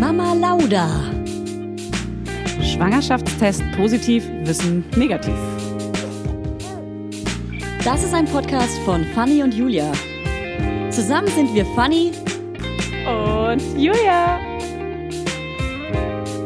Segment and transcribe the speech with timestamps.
[0.00, 0.88] Mama Lauda.
[2.62, 5.34] Schwangerschaftstest positiv, Wissen negativ.
[7.84, 9.92] Das ist ein Podcast von Fanny und Julia.
[10.90, 12.12] Zusammen sind wir Fanny
[13.06, 14.40] Und Julia.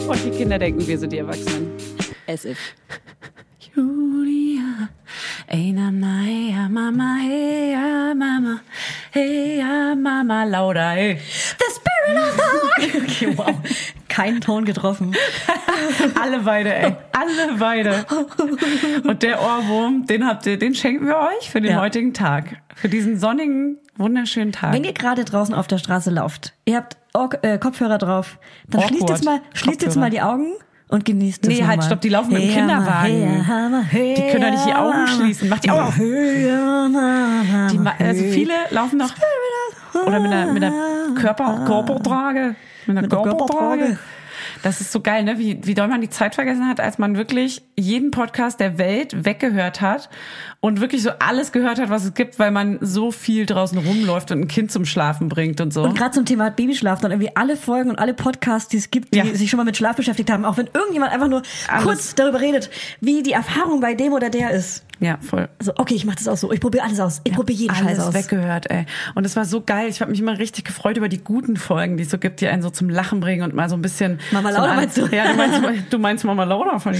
[0.08, 1.70] Und die Kinder denken, wir sind die Erwachsenen.
[2.26, 2.58] as if.
[3.76, 4.88] Julia,
[5.46, 7.76] ey Mama, hey Mama, hey
[8.14, 8.60] Mama,
[9.12, 11.18] hey ja Mama, Lauda, hey.
[11.58, 12.33] The spirit of the
[12.78, 13.54] Okay, wow.
[14.08, 15.14] Keinen Ton getroffen.
[16.20, 16.96] Alle beide, ey.
[17.12, 18.04] Alle beide.
[19.06, 21.80] Und der Ohrwurm, den habt ihr, den schenken wir euch für den Ja.
[21.80, 22.56] heutigen Tag.
[22.74, 24.72] Für diesen sonnigen, wunderschönen Tag.
[24.72, 28.38] Wenn ihr gerade draußen auf der Straße lauft, ihr habt Ohr äh, Kopfhörer drauf,
[28.68, 28.88] dann Awkward.
[28.96, 30.52] schließt jetzt mal, schließt jetzt mal die Augen
[30.88, 33.46] und genießt es Nee, halt, stopp, die laufen mit dem Hey, Kinderwagen.
[33.46, 35.48] Mama, hey, Die können doch nicht die Augen schließen.
[35.48, 35.96] Mach die Augen auf.
[35.96, 36.50] Hey,
[38.06, 38.32] also hey.
[38.32, 39.10] viele laufen noch
[39.94, 42.56] oder mit einer, mit einer Körper, Körpertrage.
[42.86, 43.46] Mit einer Mit Körpertrage.
[43.46, 43.98] Körpertrage.
[44.62, 45.38] Das ist so geil, ne?
[45.38, 49.24] Wie, wie doll man die Zeit vergessen hat, als man wirklich jeden Podcast der Welt
[49.24, 50.08] weggehört hat
[50.64, 54.30] und wirklich so alles gehört hat, was es gibt, weil man so viel draußen rumläuft
[54.30, 55.82] und ein Kind zum Schlafen bringt und so.
[55.82, 59.12] Und gerade zum Thema Babyschlaf dann irgendwie alle Folgen und alle Podcasts, die es gibt,
[59.12, 59.26] die Ja.
[59.34, 61.84] sich schon mal mit Schlaf beschäftigt haben, auch wenn irgendjemand einfach nur Alles.
[61.84, 62.70] kurz darüber redet,
[63.02, 64.84] wie die Erfahrung bei dem oder der ist.
[65.00, 65.50] ja, voll.
[65.58, 66.50] Also, okay, ich mach das auch so.
[66.50, 67.20] Ich probiere alles aus.
[67.24, 68.14] Ich probiere jeden alles Scheiß aus.
[68.14, 68.86] weggehört, ey.
[69.14, 69.88] Und es war so geil.
[69.90, 72.48] Ich habe mich immer richtig gefreut über die guten Folgen, die es so gibt, die
[72.48, 74.18] einen so zum Lachen bringen und mal so ein bisschen.
[74.30, 75.06] Mama so Lauda ein- meinst du?
[75.08, 76.94] Ja, du meinst, du meinst Mama Lauda von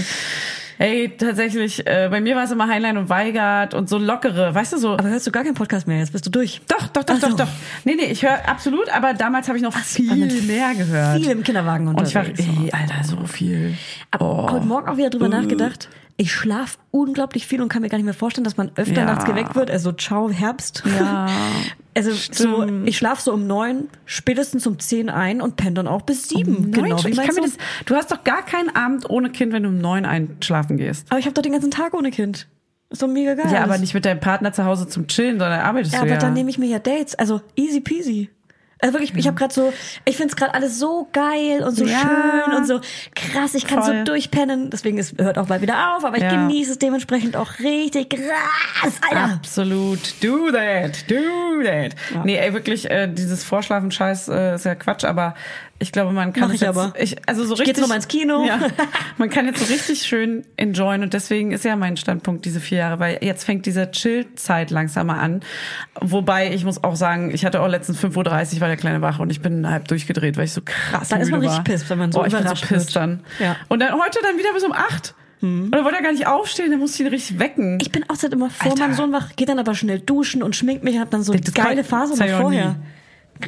[0.77, 4.73] Ey, tatsächlich, äh, bei mir war es immer Heinlein und Weigert und so lockere, weißt
[4.73, 4.93] du, so.
[4.93, 5.99] Aber hörst du gar keinen Podcast mehr?
[5.99, 6.61] Jetzt bist du durch.
[6.67, 7.29] doch, doch, doch, Ach so.
[7.29, 7.47] doch, doch.
[7.85, 10.47] Nee, nee, ich höre absolut, aber damals habe ich noch viel spannend.
[10.47, 11.21] mehr gehört.
[11.21, 12.49] Viel im Kinderwagen und ich war, unterwegs.
[12.61, 13.73] ey, Alter, so viel.
[14.11, 14.51] Aber Oh.
[14.51, 15.87] heute Morgen auch wieder drüber nachgedacht.
[16.17, 19.05] Ich schlaf unglaublich viel und kann mir gar nicht mehr vorstellen, dass man öfter Ja.
[19.05, 19.69] nachts geweckt wird.
[19.69, 20.83] Also ciao Herbst.
[20.99, 21.27] Ja.
[21.97, 26.01] Also so, ich schlaf so um neun, spätestens um zehn ein und penne dann auch
[26.01, 26.69] bis sieben.
[26.69, 27.53] Neun, genau, ich kann mir das,
[27.85, 31.07] du hast doch gar keinen Abend ohne Kind, wenn du um neun einschlafen gehst.
[31.09, 32.47] Aber ich habe doch den ganzen Tag ohne Kind.
[32.89, 33.45] Ist doch mega geil.
[33.49, 36.15] Ja, aber nicht mit deinem Partner zu Hause zum Chillen, sondern arbeitest Ja, du aber
[36.15, 36.19] ja.
[36.19, 37.15] dann nehme ich mir ja Dates.
[37.15, 38.29] Also easy peasy.
[38.81, 41.97] Also wirklich, ich habe gerade so, ich find's gerade alles so geil und so Ja.
[41.99, 42.81] schön und so
[43.15, 43.53] krass.
[43.55, 43.99] Ich kann Voll.
[43.99, 44.69] so durchpennen.
[44.69, 46.29] Deswegen ist, hört auch bald wieder auf, aber ich Ja.
[46.31, 49.33] genieße es dementsprechend auch richtig krass, Alter.
[49.35, 49.99] Absolut.
[50.21, 51.09] Do that.
[51.09, 51.95] Do that.
[52.25, 55.35] Nee, ey, wirklich, äh, dieses Vorschlafen-Scheiß äh, ist ja Quatsch, aber
[55.77, 56.93] ich glaube, man kann Mach ich jetzt, aber.
[56.97, 58.45] Ich, also so Ich richtig, jetzt noch mal ins Kino.
[58.45, 58.59] Ja,
[59.17, 62.77] man kann jetzt so richtig schön enjoyen und deswegen ist ja mein Standpunkt diese vier
[62.77, 65.41] Jahre, weil jetzt fängt diese Chill-Zeit langsam mal an.
[65.99, 69.19] Wobei, ich muss auch sagen, ich hatte auch letztens 5.30 Uhr war der kleine wach
[69.19, 71.63] und ich bin halb durchgedreht, weil ich so krass Dann ist man richtig war.
[71.65, 73.19] pisst, wenn man so oh, ich bin so überrascht pisst dann.
[73.39, 73.57] Ja.
[73.67, 75.13] Und dann heute dann wieder bis um acht.
[75.41, 77.77] Und dann wollte er gar nicht aufstehen, dann musste ich ihn richtig wecken.
[77.79, 78.83] Ich bin auch seit immer vor Alter.
[78.83, 81.33] meinem Sohn wach, geht dann aber schnell duschen und schminkt mich und hab dann so
[81.33, 82.77] Das geile Phase noch ich vorher.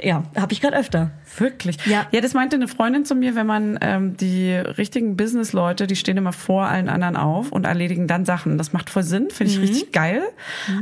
[0.03, 1.11] Ja, habe ich gerade öfter.
[1.37, 1.77] Wirklich?
[1.85, 2.07] Ja.
[2.11, 6.17] Ja, das meinte eine Freundin zu mir, wenn man ähm, die richtigen Business-Leute, die stehen
[6.17, 8.57] immer vor allen anderen auf und erledigen dann Sachen.
[8.57, 9.63] Das macht voll Sinn, finde Mhm.
[9.63, 10.21] ich richtig geil.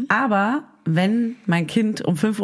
[0.07, 2.39] Aber wenn mein Kind um 5.30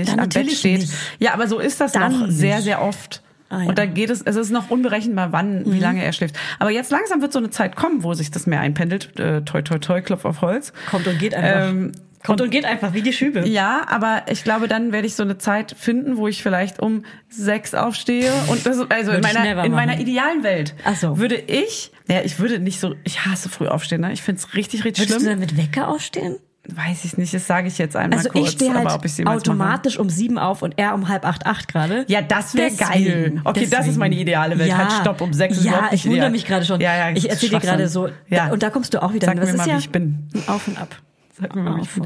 [0.00, 0.92] Uhr Dann am Bett steht, nicht.
[1.18, 3.22] ja, aber so ist das Dann noch sehr, sehr oft.
[3.50, 3.62] Ah, ja.
[3.62, 3.68] Mhm.
[3.68, 6.36] Und da geht es, es ist noch unberechenbar, wann, wie lange er schläft.
[6.58, 9.18] Aber jetzt langsam wird so eine Zeit kommen, wo sich das mehr einpendelt.
[9.20, 10.72] Äh, toi, toi, toi, Klopf auf Holz.
[10.90, 11.70] Kommt und geht einfach.
[11.70, 11.92] Ähm,
[12.24, 13.46] Kommt und geht einfach, wie die Schübe.
[13.48, 17.04] ja, aber ich glaube, dann werde ich so eine Zeit finden, wo ich vielleicht um
[17.28, 21.18] sechs aufstehe und das, also in Würde ich meiner, in meiner idealen Welt Ach so.
[21.18, 24.12] würde ich, ja, ich würde nicht so, ich hasse früh aufstehen, ne?
[24.12, 25.40] Ich find's richtig, richtig Würdest du schlimm.
[25.40, 26.36] dann mit Wecker aufstehen?
[26.66, 29.34] Weiß ich nicht, das sage ich jetzt einmal Also kurz, ich stehe halt jemals mache.
[29.36, 32.06] automatisch um sieben auf und er um halb acht, acht gerade.
[32.08, 32.88] Ja, das wäre geil.
[33.04, 33.90] Deswegen, Okay, das deswegen.
[33.90, 34.70] ist meine ideale Welt.
[34.70, 36.80] Ja, Halt, stopp, um sechs ist Ja, ich wundere mich gerade schon.
[36.80, 38.08] Ja, ja, ich erzähle dir gerade so.
[38.30, 38.50] Ja.
[38.50, 39.26] Und da kommst du auch wieder.
[39.26, 40.26] Sag das mir mal, ja wie ich bin.
[40.46, 40.96] Auf und ab.
[41.40, 42.04] Sag mir mal, wie ich bin.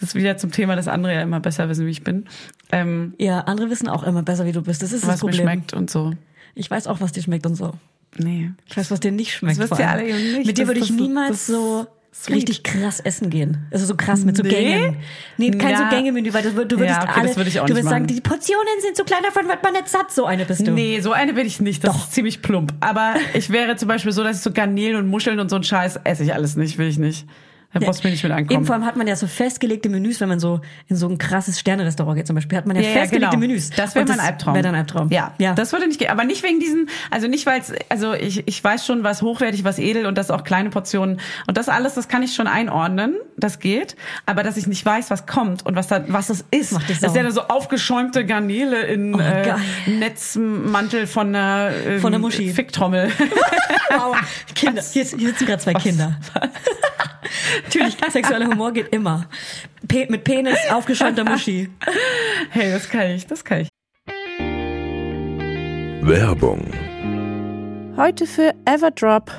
[0.00, 2.24] Das ist wieder zum Thema, dass andere ja immer besser wissen, wie ich bin.
[2.72, 4.82] Ähm, Ja, andere wissen auch immer besser, wie du bist.
[4.82, 5.46] Das ist das was mir Problem.
[5.48, 6.12] schmeckt und so.
[6.54, 7.72] Ich weiß auch, was dir schmeckt und so.
[8.16, 8.52] Nee.
[8.66, 9.58] Ich weiß, was dir nicht schmeckt.
[9.60, 10.46] Das wisst ihr alle eben nicht.
[10.46, 12.36] Mit dir Das- würde ich das- niemals das- so sweet.
[12.36, 13.66] richtig krass essen gehen.
[13.72, 14.48] Also so krass mit so Nee?
[14.50, 14.96] Gängen.
[15.36, 15.78] Nee, kein Ja.
[15.90, 17.72] so Gängemenü, weil das, wür- du würdest Ja, okay, alle, das würde ich auch du
[17.74, 20.12] würdest sagen, die Portionen sind zu klein, davon wird man nicht satt.
[20.12, 20.70] So eine bist du.
[20.70, 21.82] Nee, so eine will ich nicht.
[21.84, 22.04] Das Doch.
[22.04, 22.72] ist ziemlich plump.
[22.80, 25.64] Aber ich wäre zum Beispiel so, dass ich so Garnelen und Muscheln und so einen
[25.64, 27.26] Scheiß esse ich alles nicht, will ich nicht.
[27.74, 28.64] Da brauchst du mir nicht mit Eben ankommen.
[28.66, 31.58] vor allem hat man ja so festgelegte Menüs, wenn man so in so ein krasses
[31.58, 33.40] Sterne-Restaurant geht zum Beispiel, hat man ja, Ja, ja, festgelegte genau.
[33.48, 33.70] Menüs.
[33.70, 34.54] Das wäre mein Albtraum.
[34.54, 35.10] Wäre dein Albtraum.
[35.10, 35.54] Ja, ja.
[35.54, 36.10] das würde nicht gehen.
[36.10, 39.64] Aber nicht wegen diesen, also nicht weil es, also ich, ich weiß schon, was hochwertig,
[39.64, 43.16] was edel und das auch kleine Portionen und das alles, das kann ich schon einordnen,
[43.36, 43.96] das geht.
[44.26, 47.02] Aber dass ich nicht weiß, was kommt und was da, was das ist, Macht das
[47.02, 49.54] ist ja so aufgeschäumte Garnele in Oh, äh.
[49.86, 52.50] Netzmantel von einer ähm, Von der Muschi.
[52.50, 53.10] Ficktrommel.
[53.90, 54.16] Wow.
[54.54, 56.18] Kinder, hier, hier sitzen gerade zwei Kinder.
[57.64, 59.28] Natürlich, sexueller Humor geht immer.
[59.88, 61.70] Pe mit Penis, aufgeschäumter Muschi.
[62.50, 63.68] hey, das kann ich, das kann ich.
[66.02, 66.70] Werbung.
[67.96, 69.30] Heute für Everdrop.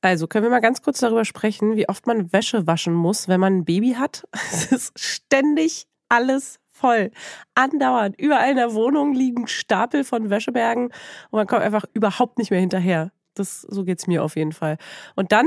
[0.00, 3.40] Also können wir mal ganz kurz darüber sprechen, wie oft man Wäsche waschen muss, wenn
[3.40, 4.24] man ein Baby hat.
[4.52, 7.10] Es ist ständig alles voll.
[7.54, 8.18] Andauernd.
[8.20, 10.86] Überall in der Wohnung liegen Stapel von Wäschebergen
[11.30, 13.10] und man kommt einfach überhaupt nicht mehr hinterher.
[13.34, 14.76] Das, so geht's mir auf jeden Fall.
[15.16, 15.46] Und dann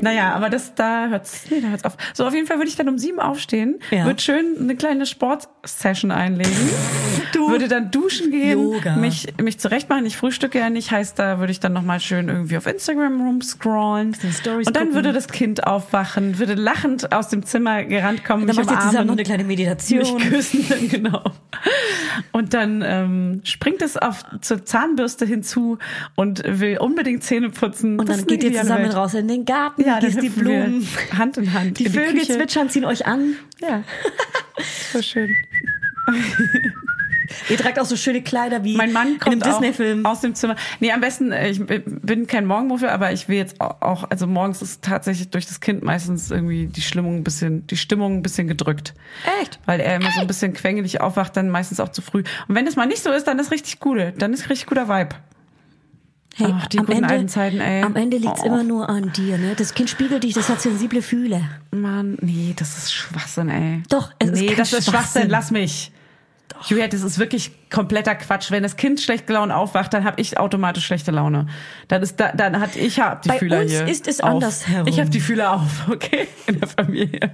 [0.00, 1.96] Naja, aber das, da hört's, nee, da hört's auf.
[2.14, 4.04] So, auf jeden Fall würde ich dann um sieben aufstehen, Ja.
[4.06, 6.52] würde schön eine kleine Sportsession einlegen,
[7.32, 7.48] Du.
[7.50, 8.96] würde dann duschen gehen, Yoga.
[8.96, 10.06] mich, mich zurechtmachen.
[10.06, 14.14] Ich frühstücke ja nicht, heißt, da würde ich dann nochmal schön irgendwie auf Instagram rumscrollen.
[14.14, 14.94] Stories Und dann gucken.
[14.94, 18.80] würde das Kind aufwachen, würde lachend aus dem Zimmer gerannt kommen, Dann mich macht ihr
[18.80, 20.16] zusammen noch umarmen, eine kleine Meditation.
[20.16, 21.22] mich küssen, genau.
[22.40, 25.76] Und dann ähm, springt es auf zur Zahnbürste hinzu
[26.14, 28.00] und will unbedingt Zähne putzen.
[28.00, 28.96] Und Das dann geht ihr zusammen Welt.
[28.96, 30.88] raus in den Garten, Ja, gießt die Blumen.
[31.18, 31.78] Hand in Hand.
[31.78, 32.32] Die Vögel Küche.
[32.38, 33.34] zwitschern, ziehen euch an.
[33.60, 33.82] Ja.
[34.92, 35.30] So schön.
[37.48, 40.06] Ihr tragt auch so schöne Kleider wie Mein Mann in einem kommt Disney-Film.
[40.06, 40.56] aus dem Zimmer.
[40.80, 44.62] Nee, am besten, äh, ich bin kein Morgenmuffel, aber ich will jetzt auch, also morgens
[44.62, 48.48] ist tatsächlich durch das Kind meistens irgendwie die Stimmung ein bisschen, die Stimmung ein bisschen
[48.48, 48.94] gedrückt.
[49.42, 49.58] Echt?
[49.66, 52.22] Weil er immer so ein bisschen quengelig aufwacht, dann meistens auch zu früh.
[52.48, 54.12] Und wenn das mal nicht so ist, dann ist richtig cool.
[54.18, 55.14] Dann ist richtig guter Vibe.
[56.36, 57.82] Hey, Ach, die guten alten Zeiten, ey.
[57.82, 58.46] Am Ende liegt's Oh.
[58.46, 59.54] immer nur an dir, ne?
[59.56, 61.42] Das Kind spiegelt dich, das hat sensible Fühle.
[61.72, 63.82] Mann, nee, das ist Schwachsinn, ey.
[63.88, 64.92] Doch, es ist Nee, kein das ist Schwachsinn.
[65.22, 65.92] Schwachsinn, lass mich.
[66.66, 68.50] Juliette, das ist wirklich kompletter Quatsch.
[68.50, 71.46] Wenn das Kind schlecht gelaunt aufwacht, dann habe ich automatisch schlechte Laune.
[71.88, 73.88] Dann ist da, dann hat ich hab die Bei Fühler uns hier.
[73.88, 74.30] ist es auf.
[74.30, 74.86] andersherum.
[74.86, 77.32] Ich habe die Fühler auf, okay, in der Familie.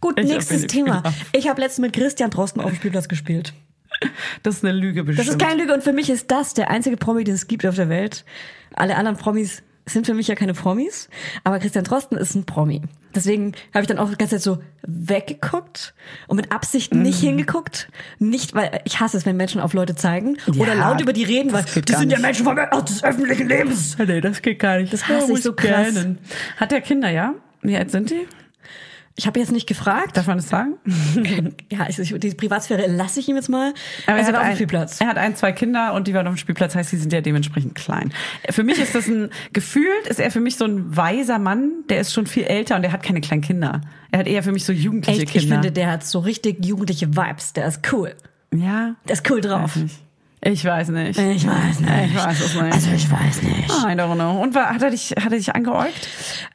[0.00, 1.02] Gut, Ich nächstes Thema.
[1.32, 3.52] Ich habe letztens mit Christian Drosten auf dem Spielplatz gespielt.
[4.42, 5.26] Das ist eine Lüge bestimmt.
[5.26, 7.66] Das ist keine Lüge und für mich ist das der einzige Promi, den es gibt
[7.66, 8.24] auf der Welt.
[8.74, 11.08] Alle anderen Promis sind für mich ja keine Promis,
[11.44, 12.82] aber Christian Drosten ist ein Promi.
[13.14, 15.94] Deswegen habe ich dann auch die ganze Zeit so weggeguckt
[16.26, 17.88] und mit Absicht nicht hingeguckt.
[18.18, 21.24] Nicht, weil ich hasse es, wenn Menschen auf Leute zeigen oder Ja, laut über die
[21.24, 22.20] reden, weil die sind ja nicht.
[22.20, 23.96] Menschen vom, aus des öffentlichen Lebens.
[23.98, 24.92] Nee, das geht gar nicht.
[24.92, 25.94] Das hasse ich muss so krass.
[26.56, 27.34] Hat der Kinder, ja?
[27.62, 28.26] Wie alt sind die?
[29.18, 30.16] Ich habe jetzt nicht gefragt.
[30.16, 30.74] Darf man das sagen?
[31.72, 33.74] ja, also ich, die Privatsphäre lasse ich ihm jetzt mal.
[34.06, 35.00] Aber er ist er, hat auf dem ein, Spielplatz.
[35.00, 37.20] er hat ein, zwei Kinder und die waren auf dem Spielplatz, heißt, die sind ja
[37.20, 38.12] dementsprechend klein.
[38.48, 42.00] Für mich ist das ein, gefühlt ist er für mich so ein weiser Mann, der
[42.00, 43.80] ist schon viel älter und der hat keine kleinen Kinder.
[44.12, 45.56] Er hat eher für mich so jugendliche Echt, ich Kinder.
[45.56, 47.52] finde, der hat so richtig jugendliche Vibes.
[47.54, 48.14] Der ist cool.
[48.54, 49.74] ja, Der ist cool drauf.
[49.74, 49.96] weiß nicht.
[50.50, 51.18] Ich weiß nicht.
[51.18, 51.92] Ich weiß nicht.
[52.06, 52.72] Ich weiß es nicht.
[52.74, 53.68] Also ich weiß nicht.
[53.70, 54.40] I don't know.
[54.40, 56.08] Und war, hat er dich, hat er dich angeäugt?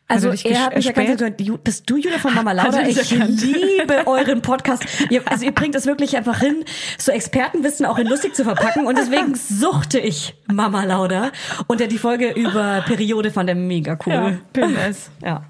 [0.07, 2.81] Also er, er hat mich erkannt, Ju- bist du Julia von Mama Lauda?
[2.87, 3.41] Ich erkannt?
[3.41, 4.83] liebe euren Podcast.
[5.09, 6.63] Ihr, also ihr bringt es wirklich einfach hin,
[6.97, 11.31] so Expertenwissen auch in lustig zu verpacken und deswegen suchte ich Mama Lauda
[11.67, 14.39] und ja die Folge über Periode fand er mega Ja, cool.
[14.53, 15.09] PMS.
[15.23, 15.43] Ja.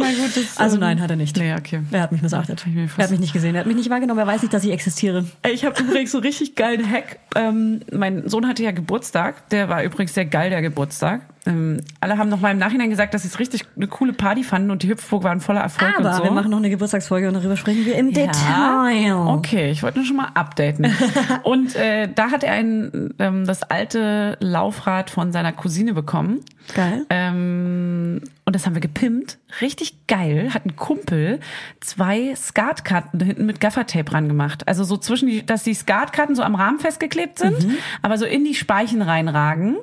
[0.00, 1.36] Mein gut, das, Also nein, hat er nicht.
[1.36, 1.80] Nee, okay.
[1.92, 2.64] Er hat mich missachtet.
[2.96, 3.54] Er hat mich nicht gesehen.
[3.54, 4.20] Er hat mich nicht wahrgenommen.
[4.20, 5.24] Er weiß nicht, dass ich existiere.
[5.50, 7.18] Ich habe übrigens so einen richtig geilen Hack.
[7.36, 9.48] Ähm, mein Sohn hatte ja Geburtstag.
[9.50, 11.22] Der war übrigens sehr geil, der Geburtstag.
[11.46, 14.44] Ähm, alle haben noch mal im Nachhinein gesagt, dass sie es richtig eine coole Party
[14.44, 16.24] fanden und die Hüpfburg war ein voller Erfolg Aber und so.
[16.24, 18.26] wir machen noch eine Geburtstagsfolge und darüber sprechen wir im Ja.
[18.26, 19.14] Detail.
[19.14, 20.92] Okay, ich wollte nur schon mal updaten.
[21.44, 26.40] und äh, da hat er ein, ähm, das alte Laufrad von seiner Cousine bekommen.
[26.74, 27.06] Geil.
[27.08, 29.38] Ähm, und das haben wir gepimpt.
[29.60, 30.50] Richtig geil.
[30.52, 31.38] Hat ein Kumpel
[31.78, 34.66] zwei Skatkarten hinten mit Gaffertape ran gemacht.
[34.66, 37.76] Also so zwischen die, dass die Skatkarten so am Rahmen festgeklebt sind, Mhm.
[38.02, 39.76] aber so in die Speichen reinragen.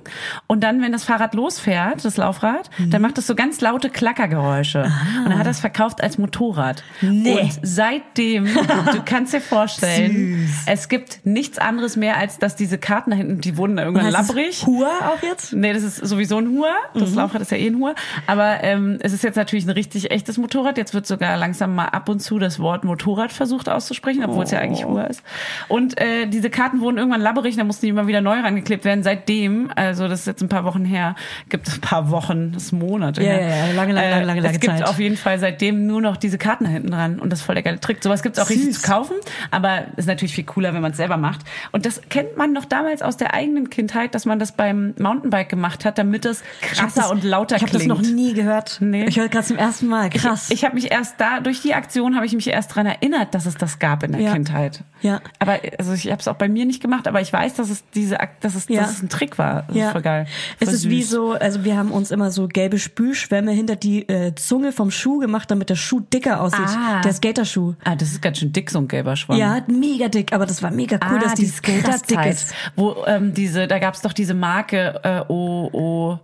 [0.48, 2.90] Und dann, wenn das Fahrrad losfährt, das Laufrad, Mhm.
[2.90, 4.92] dann macht es so ganz laute Klackergeräusche.
[5.26, 6.84] Und er hat das verkauft als Motorrad.
[7.00, 7.40] Nee.
[7.40, 10.64] Und seitdem, du kannst dir vorstellen, Süß.
[10.66, 14.12] es gibt nichts anderes mehr, als dass diese Karten da hinten, die wurden da irgendwann
[14.12, 14.66] labbrig.
[14.66, 15.54] Hua auch jetzt?
[15.54, 16.68] Nee, das ist sowieso ein Hur.
[16.94, 17.16] Das Mhm.
[17.16, 17.96] Laufrad ist ja eh ein Hur.
[18.26, 20.78] Aber ähm, es ist jetzt natürlich ein richtig echtes Motorrad.
[20.78, 24.52] Jetzt wird sogar langsam mal ab und zu das Wort Motorrad versucht auszusprechen, obwohl es
[24.52, 24.90] ja eigentlich Oh.
[24.92, 25.22] Hur ist.
[25.68, 29.04] Und äh, diese Karten wurden irgendwann labberig, da mussten die immer wieder neu rangeklebt werden.
[29.04, 31.16] Seitdem, also das ist jetzt ein paar Wochen her,
[31.50, 34.40] gibt es ein paar Wochen, das ist Monate Ja, ja, ja, lange, lange, lange, lange,
[34.40, 34.88] Es lange gibt Zeit.
[34.88, 37.20] auf jeden Fall seitdem nur noch diese Karten da hinten dran.
[37.20, 38.04] Und das ist voll der geile Trick.
[38.04, 38.82] Sowas gibt es auch richtig Süß.
[38.82, 39.16] zu kaufen,
[39.52, 41.42] aber ist natürlich viel cooler, wenn man es selber macht.
[41.72, 45.50] Und das kennt man noch damals aus der eigenen Kindheit, dass man das beim Mountainbike
[45.50, 47.90] gemacht hat, damit es Ich krasser das- und lauter Ich habe klingt.
[47.92, 48.78] das noch nie gehört.
[48.80, 49.06] Nee.
[49.06, 50.10] Ich höre gerade zum ersten Mal.
[50.10, 50.50] Krass.
[50.50, 53.36] Ich, ich habe mich erst da, durch die Aktion habe ich mich erst dran erinnert,
[53.36, 54.32] dass es das gab in der Ja.
[54.34, 54.84] Kindheit.
[55.02, 55.20] Ja.
[55.40, 57.84] Aber also ich habe es auch bei mir nicht gemacht, aber ich weiß, dass es
[57.94, 58.82] diese, dass es, Ja.
[58.82, 59.64] dass es ein Trick war.
[59.68, 60.26] Das ist voll geil.
[60.60, 61.12] Es Voll ist wie süß.
[61.12, 65.20] so, also wir haben uns immer so gelbe Spülschwämme hinter die äh, Zunge vom Schuh
[65.20, 66.62] gemacht, damit der Schuh dicker aussieht.
[66.68, 67.02] Ah.
[67.02, 67.74] Der Skaterschuh.
[67.84, 69.38] Ah, das ist ganz schön dick, so ein gelber Schwamm.
[69.38, 72.54] Ja, mega dick, aber das war mega cool, ah, dass die krass dick ist.
[72.76, 76.20] wo ähm, diese, da gab's doch diese Marke äh, O O.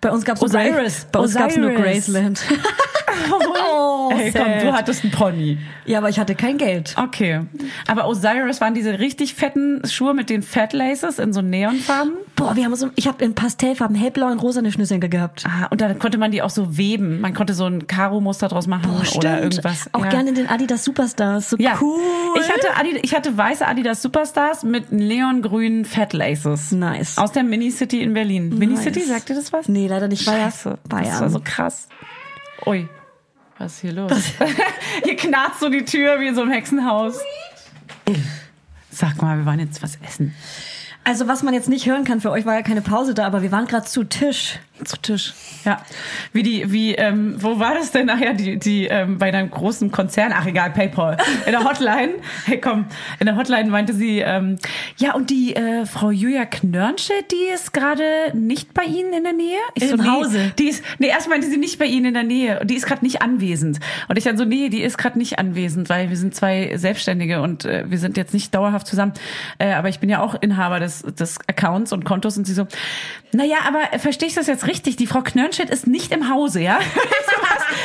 [0.00, 0.24] Bei uns
[1.20, 1.72] uns gab's nur.
[1.72, 2.40] Graceland.
[3.96, 5.58] oh, Ey, komm, du hattest einen Pony.
[5.84, 6.94] Ja, aber ich hatte kein Geld.
[6.96, 7.40] Okay.
[7.86, 12.12] Aber Osiris waren diese richtig fetten Schuhe mit den Fat Laces in so Neonfarben.
[12.34, 15.44] Boah, wir haben so, ich habe in Pastellfarben hellblau und rosa eine Schnürsenkel gehabt.
[15.46, 17.20] Ah, und dann konnte man die auch so weben.
[17.20, 19.24] Man konnte so ein Karo-Muster draus machen Boah, stimmt.
[19.24, 19.88] oder irgendwas.
[19.92, 20.10] Auch ja.
[20.10, 21.50] gerne den Adidas Superstars.
[21.50, 22.00] So Ja, cool.
[22.40, 26.72] ich hatte, Adi, ich hatte weiße Adidas Superstars mit neongrünen Fat Laces.
[26.72, 27.18] Nice.
[27.18, 28.56] Aus der Mini-City in Berlin.
[28.58, 29.68] Mini-City, sagt ihr das was?
[29.68, 30.22] Nee, leider nicht.
[30.24, 31.04] Scheiße, Bayern.
[31.06, 31.88] das war so krass.
[32.66, 32.88] Ui,
[33.58, 34.12] was ist hier los?
[35.04, 37.18] hier knarzt so die Tür wie in so einem Hexenhaus.
[38.90, 40.34] Sag mal, wir waren jetzt was essen.
[41.06, 43.40] Also was man jetzt nicht hören kann, für euch war ja keine Pause da, aber
[43.40, 44.58] wir waren gerade zu Tisch.
[44.84, 45.34] Zu Tisch.
[45.64, 45.80] Ja.
[46.32, 49.90] Wie die, wie, ähm, wo war das denn nachher, die, die, ähm, bei einem großen
[49.90, 52.86] Konzern, ach egal, PayPal, in der Hotline, hey komm,
[53.20, 54.58] in der Hotline meinte sie, ähm,
[54.98, 58.02] ja, und die äh, Frau Julia Knörnschild, die ist gerade
[58.34, 59.58] nicht bei Ihnen in der Nähe?
[59.74, 60.52] Ich Im Hause.
[60.58, 63.04] Die ist, nee, erst meinte sie nicht bei Ihnen in der Nähe, die ist gerade
[63.04, 63.78] nicht anwesend.
[64.08, 67.40] Und ich dann so, nee, die ist gerade nicht anwesend, weil wir sind zwei Selbstständige
[67.40, 69.12] und äh, wir sind jetzt nicht dauerhaft zusammen.
[69.58, 72.66] Äh, aber ich bin ja auch Inhaber des, des Accounts und Kontos und sie so,
[73.32, 74.96] naja, aber verstehe ich das jetzt richtig?
[74.96, 76.78] Die Frau Knörnschild ist nicht im Hause, ja?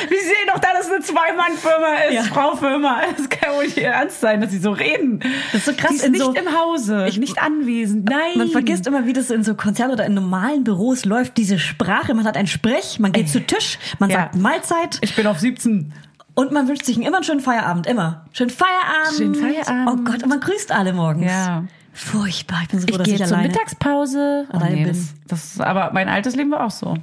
[0.10, 2.24] Wir sehen doch, dass es eine Zwei-Mann-Firma ist, Ja.
[2.24, 3.02] Frau-Firma.
[3.18, 5.20] Es kann wohl nicht ihr ernst sein, dass sie so reden.
[5.52, 8.10] Das ist so krass Die ist in nicht so- im Hause, nicht anwesend.
[8.10, 8.38] Nein.
[8.38, 12.14] Man vergisst immer, wie das in so Konzernen oder in normalen Büros läuft, diese Sprache.
[12.14, 14.18] Man hat ein Sprech, man geht zu Tisch, man Ja.
[14.22, 15.94] sagt Mahlzeit Ich bin auf 17.
[16.36, 17.86] und man wünscht sich immer einen schönen Feierabend.
[17.88, 18.26] Immer.
[18.34, 19.18] Schönen Feierabend.
[19.18, 19.90] Schönen Feierabend.
[19.90, 21.32] Oh Gott, und man grüßt alle morgens.
[21.32, 21.64] Ja.
[21.94, 22.60] Furchtbar.
[22.64, 24.48] Ich bin so froh, Ich dass gehe ich zur alleine Mittagspause.
[24.50, 24.94] Oh, alleine nee, bin.
[24.94, 26.96] das, das ist, aber mein altes Leben war auch so.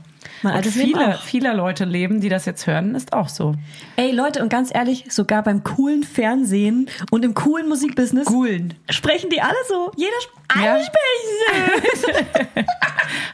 [0.43, 1.23] Mein Und altes viele, auch.
[1.23, 3.55] viele Leute leben, die das jetzt hören, ist auch so.
[3.97, 8.75] Ey Leute, und ganz ehrlich, sogar beim coolen Fernsehen und im coolen Musikbusiness Coolen.
[8.91, 9.91] sprechen die alle so.
[9.97, 10.13] Jeder
[10.49, 10.85] alle Ja.
[10.85, 12.09] sprechen so.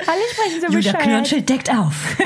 [0.06, 2.16] Alle sprechen so Julia Knörnschild deckt auf.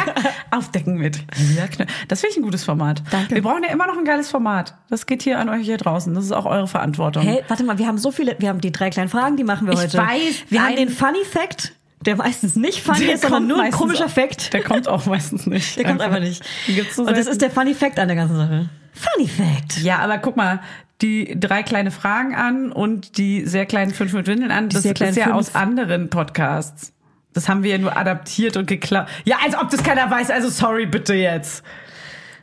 [0.50, 1.18] Aufdecken mit.
[1.36, 3.02] Julia Knö- Das finde ich ein gutes Format.
[3.10, 3.34] Danke.
[3.34, 4.74] Wir brauchen ja immer noch ein geiles Format.
[4.90, 6.14] Das geht hier an euch hier draußen.
[6.14, 7.22] Das ist auch eure Verantwortung.
[7.22, 9.66] Hey, warte mal, wir haben so viele, wir haben die drei kleinen Fragen, die machen
[9.66, 9.98] wir Ich heute.
[9.98, 11.72] weiß, wir haben den Funny Fact,
[12.04, 14.52] der meistens nicht funny Der ist, sondern nur ein komischer auch- Fact.
[14.52, 15.76] Der kommt auch meistens nicht.
[15.78, 16.42] Der kommt einfach nicht.
[16.68, 18.68] Den gibt's so Und das ist der Funny Fact an der ganzen Sache.
[18.94, 19.78] Funny Fact.
[19.82, 20.60] Ja, aber guck mal,
[21.00, 24.92] die drei kleine Fragen an und die sehr kleinen fünf mit Windeln an, das sehr
[24.92, 25.36] ist ja fünf.
[25.36, 26.92] aus anderen Podcasts.
[27.34, 29.06] Das haben wir ja nur adaptiert und geklaut.
[29.24, 31.64] Ja, als ob das keiner weiß, also sorry bitte jetzt.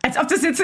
[0.02, 0.64] Als ob das jetzt.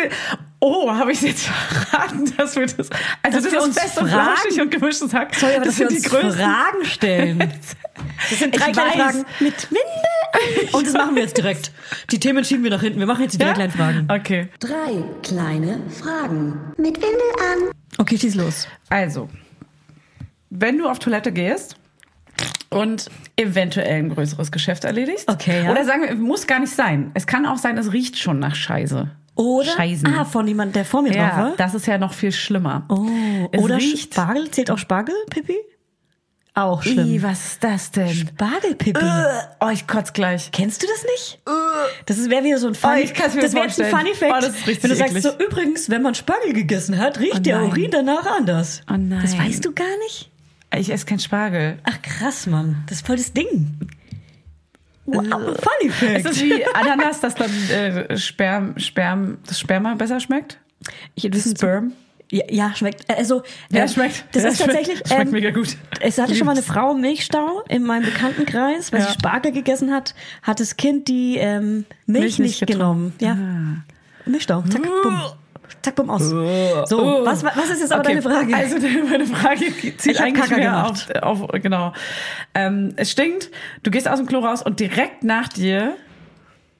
[0.59, 2.77] Oh, habe ich jetzt verraten, dass wir das.
[2.77, 2.89] Also
[3.23, 5.35] Dass das wir ist uns fest und flauschig und gemischtes Hack.
[5.35, 6.41] Sorry, aber das dass wir sind uns die größten.
[6.43, 7.53] Fragen stellen.
[8.29, 8.97] Das sind drei Ich kleine weiß.
[8.97, 10.69] Fragen mit Windel.
[10.75, 11.71] Und das machen wir jetzt direkt.
[12.11, 12.99] Die Themen schieben wir nach hinten.
[12.99, 13.53] Wir machen jetzt die drei Ja?
[13.53, 14.07] kleinen Fragen.
[14.11, 14.49] Okay.
[14.59, 16.73] Drei kleine Fragen.
[16.77, 17.09] Mit Windel
[17.53, 17.71] an.
[17.97, 18.67] Okay, schieß los.
[18.89, 19.29] Also,
[20.49, 21.75] wenn du auf Toilette gehst
[22.69, 25.29] und eventuell ein größeres Geschäft erledigst.
[25.29, 25.71] Okay, ja.
[25.71, 27.11] Oder sagen wir, muss gar nicht sein.
[27.13, 29.09] Es kann auch sein, es riecht schon nach Scheiße.
[29.35, 30.07] Oder Scheißen.
[30.07, 31.53] ah, von jemand, der vor mir drauf ja, war.
[31.57, 32.85] das ist ja noch viel schlimmer.
[32.89, 34.49] Oh, Es oder riecht- Spargel?
[34.51, 35.57] Zählt auch Spargel, Pippi?
[36.57, 37.05] Auch schlimm.
[37.05, 38.07] Ih, was ist das denn?
[38.13, 39.05] Spargelpippi.
[39.59, 40.51] Oh, ich kotz gleich.
[40.53, 41.41] Kennst du das nicht?
[42.05, 43.91] Das wäre wieder so ein Funny, Oh, ich kann's mir das wäre jetzt ein.
[43.93, 44.31] Funny Fact.
[44.37, 45.23] Oh, das ist richtig wenn du sagst eklig.
[45.23, 47.61] so, übrigens, wenn man Spargel gegessen hat, riecht Oh der.
[47.61, 48.83] Urin danach anders.
[48.89, 49.19] Oh nein.
[49.21, 50.31] Das weißt du gar nicht?
[50.77, 51.77] Ich esse kein Spargel.
[51.83, 52.83] Ach krass, Mann.
[52.87, 53.77] Das ist voll das Ding.
[55.05, 56.25] Wow, Funny Es Fact.
[56.25, 60.59] ist wie Ananas, dass dann äh, Sperm, Sperm, das Sperma besser schmeckt.
[61.15, 61.93] Ich, das ist Sperm.
[62.31, 63.07] Ja, ja, schmeckt.
[63.15, 64.25] Also, Ja, ähm, schmeckt.
[64.31, 65.07] Das ja, ist schmeckt, tatsächlich.
[65.07, 65.77] Schmeckt ähm, mega gut.
[66.01, 66.63] Es hatte schon mal eine.
[66.63, 69.07] Frau Milchstau in meinem Bekanntenkreis, weil Ja.
[69.07, 73.13] sie Spargel gegessen hat, hat das Kind die ähm, Milch, Milch nicht nicht genommen.
[73.19, 73.33] Ja.
[73.33, 73.83] Ah.
[74.25, 74.63] Milchstau.
[74.63, 75.21] Zack, bumm.
[75.81, 76.29] Zack, bumm aus.
[76.29, 76.37] So,
[77.23, 78.55] was, was ist jetzt aber Okay, deine Frage?
[78.55, 78.77] Also
[79.09, 79.65] meine Frage
[79.97, 81.23] zieht Ich eigentlich Kacke mehr gemacht.
[81.23, 81.93] auf, auf genau.
[82.53, 83.51] Ähm, es stinkt.
[83.83, 85.95] Du gehst aus dem Klo raus und direkt nach dir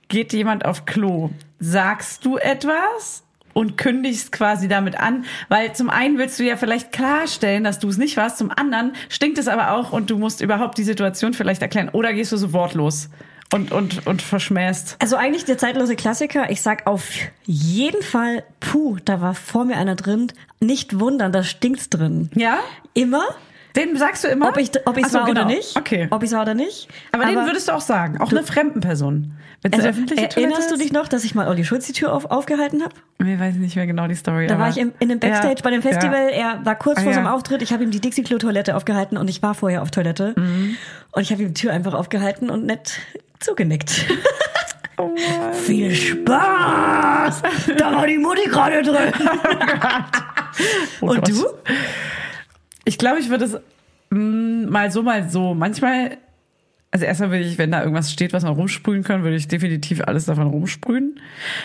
[0.08, 1.32] geht jemand auf Klo.
[1.60, 3.24] Sagst du etwas?
[3.54, 7.88] Und kündigst quasi damit an, weil zum einen willst du ja vielleicht klarstellen, dass du
[7.88, 11.32] es nicht warst, zum anderen stinkt es aber auch und du musst überhaupt die Situation
[11.34, 11.88] vielleicht erklären.
[11.88, 13.10] Oder gehst du so wortlos
[13.53, 14.97] und, und, und verschmähst.
[14.99, 16.49] Also eigentlich der zeitlose Klassiker.
[16.49, 17.07] Ich sag auf
[17.43, 20.31] jeden Fall, puh, da war vor mir einer drin.
[20.59, 22.29] Nicht wundern, da stinkt's drin.
[22.35, 22.57] Ja?
[22.93, 23.23] Immer,
[23.75, 24.49] Den sagst du immer?
[24.49, 25.55] ob ich ob ich's so, war oder genau.
[25.55, 25.77] nicht.
[25.77, 26.07] Okay.
[26.09, 26.87] Ob ich's war oder nicht.
[27.11, 29.33] Aber, den würdest du auch sagen, auch einer fremden Person.
[29.72, 32.84] Wenn's also, erinnerst du dich noch, dass ich mal Olli Schulz die Tür auf, aufgehalten
[32.84, 32.93] habe?
[33.19, 34.45] Ich weiß nicht mehr genau die Story.
[34.45, 36.29] Da war ich im, in dem Backstage Ja, bei dem Festival.
[36.31, 37.15] Er war kurz Ah, vor ja.
[37.15, 37.63] seinem Auftritt.
[37.63, 40.34] Ich habe ihm die Dixie-Klo-Toilette aufgehalten und ich war vorher auf Toilette.
[40.38, 40.75] Mhm.
[41.13, 43.00] Und ich habe ihm die Tür einfach aufgehalten und nett
[43.39, 44.05] zugenickt.
[44.98, 45.13] Oh
[45.51, 47.41] Viel Spaß!
[47.77, 49.12] Da war die Mutti gerade drin.
[51.01, 51.27] Oh und Gott.
[51.29, 51.45] du?
[52.86, 53.57] Ich glaube, ich würde es
[54.10, 55.53] mm, mal so, mal so.
[55.53, 56.17] Manchmal,
[56.92, 60.01] also erstmal würde ich, wenn da irgendwas steht, was man rumsprühen kann, würde ich definitiv
[60.01, 61.20] alles davon rumsprühen.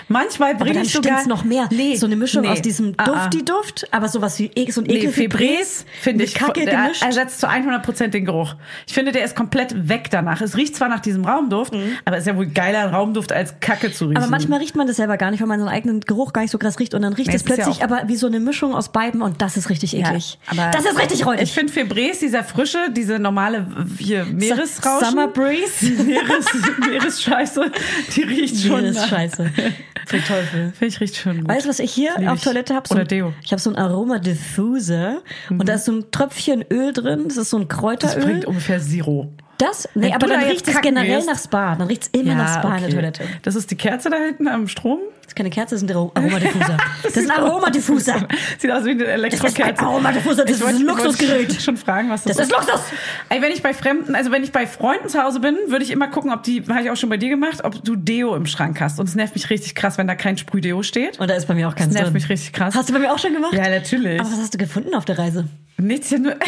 [0.09, 1.69] Manchmal Aber bringe ich sogar noch mehr.
[1.71, 2.49] Nee, so eine Mischung nee.
[2.49, 3.28] aus diesem Ah, ah.
[3.28, 7.04] Dufti-Duft, aber sowas wie e so ein Nee, Ekel Febrés finde ich, Kacke der gemischt.
[7.04, 8.56] ersetzt zu 100% den Geruch.
[8.89, 10.41] Ich finde, der ist komplett weg danach.
[10.41, 13.93] Es riecht zwar nach diesem Raumduft, aber es ist ja wohl geiler Raumduft als Kacke
[13.93, 14.15] zu riechen.
[14.15, 14.17] Mhm.
[14.25, 16.50] Aber manchmal riecht man das selber gar nicht, weil man seinen eigenen Geruch gar nicht
[16.50, 18.41] so krass riecht und dann riecht Nee, es ja plötzlich auch- aber wie so eine
[18.41, 20.41] Mischung aus beiden und das ist richtig eklig.
[20.49, 21.52] aber das ist richtig Ich räudig.
[21.52, 23.67] finde Febrés, dieser frische, diese normale
[23.99, 25.20] hier Meeresrauschen.
[25.21, 25.91] Summer Breeze.
[26.04, 26.47] Meeres,
[26.89, 27.73] Meeresscheiße,
[28.17, 28.80] die riecht schon.
[28.83, 29.50] Nee, das ist nach- scheiße.
[30.06, 30.73] Für Teufel.
[30.76, 31.49] Finde ich riecht schon gut.
[31.49, 32.41] Weißt du, was ich hier Lieb auf.
[32.43, 32.89] Toilette habe?
[32.89, 33.28] So Oder Deo.
[33.28, 33.35] Mhm.
[33.45, 37.25] Ich habe so ein Aromadiffuser und da ist so ein Tröpfchen Öl drin.
[37.28, 38.23] Das ist so ein das Kräuteröl.
[38.25, 39.33] bringt ungefähr Zero.
[39.60, 39.88] Das?
[39.94, 41.76] Nee, Wenn aber dann da riecht es generell gehst- nach Spa.
[41.76, 43.25] Dann riecht es immer nach Spa in der Toilette.
[43.42, 44.99] Das ist die Kerze da hinten am Strom.
[45.23, 46.76] Das ist keine Kerze, das ist ein Aro- Aromadiffuser.
[47.04, 48.26] Das ist ein Aromadiffuser.
[48.58, 49.62] Sieht aus wie eine Elektrokerze.
[49.64, 51.62] ein Aromadiffuser, das Ich ist wollte- ein ich Luxusgerät.
[51.62, 52.80] schon fragen, was das, Das ist Luxus.
[53.28, 55.90] Ey, wenn ich bei Fremden, also wenn ich bei Freunden zu Hause bin, würde ich
[55.92, 58.46] immer gucken, ob die, habe ich auch schon bei dir gemacht, ob du Deo im
[58.46, 58.99] Schrank hast.
[58.99, 61.20] Und es nervt mich richtig krass, wenn da kein Sprühdeo steht.
[61.20, 62.14] Und da ist bei mir auch keins Das nervt drin.
[62.14, 62.75] mich richtig krass.
[62.75, 63.52] Hast du bei mir auch schon gemacht?
[63.52, 64.18] Ja, natürlich.
[64.20, 65.44] Aber was hast du gefunden auf der Reise?
[65.76, 66.34] Nichts hier nur.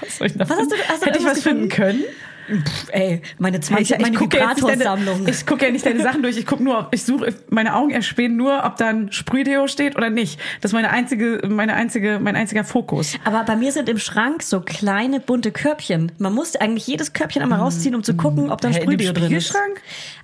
[0.00, 2.02] Was soll ich Was hast du- hast Hätte ich was finden können?
[2.50, 5.18] Pff, ey, meine 20, meine gucke ja, jetzt nicht Vibratorsammlung.
[5.26, 6.38] deine- ich gucke ja nicht deine Sachen durch.
[6.38, 9.96] Ich gucke nur, ob ich suche, meine Augen erspähen nur, ob da ein Sprühdeo steht
[9.96, 10.40] oder nicht.
[10.62, 13.18] Das ist meine einzige, meine einzige, mein einziger Fokus.
[13.24, 16.10] Aber bei mir sind im Schrank so kleine bunte Körbchen.
[16.16, 19.12] Man muss eigentlich jedes Körbchen einmal rausziehen, um zu gucken, ob da ein dem Sprühdeo
[19.12, 19.54] drin ist.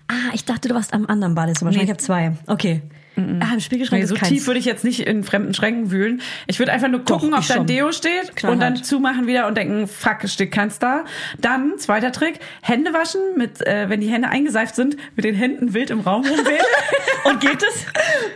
[0.08, 1.72] Ah, ich dachte, du warst am anderen Badezimmer.
[1.72, 1.82] Nee.
[1.82, 2.32] Ich habe zwei.
[2.46, 2.80] Okay.
[3.16, 4.28] Ah, im Spiegelschrank Nee, so keins.
[4.28, 6.20] tief würde ich jetzt nicht in fremden Schränken wühlen.
[6.46, 7.66] Ich würde einfach nur gucken, Doch, ob da ein schon.
[7.66, 8.52] Deo steht Knallhart.
[8.54, 11.04] und dann zumachen wieder und denken, fuck, steht keins da.
[11.38, 15.74] Dann, zweiter Trick, Hände waschen, mit, äh, wenn die Hände eingeseift sind, mit den Händen
[15.74, 16.58] wild im Raum rumwählen.
[17.24, 17.86] Und geht es?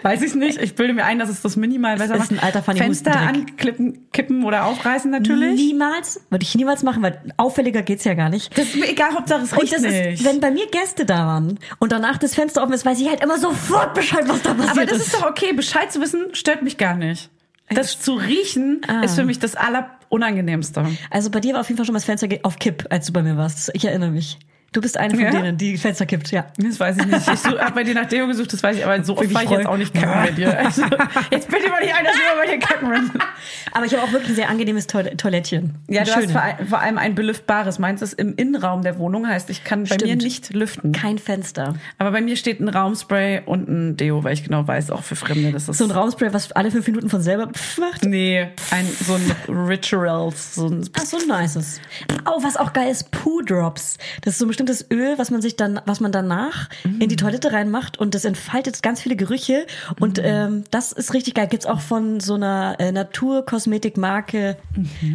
[0.03, 0.63] Weiß ich nicht.
[0.63, 2.31] Ich bilde mir ein, dass es das minimal besser ist macht.
[2.33, 5.57] ein alter Fanny Fenster anklippen, kippen oder aufreißen natürlich.
[5.57, 6.21] Niemals.
[6.31, 8.57] Würde ich niemals machen, weil auffälliger geht's ja gar nicht.
[8.57, 9.95] Das ist mir egal, Hauptsache es Und riecht das nicht.
[10.21, 13.09] ist, wenn bei mir Gäste da waren und danach das Fenster offen ist, weiß ich
[13.11, 15.07] halt immer sofort Bescheid, was da passiert Aber das ist.
[15.09, 15.53] ist doch okay.
[15.53, 17.31] Bescheid zu wissen, stört mich gar nicht.
[17.71, 19.03] Das zu riechen Ah.
[19.03, 20.87] ist für mich das Allerunangenehmste.
[21.11, 23.13] Also bei dir war auf jeden Fall schon mal das Fenster auf Kipp, als du
[23.13, 23.71] bei mir warst.
[23.75, 24.39] Ich erinnere mich.
[24.71, 25.31] Du bist eine von Ja?
[25.31, 26.47] denen, die Fenster kippt, ja.
[26.59, 27.27] Das weiß ich nicht.
[27.27, 29.49] Ich habe bei dir nach Deo gesucht, das weiß ich, aber so oft war ich
[29.51, 30.59] jetzt auch nicht kacken bei dir.
[30.59, 30.83] Also,
[31.31, 33.13] jetzt bitte mal nicht ein, dass wir bei dir kacken müssen.
[33.73, 35.75] Aber ich habe auch wirklich ein sehr angenehmes Toil Toilettchen.
[35.89, 37.79] Ja, du hast vor, vor allem ein belüftbares.
[37.79, 40.23] Meins ist im Innenraum der Wohnung, heißt, ich kann bei mir Stimmt.
[40.23, 40.93] nicht lüften.
[40.93, 41.75] kein Fenster.
[41.99, 45.17] Aber bei mir steht ein Raumspray und ein Deo, weil ich genau weiß, auch für
[45.17, 48.05] Fremde, das ist So ein Raumspray, was alle fünf Minuten von selber macht.
[48.05, 49.33] Nee, ein, so ein
[49.69, 51.81] Rituals, so ein Ach, so ein nices.
[52.27, 53.99] Oh, was auch geil ist, Poo Drops.
[54.23, 57.17] Das ist so ein bestimmtes Öl, was man sich dann, was man danach in die
[57.17, 59.67] Toilette reinmacht und das entfaltet ganz viele Gerüche.
[60.01, 61.47] Und ähm, das ist richtig geil.
[61.47, 64.57] Gibt's auch von so einer äh, Naturkosmetikmarke.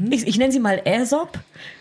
[0.09, 1.39] Ich, ich nenne sie mal Aesop.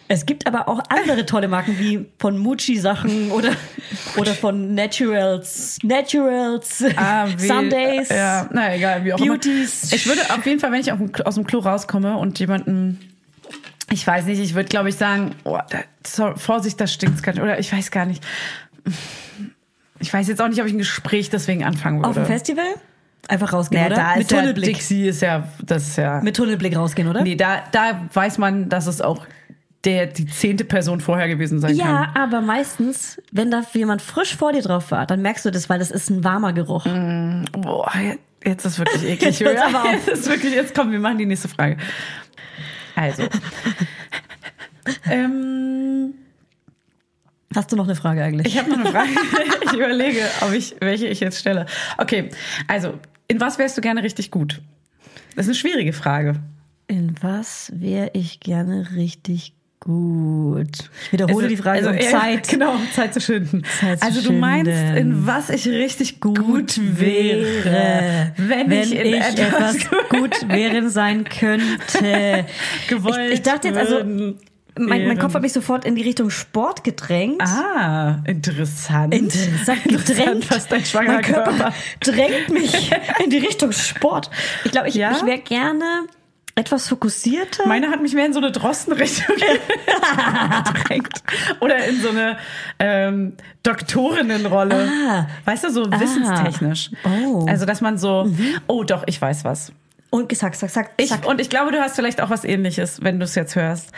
[0.09, 3.53] Es gibt aber auch andere tolle Marken wie von Mucci Sachen oder
[4.19, 8.09] oder von Naturals, Naturals, Ah, wie- Sundays.
[8.11, 9.85] Ja, na egal, wie auch Beauties.
[9.85, 9.95] immer.
[9.95, 12.99] Ich würde auf jeden Fall, wenn ich auf aus dem Klo rauskomme und jemanden,
[13.93, 17.39] ich weiß nicht, ich würde glaube ich sagen, oh, da, so, Vorsicht, das stinkt ganz,
[17.39, 18.25] oder ich weiß gar nicht.
[20.01, 22.09] Ich weiß jetzt auch nicht, ob ich ein Gespräch deswegen anfangen würde.
[22.09, 22.65] Auf dem Festival
[23.29, 23.97] einfach rausgehen, Ja, oder?
[23.97, 24.75] da Mit ist ja, Tunnelblick.
[24.75, 26.21] Dixie ist ja, das ist ja.
[26.23, 27.23] Mit Tunnelblick rausgehen, oder?
[27.23, 29.27] nee, da, da weiß man, dass es auch
[29.85, 32.17] der, die zehnte Person vorher gewesen sein Ja, kann.
[32.23, 35.79] aber meistens, wenn da jemand frisch vor dir drauf war, dann merkst du das, weil
[35.79, 36.85] das ist ein warmer Geruch.
[37.53, 37.93] Boah,
[38.45, 39.39] jetzt ist wirklich eklig.
[39.41, 39.93] Jetzt Ja, aber auf.
[40.07, 41.77] Jetzt ist wirklich, jetzt kommen wir machen die nächste Frage.
[42.95, 43.29] Also.
[45.11, 46.15] ähm,
[47.55, 48.47] Hast du noch eine Frage eigentlich?
[48.47, 49.11] ich habe noch eine Frage.
[49.65, 51.67] ich überlege, ob ich, welche ich jetzt stelle.
[51.99, 52.31] Okay,
[52.67, 54.63] also, in was wärst du gerne richtig gut?
[55.37, 56.37] Das ist eine schwierige Frage.
[56.87, 60.69] In was wäre ich gerne richtig gut?
[61.07, 62.49] Ich wiederhole Also- die Frage also um Zeit.
[62.49, 63.63] Genau, um Zeit zu schinden.
[63.81, 64.97] Zeit zu also du meinst, schinden.
[64.97, 69.77] in was ich richtig gut, wäre, wenn, ich in etwas,
[70.11, 72.47] gut wären sein könnte.
[72.89, 74.03] gewollt ich, ich dachte jetzt also,
[74.79, 77.43] mein, mein Kopf hat mich sofort in die Richtung Sport gedrängt.
[77.43, 79.15] Ah, interessant.
[79.15, 80.51] Interessant gedrängt.
[80.51, 81.75] was dein schwangerer mein Körper Körper.
[82.01, 82.91] drängt mich
[83.23, 84.31] in die Richtung Sport.
[84.65, 85.13] Ich glaube, ich, Ja?
[85.13, 85.85] ich wäre gerne
[86.55, 87.67] etwas fokussierter.
[87.67, 91.23] Meine hat mich mehr in so eine Drossenrichtung gedrängt.
[91.61, 92.37] Oder in so eine
[92.79, 94.89] ähm, Doktorinnenrolle.
[95.09, 95.27] Ah.
[95.45, 96.91] Weißt du, so wissenstechnisch.
[97.05, 97.47] Oh.
[97.49, 98.31] Also, dass man so,
[98.67, 99.73] oh doch, ich weiß was.
[100.11, 103.19] Und gesagt, sag, sag, Ich, und ich glaube, du hast vielleicht auch was ähnliches, wenn
[103.19, 103.93] du es jetzt hörst.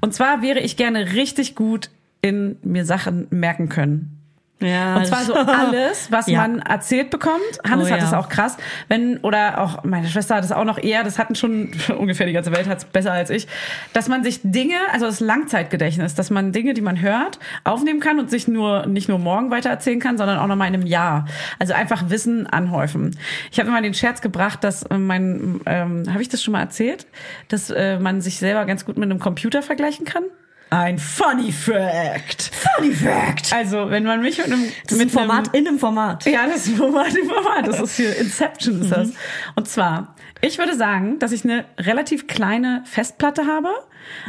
[0.00, 1.90] Und zwar wäre ich gerne richtig gut
[2.22, 4.19] in mir Sachen merken können.
[4.60, 6.42] Ja, Und zwar so alles, was Ja.
[6.42, 7.40] man erzählt bekommt.
[7.68, 8.06] Hannes Oh hat ja.
[8.06, 8.56] es auch krass.
[8.88, 12.32] Wenn, oder auch meine Schwester hat es auch noch eher, das hatten schon ungefähr die
[12.32, 13.48] ganze Welt hat es besser als ich,
[13.92, 18.18] dass man sich Dinge, also das Langzeitgedächtnis, dass man Dinge, die man hört, aufnehmen kann
[18.18, 21.26] und sich nur, nicht nur morgen weitererzählen kann, sondern auch noch mal in einem Jahr.
[21.58, 23.16] Also einfach Wissen anhäufen.
[23.50, 26.60] Ich habe mal den Scherz gebracht, dass äh, mein, ähm, habe ich das schon mal
[26.60, 27.06] erzählt,
[27.48, 30.24] dass äh, man sich selber ganz gut mit einem Computer vergleichen kann?
[30.70, 32.50] Ein Funny Fact.
[32.54, 33.52] Funny Fact.
[33.52, 36.24] Also, wenn man mich mit einem, Das ein mit Format einem, in einem Format.
[36.26, 37.66] ja, das ist Format im Format.
[37.66, 39.08] Das ist hier Inception ist das.
[39.08, 39.14] Mhm.
[39.56, 43.68] Und zwar, ich würde sagen, dass ich eine relativ kleine Festplatte habe.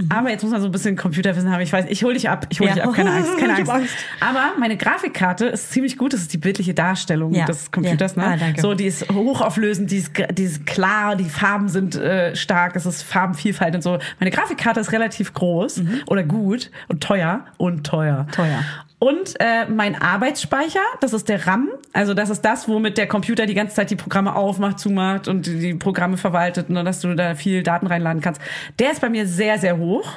[0.09, 1.61] Aber jetzt muss man so ein bisschen Computerwissen haben.
[1.61, 2.47] Ich weiß, ich hole dich ab.
[2.49, 2.77] Ich hole Mhm.
[2.77, 2.83] Ja.
[2.83, 2.95] dich ab.
[2.95, 3.71] Keine Angst, keine Angst.
[3.71, 3.95] Angst.
[4.19, 6.13] Aber meine Grafikkarte ist ziemlich gut.
[6.13, 7.45] Das ist die bildliche Darstellung Ja.
[7.45, 8.15] des Computers.
[8.15, 8.21] Ja.
[8.21, 8.27] Ne?
[8.33, 8.61] Ah, danke.
[8.61, 12.85] So, die ist hochauflösend, die ist, die ist klar, die Farben sind äh, stark, es
[12.85, 13.97] ist Farbenvielfalt und so.
[14.19, 16.01] Meine Grafikkarte ist relativ groß Mhm.
[16.07, 18.27] oder gut und teuer und teuer.
[18.31, 18.63] Teuer.
[19.03, 21.69] Und äh, mein Arbeitsspeicher, das ist der RAM.
[21.91, 25.47] Also das ist das, womit der Computer die ganze Zeit die Programme aufmacht, zumacht und
[25.47, 28.39] die, Programme verwaltet, ne, dass du da viel Daten reinladen kannst.
[28.77, 30.07] Der ist bei mir sehr, sehr hoch.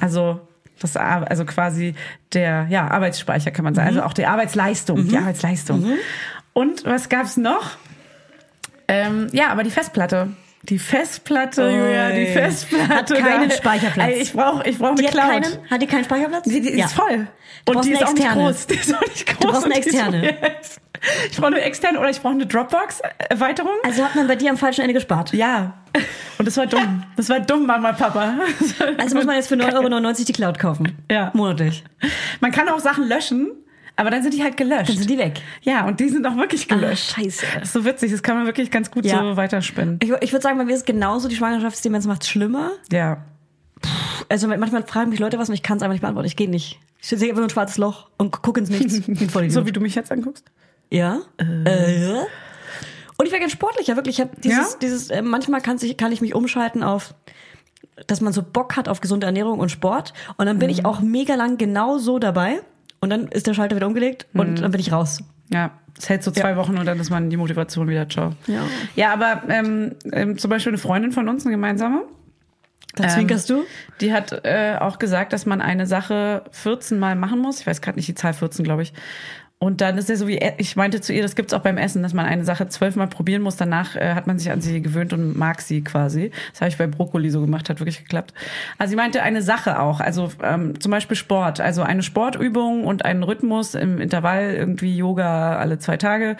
[0.00, 0.40] Also
[0.78, 1.94] das also quasi
[2.34, 3.88] der ja Arbeitsspeicher kann man sagen.
[3.88, 5.82] Also auch die Arbeitsleistung, die Arbeitsleistung.
[6.52, 7.70] Und was gab's noch?
[8.88, 10.28] Ähm, ja, aber die Festplatte.
[10.64, 11.72] Die Festplatte, Ui.
[11.76, 12.88] Julia, die Festplatte.
[13.16, 14.08] Hat keinen da- Speicherplatz.
[14.08, 15.28] Ey, ich brauche ich brauch eine Die hat, Cloud.
[15.30, 16.44] keinen, hat die keinen Speicherplatz?
[16.44, 16.86] Die, die ist Ja.
[16.88, 17.26] voll.
[17.64, 18.66] Du und brauchst die ist auch nicht groß.
[18.68, 19.50] Die ist auch nicht groß.
[19.52, 20.36] brauchst eine ist- externe.
[21.32, 23.72] Ich brauche eine externe oder ich brauche eine Dropbox-Erweiterung.
[23.84, 25.32] Also hat man bei dir am falschen Ende gespart.
[25.32, 25.74] Ja.
[26.38, 27.02] Und das war dumm.
[27.16, 28.34] Das war dumm, Mama, Papa.
[28.98, 30.96] Also muss man jetzt für 9,99 Euro die Cloud kaufen.
[31.10, 31.32] Ja.
[31.34, 31.82] Monatlich.
[32.40, 33.50] Man kann auch Sachen löschen,
[33.96, 34.88] aber dann sind die halt gelöscht.
[34.88, 35.40] Dann sind die weg.
[35.62, 37.14] ja, und die sind auch wirklich gelöscht.
[37.16, 37.46] Ah, scheiße.
[37.54, 38.10] Das ist so witzig.
[38.12, 39.20] Das kann man wirklich ganz gut Ja.
[39.20, 39.98] so weiterspinnen.
[40.02, 42.70] Ich, ich würde sagen, bei mir ist genauso die Schwangerschaftsdemenz macht schlimmer.
[42.90, 43.24] Ja.
[44.28, 46.26] Also manchmal fragen mich Leute was und ich kann es einfach nicht beantworten.
[46.26, 46.78] Ich gehe nicht.
[47.00, 49.00] Ich sehe einfach nur ein schwarzes Loch und gucke ins Nichts.
[49.52, 50.44] So wie du mich jetzt anguckst.
[50.90, 51.20] Ja.
[51.38, 52.14] Äh.
[53.18, 54.16] Und ich wäre ganz sportlicher, wirklich.
[54.18, 54.78] Ich habe dieses, Ja?
[54.80, 57.14] dieses, äh, manchmal kann, sich, kann ich mich umschalten auf,
[58.06, 60.12] dass man so Bock hat auf gesunde Ernährung und Sport.
[60.36, 60.72] Und dann bin Mhm.
[60.74, 62.62] ich auch mega lang genau so dabei.
[63.02, 64.56] Und dann ist der Schalter wieder umgelegt und Mhm.
[64.62, 65.18] dann bin ich raus.
[65.50, 68.08] Ja, es hält so zwei Wochen und dann ist man die Motivation wieder.
[68.08, 68.32] Ciao.
[68.46, 68.62] Ja.
[68.96, 72.02] Ja, aber ähm, ähm, zum Beispiel eine Freundin von uns, eine gemeinsame,
[72.94, 73.64] Da Ähm, zwinkerst du?
[74.00, 77.60] Die hat äh, auch gesagt, dass man eine Sache 14 Mal machen muss.
[77.60, 78.92] Ich weiß gerade nicht die Zahl 14, glaube ich.
[79.62, 82.02] Und dann ist ja so wie, ich meinte zu ihr, das gibt's auch beim Essen,
[82.02, 83.54] dass man eine Sache zwölfmal probieren muss.
[83.54, 86.32] Danach äh, hat man sich an sie gewöhnt und mag sie quasi.
[86.50, 88.34] Das habe ich bei Brokkoli so gemacht, hat wirklich geklappt.
[88.78, 93.04] Also sie meinte eine Sache auch, also ähm, zum Beispiel Sport, also eine Sportübung und
[93.04, 96.36] einen Rhythmus im Intervall, irgendwie Yoga alle zwei Tage.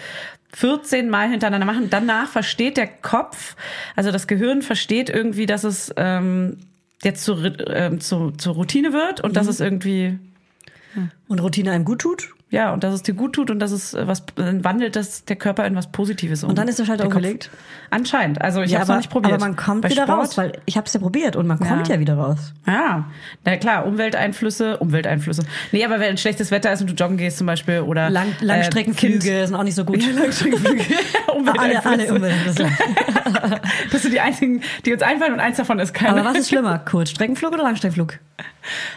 [0.55, 1.91] 14 Mal hintereinander machen.
[1.91, 3.55] Danach versteht der Kopf,
[3.95, 6.57] also das Gehirn versteht irgendwie, dass es ähm,
[7.05, 7.37] jetzt zu,
[7.69, 10.19] ähm, zu, zur Routine wird und dass es irgendwie
[11.29, 12.35] Und Routine einem gut tut?
[12.53, 15.25] Ja, und dass es dir gut tut und dass es äh, was dann wandelt das
[15.25, 16.51] der Körper in was Positives um.
[16.51, 17.49] Und dann ist der Schalter Kopf- umgelegt?
[17.91, 18.43] Anscheinend.
[18.43, 19.33] Also ich ja, habe es noch nicht probiert.
[19.33, 21.59] aber man kommt Bei wieder Sport, raus, weil ich habe es ja probiert und man
[21.59, 21.95] kommt Ja.
[21.95, 22.53] ja wieder raus.
[22.67, 23.07] Ja,
[23.47, 25.43] na klar, Umwelteinflüsse, Umwelteinflüsse.
[25.73, 28.45] Nee, aber wenn schlechtes Wetter ist und du joggen gehst zum Beispiel oder Lang, äh,
[28.45, 30.05] Langstreckenflüge sind auch nicht so gut.
[30.15, 30.85] Langstreckenflüge.
[31.59, 32.69] alle, alle Umwelteinflüsse.
[33.91, 36.21] Das sind die einzigen, die uns einfallen und eins davon ist keine.
[36.21, 38.19] Aber was ist schlimmer, Kurzstreckenflug oder Langstreckenflug?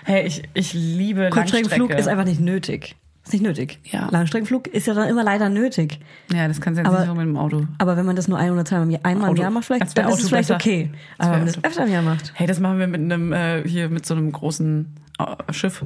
[0.03, 2.01] Hey, ich, ich liebe Kurzstreckenflug Langstrecke.
[2.01, 2.97] ist einfach nicht nötig.
[3.25, 3.79] Ist nicht nötig.
[3.85, 4.07] Ja.
[4.11, 5.99] Langstreckenflug ist ja dann immer leider nötig.
[6.31, 7.65] Ja, das kannst du jetzt Aber- nicht so mit dem Auto.
[7.79, 9.41] Aber wenn man das nur ein oder zweimal einmal im Auto.
[9.41, 10.55] Jahr macht, vielleicht, dann ist es vielleicht besser.
[10.55, 10.91] okay.
[11.17, 12.31] Aber wenn man das öfter im Jahr macht.
[12.35, 15.83] Hey, das machen wir mit einem äh, hier mit so einem großen äh, Schiff.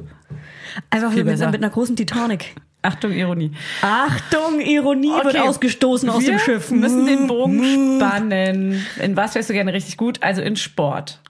[0.90, 2.54] Einfach mit, mit einer großen Titanic.
[2.82, 3.52] Achtung, Ironie.
[3.82, 5.40] Achtung, Ironie wird Okay.
[5.40, 6.70] ausgestoßen aus wir dem Schiff.
[6.70, 8.84] müssen den Bogen spannen.
[9.02, 10.22] In was wärst du gerne richtig gut?
[10.22, 11.20] Also in Sport.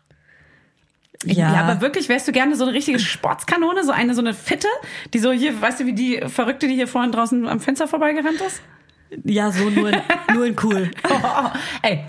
[1.25, 1.53] Ja.
[1.53, 4.69] Ja, aber wirklich, wärst du gerne so eine richtige Sportskanone, so eine, so eine Fitte,
[5.13, 8.41] die so hier, weißt du, wie die Verrückte, die hier vorhin draußen am Fenster vorbeigerannt
[8.41, 8.63] ist?
[9.25, 10.01] Ja, so nur in,
[10.35, 10.91] nur in cool.
[11.09, 11.51] Oh, oh, oh.
[11.83, 12.05] Ey,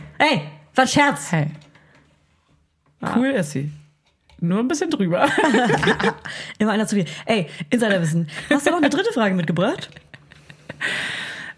[0.76, 1.32] war ein Scherz.
[1.32, 1.48] hey.
[3.16, 3.72] Cool ist sie.
[4.40, 5.28] Nur ein bisschen drüber.
[6.60, 7.06] Immer einer zu viel.
[7.26, 8.28] Ey, Insiderwissen.
[8.50, 9.90] Hast du noch eine dritte Frage mitgebracht?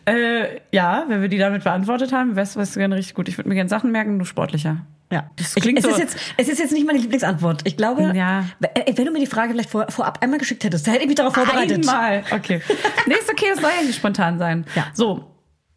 [0.05, 3.27] äh, ja, wenn wir die damit beantwortet haben, wärst, wärst du gerne richtig gut.
[3.29, 4.85] Ich würde mir gerne Sachen merken, du sportlicher.
[5.13, 5.30] Ja.
[5.36, 7.62] Das klingt es, so- ist jetzt, es ist jetzt nicht meine Lieblingsantwort.
[7.65, 8.45] Ich glaube, Ja.
[8.73, 11.08] ey, wenn du mir die Frage vielleicht vor, vorab einmal geschickt hättest, da hätte ich
[11.08, 11.88] mich darauf vorbereitet.
[11.88, 12.23] Einmal.
[12.32, 12.62] Okay.
[13.06, 14.65] Nee, ist okay, es soll ja nicht spontan sein.
[14.76, 14.88] Ja.
[14.93, 15.30] So.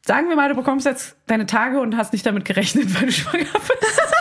[0.06, 3.12] Sagen wir mal, du bekommst jetzt deine Tage und hast nicht damit gerechnet, weil du
[3.12, 4.00] schwanger bist.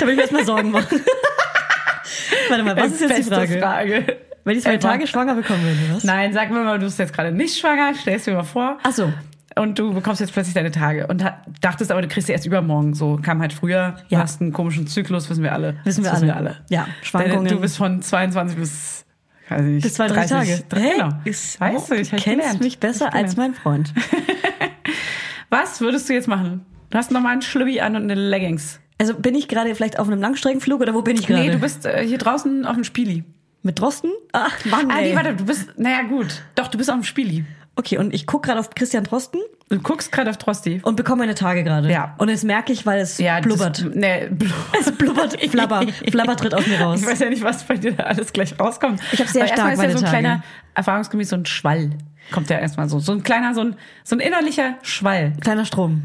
[0.00, 1.00] Da will ich mir erstmal Sorgen machen.
[2.48, 3.58] Warte mal, was ist jetzt die Frage?
[3.60, 4.16] Frage.
[4.44, 4.76] Wenn ich zwei.
[4.78, 6.04] Tage schwanger bekommen würde, was?
[6.04, 8.78] Nein, sagen wir mal, du bist jetzt gerade nicht schwanger, stellst dir mal vor.
[8.82, 9.12] Ach so.
[9.56, 11.24] Und du bekommst jetzt plötzlich deine Tage und
[11.60, 12.94] dachtest aber, du kriegst sie erst übermorgen.
[12.94, 13.96] So kam halt früher.
[14.08, 14.20] Du Ja.
[14.20, 15.76] hast einen komischen Zyklus, wissen wir alle.
[15.84, 16.56] Wissen wir das alle.
[16.68, 17.44] Ja, Schwankungen.
[17.44, 19.04] Deine, du bist von 22 bis,
[19.48, 20.64] weiß ich nicht, Bis zwei, drei 30.
[20.68, 20.82] Tage.
[20.82, 21.08] Hey, genau.
[21.24, 22.60] ist, weißt du, ich du kennst gelernt.
[22.60, 23.92] mich besser als mein Freund.
[25.50, 26.64] Was würdest du jetzt machen?
[26.90, 28.80] Du hast nochmal einen Schlübbi an und eine Leggings.
[28.98, 31.42] Also bin ich gerade vielleicht auf einem Langstreckenflug oder wo bin ich gerade?
[31.42, 33.24] Nee, du bist äh, hier draußen auf dem Spieli.
[33.62, 34.10] mit Drosten?
[34.32, 35.10] Ach, Mann, Ah, ey.
[35.10, 36.42] nee, warte, du bist, naja, gut.
[36.54, 37.44] Doch, du bist auf dem Spieli.
[37.78, 40.80] Okay, und ich gucke gerade auf Christian Drosten Du guckst gerade auf Trosti.
[40.82, 41.92] und bekomme meine Tage gerade.
[41.92, 42.14] Ja.
[42.18, 43.84] Und das merke ich, weil es Ja, blubbert.
[43.84, 44.56] Das, nee, blubbert.
[44.80, 47.00] es blubbert, flabber, flabber tritt aus mir raus.
[47.02, 49.00] Ich weiß ja nicht, was bei dir da alles gleich rauskommt.
[49.12, 50.42] Ich hab sehr erstmal stark ist ja so ein meine kleiner, Tage.
[50.74, 51.90] erfahrungsgemäß so ein Schwall.
[52.32, 52.98] Kommt ja erstmal so.
[52.98, 55.34] So ein kleiner, so ein, so ein innerlicher Schwall.
[55.40, 56.04] Kleiner Strom.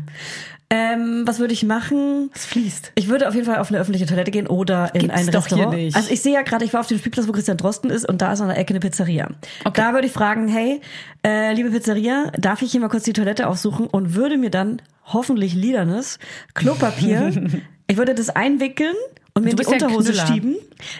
[0.76, 2.32] Ähm, was würde ich machen?
[2.34, 2.94] Es fließt.
[2.96, 5.46] Ich würde auf jeden Fall auf eine öffentliche Toilette gehen oder in Gibt's ein doch
[5.46, 5.78] hier Restaurant.
[5.78, 5.96] nicht.
[5.96, 8.24] Also ich sehe ja gerade, ich war auf dem Spielplatz, wo Christian Drosten ist und
[8.24, 9.30] da ist an der Ecke eine Pizzeria.
[9.66, 9.74] Okay.
[9.76, 10.82] Da würde ich fragen, hey,
[11.24, 14.82] äh, liebe Pizzeria, darf ich hier mal kurz die Toilette aufsuchen und würde mir dann
[15.06, 16.18] hoffentlich liedernes
[16.56, 17.32] Klopapier,
[17.88, 18.96] ich würde das einwickeln
[19.36, 20.28] und mir in die ja Unterhose Knüller.
[20.28, 20.56] schieben.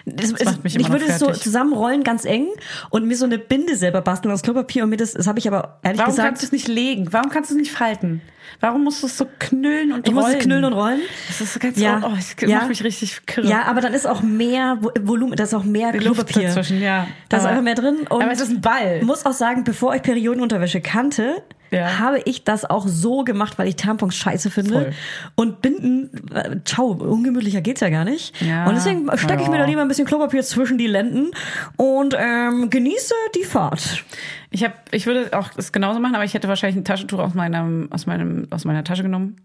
[0.06, 2.48] Das, Das macht mich ich würde es so zusammenrollen, ganz eng
[2.90, 5.48] und mir so eine Binde selber basteln aus Klopapier und mir das, das habe ich
[5.48, 7.08] aber ehrlich Warum gesagt, kannst du es nicht legen?
[7.12, 8.22] Warum kannst du es nicht falten?
[8.60, 10.38] Warum musst du es so knüllen und ich muss rollen?
[10.38, 11.00] es knüllen und rollen.
[11.28, 12.02] Das ist ganz, Ja.
[12.06, 12.58] oh, das Ja.
[12.60, 13.48] macht mich richtig kirre.
[13.48, 16.44] Ja, aber dann ist auch mehr Vo- Volumen, da ist auch mehr Klopapier.
[16.48, 17.08] dazwischen, ja.
[17.30, 18.00] Da ist einfach mehr drin.
[18.10, 19.02] Und aber es ist ein Ball.
[19.04, 22.00] muss auch sagen, bevor ich Periodenunterwäsche kannte, Ja.
[22.00, 24.74] habe ich das auch so gemacht, weil ich Tampons scheiße finde.
[24.74, 24.92] Voll.
[25.36, 28.40] Und Binden, äh, ciao, ungemütlicher geht's ja gar nicht.
[28.42, 28.66] Ja.
[28.68, 29.64] Und deswegen stecke ich mir Ja.
[29.64, 31.32] da lieber ein bisschen Klopapier zwischen die Lenden
[31.78, 34.04] und ähm, genieße die Fahrt.
[34.52, 37.34] Ich habe, ich würde auch das genauso machen, aber ich hätte wahrscheinlich ein Taschentuch aus
[37.34, 39.38] meinem, aus meinem, aus meiner Tasche genommen.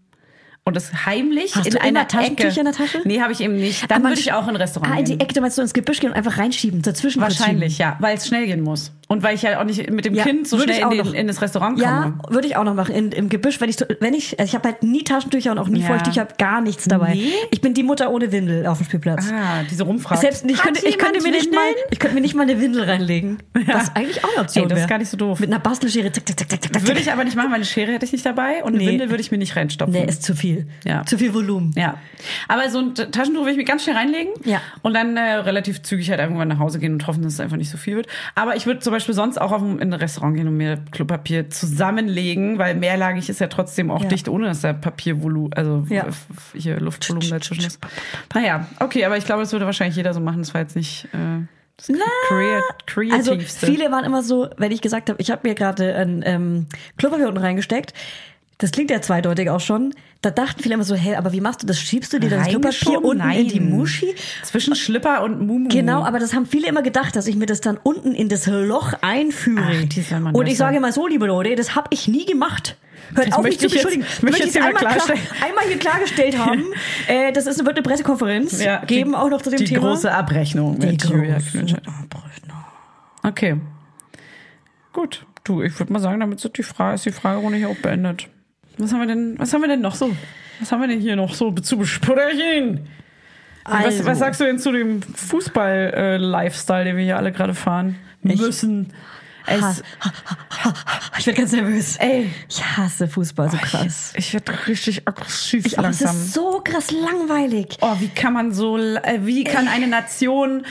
[0.65, 3.01] Und das heimlich Hast in du einer Taschentücher in der Tasche?
[3.05, 3.89] Nee, habe ich eben nicht.
[3.89, 5.19] Dann würde ich auch in ein Restaurant Ah, in die.
[5.19, 8.45] Ecke, meinst du ins Gebüsch gehen und einfach reinschieben, dazwischen Wahrscheinlich, ja, weil es schnell
[8.45, 8.91] gehen muss.
[9.11, 11.05] Und weil ich ja auch nicht mit dem Ja, Kind so würde schnell in, den,
[11.07, 11.13] noch.
[11.15, 12.19] in das Restaurant Ja, komme.
[12.29, 12.93] würde ich auch noch machen.
[12.93, 15.67] In, Im Gebüsch, wenn ich, wenn ich, also ich habe halt nie Taschentücher und auch
[15.67, 15.87] nie Ja.
[15.87, 17.15] Feuchttücher, gar nichts dabei.
[17.15, 17.31] Nee?
[17.49, 19.27] Ich bin die Mutter ohne Windel auf dem Spielplatz.
[19.31, 20.21] Ah, diese Rumfrage.
[20.21, 22.83] Selbst ich könnte, ich könnte mir nicht mal, ich könnte mir nicht mal eine Windel
[22.83, 23.39] reinlegen.
[23.65, 25.39] Was eigentlich auch eine Option Ey, das ist gar nicht so doof.
[25.39, 26.11] Mit einer Bastelschere.
[26.11, 26.87] Zack, zack, zack, zack, zack.
[26.87, 28.89] Würde ich aber nicht machen, weil eine Schere hätte ich nicht dabei und eine Nee.
[28.89, 29.91] Windel würde ich mir nicht reinstopfen.
[29.91, 30.67] Nee, ist zu viel.
[30.85, 31.03] Ja.
[31.07, 31.73] Zu viel Volumen.
[31.75, 31.95] Ja.
[32.47, 34.33] Aber so ein Taschentuch will ich mir ganz schnell reinlegen.
[34.45, 34.61] Ja.
[34.83, 37.57] Und dann äh, relativ zügig halt irgendwann nach Hause gehen und hoffen, dass es einfach
[37.57, 38.05] nicht so viel wird.
[38.35, 40.77] Aber ich würde zum Beispiel sonst auch auf ein, in ein Restaurant gehen und mir
[40.91, 44.07] Klopapier zusammenlegen, weil mehrlagig ist ja trotzdem auch Ja.
[44.09, 46.05] dicht, ohne dass da Papiervolumen, also Ja.
[46.53, 47.79] hier Luftvolumen dazwischen ist.
[48.33, 50.39] Naja, okay, aber ich glaube, das würde wahrscheinlich jeder so machen.
[50.39, 51.45] Das war jetzt nicht äh,
[51.77, 51.89] das
[52.27, 56.21] Creat Also viele waren immer so, wenn ich gesagt habe, ich habe mir gerade ein
[56.25, 56.65] ähm,
[56.97, 57.93] Klopapier unten reingesteckt.
[58.61, 59.95] Das klingt ja zweideutig auch schon.
[60.21, 61.79] Da dachten viele immer so, hey, aber wie machst du das?
[61.79, 63.69] Schiebst du dir das Klopapier unten in die Nein.
[63.69, 64.13] Muschi?
[64.43, 65.69] Zwischen Schlipper und Mumu.
[65.69, 68.45] Genau, aber das haben viele immer gedacht, dass ich mir das dann unten in das
[68.47, 69.63] Loch einführe.
[69.65, 72.75] Ach, Und ich ist sage mal so, liebe Leute, das habe ich nie gemacht.
[73.15, 74.01] Hört Das auf, mich zu ich jetzt- beschuldigen.
[74.03, 75.17] möchte ich Möchte jetzt einmal, klar,
[75.47, 76.65] einmal hier klargestellt haben.
[77.07, 79.87] äh, das ist, wird eine Pressekonferenz Ja, geben, die- auch noch zu dem die Thema.
[79.87, 81.33] große Abrechnung die große.
[81.33, 82.65] Abrechnung.
[83.23, 83.55] Okay.
[84.91, 87.75] Gut, du, ich würde mal sagen, damit sind die Frage, ist die Fragerunde hier auch
[87.77, 88.27] beendet.
[88.79, 90.09] Was haben wir denn, was haben wir denn noch so?
[90.59, 92.87] Was haben wir denn hier noch so zu besprechen?
[93.65, 94.05] Was, Also.
[94.05, 98.91] was sagst du denn zu dem Fußball-Lifestyle, den wir hier alle gerade fahren müssen?
[99.45, 99.75] Es, Ha-
[101.17, 101.97] Ich werde ganz nervös.
[101.97, 104.13] ey, Ich hasse Fußball so krass.
[104.15, 106.15] ich werde richtig aggressiv Ich, auch, es langsam.
[106.15, 107.77] ist so krass langweilig.
[107.81, 110.65] Oh, wie kann man so, äh, wie kann eine Nation,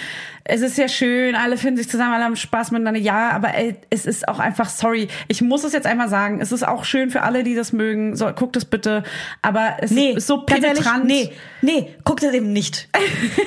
[0.49, 3.77] es ist ja schön, alle finden sich zusammen, alle haben Spaß miteinander, ja, aber ey,
[3.91, 7.11] es ist auch einfach, sorry, ich muss es jetzt einmal sagen, es ist auch schön
[7.11, 9.03] für alle, die das mögen, so, guckt es bitte,
[9.43, 11.05] aber es Nee, ist so ganz ehrlich, penetrant.
[11.05, 11.31] nee,
[11.63, 12.89] nee, guck das eben nicht.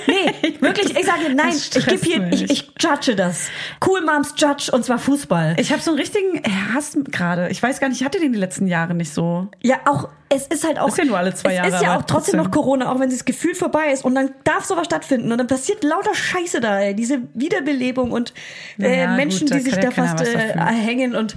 [0.08, 3.48] Nee, wirklich, ich sage dir, nein, ich gebe hier, ich, ich judge das.
[3.86, 5.56] Cool Moms Judge und zwar Fußball.
[5.60, 6.42] Ich habe so einen richtigen
[6.74, 7.50] Hass gerade.
[7.50, 9.48] Ich weiß gar nicht, ich hatte den die letzten Jahre nicht so.
[9.62, 10.88] Ja, auch, es ist halt auch.
[10.88, 12.38] Ist ja nur alle zwei es Jahre, ist ja auch trotzdem trotzdem.
[12.38, 14.06] noch Corona, auch wenn das Gefühl vorbei ist.
[14.06, 15.32] Und dann darf sowas stattfinden.
[15.32, 16.96] Und dann passiert lauter Scheiße da, ey.
[16.96, 18.34] Diese Wiederbelebung und
[18.80, 21.16] äh, Ja, gut, Menschen, da die sich da fast äh, hängen.
[21.16, 21.36] Und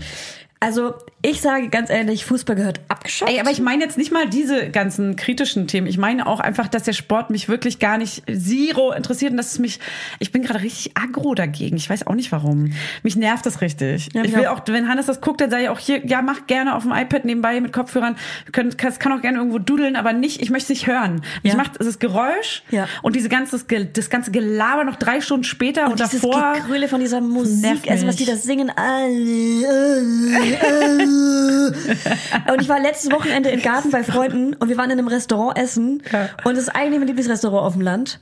[0.64, 3.31] also, ich sage ganz ehrlich, Fußball gehört abgeschafft.
[3.33, 5.87] Ey, aber ich meine jetzt nicht mal diese ganzen kritischen Themen.
[5.87, 9.53] Ich meine auch einfach, dass der Sport mich wirklich gar nicht zero interessiert und dass
[9.53, 9.81] es mich,
[10.18, 11.77] ich bin gerade richtig aggro dagegen.
[11.77, 12.72] Ich weiß auch nicht warum.
[13.03, 14.09] Mich nervt das richtig.
[14.12, 14.62] Ja, ich will auch.
[14.66, 17.24] wenn Hannes das guckt, dann sage ich auch hier, ja, mach gerne auf dem iPad
[17.24, 18.16] nebenbei mit Kopfhörern.
[18.53, 21.22] Können, kann, kann auch gerne irgendwo dudeln, aber nicht, ich möchte es nicht hören.
[21.42, 21.57] Ja.
[21.57, 22.87] macht das Geräusch Ja.
[23.03, 26.55] und diese ganze, das ganze Gelaber noch drei Stunden später und, und dieses davor.
[26.55, 28.70] Gegröle von dieser Musik, also was die da singen.
[32.53, 35.59] Und ich war letztes Wochenende im Garten bei Freunden und wir waren in einem Restaurant
[35.59, 36.29] essen Ja.
[36.45, 38.21] und das ist eigentlich mein Lieblingsrestaurant auf dem Land.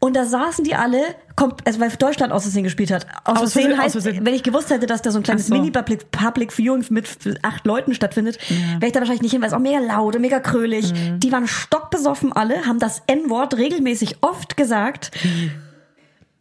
[0.00, 0.98] Und da saßen die alle,
[1.34, 3.06] kommt, also weil Deutschland aus Versehen gespielt hat.
[3.24, 4.26] Aus, Aus Versehen aus heißt, Versehen.
[4.26, 5.54] wenn ich gewusst hätte, dass da so ein kleines so.
[5.54, 7.08] Mini-Public Public Viewing mit
[7.40, 8.38] acht Leuten stattfindet,
[8.80, 10.92] wäre ich da wahrscheinlich nicht hin, weil es auch mega laut und mega krölig.
[10.92, 11.20] Mhm.
[11.20, 15.10] Die waren stockbesoffen alle, haben das N-Wort regelmäßig oft gesagt.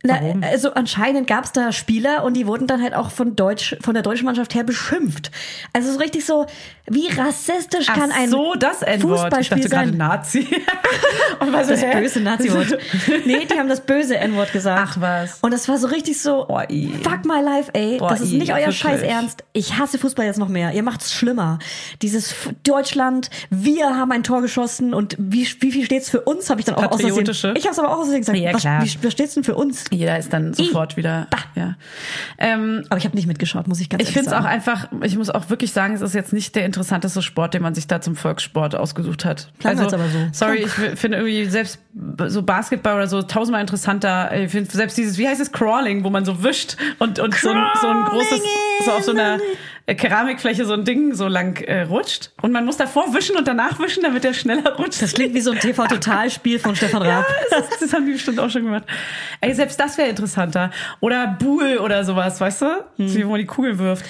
[0.05, 0.43] Na, Warum?
[0.43, 3.93] also anscheinend gab es da Spieler und die wurden dann halt auch von Deutsch, von
[3.93, 5.31] der deutschen Mannschaft her beschimpft.
[5.71, 6.45] Also so richtig so,
[6.87, 8.81] wie rassistisch kann Ach ein so, das.
[8.81, 9.97] Ich Fußballspiel dachte gerade sein?
[9.97, 10.47] Nazi.
[11.39, 12.01] und war so, Das hä?
[12.01, 12.77] böse Nazi-Wort.
[13.25, 14.81] nee, die haben das böse N-Wort gesagt.
[14.83, 15.39] Ach, was.
[15.39, 16.67] Und das war so richtig so, Boah,
[17.01, 17.97] fuck my life, ey.
[17.97, 18.79] Boah, das ist nicht euer wirklich.
[18.79, 19.45] Scheiß Ernst.
[19.53, 20.73] Ich hasse Fußball jetzt noch mehr.
[20.73, 21.59] Ihr macht's schlimmer.
[22.01, 22.35] Dieses
[22.65, 26.65] Deutschland, wir haben ein Tor geschossen und wie, wie viel steht's für uns, habe ich
[26.65, 26.99] dann auch aus.
[26.99, 27.09] Ich
[27.67, 28.37] habe aber auch aus gesagt.
[28.37, 29.85] Ja, was, wie, was steht's denn für uns?
[29.93, 31.27] Jeder ist dann sofort wieder.
[31.56, 31.75] Ja.
[32.38, 34.53] Ähm, Aber ich habe nicht mitgeschaut, muss ich ganz ich ehrlich finde es auch sagen.
[34.53, 37.75] einfach, ich muss auch wirklich sagen, es ist jetzt nicht der interessanteste Sport, den man
[37.75, 39.51] sich da zum Volkssport ausgesucht hat.
[39.60, 40.17] Klang jetzt aber so.
[40.32, 41.79] Sorry, ich finde irgendwie selbst
[42.27, 44.36] so Basketball oder so tausendmal interessanter.
[44.36, 47.49] Ich finde selbst dieses, wie heißt es, Crawling, wo man so wischt und, und so,
[47.49, 48.41] ein, so ein großes,
[48.86, 49.38] so auf so einer
[49.86, 52.32] äh, Keramikfläche so ein Ding so lang äh, rutscht.
[52.41, 55.02] Und man muss davor wischen und danach wischen, damit der schneller rutscht.
[55.02, 57.26] Das klingt wie so ein TV-Totalspiel von Stefan Raab.
[57.50, 58.86] Das, ist, das haben die bestimmt auch schon gemacht.
[59.41, 60.72] Ey, selbst das wäre interessanter.
[61.02, 62.65] Oder Buhl oder sowas, weißt du?
[62.98, 63.15] Hm.
[63.15, 64.06] Wie wo man die Kugel wirft.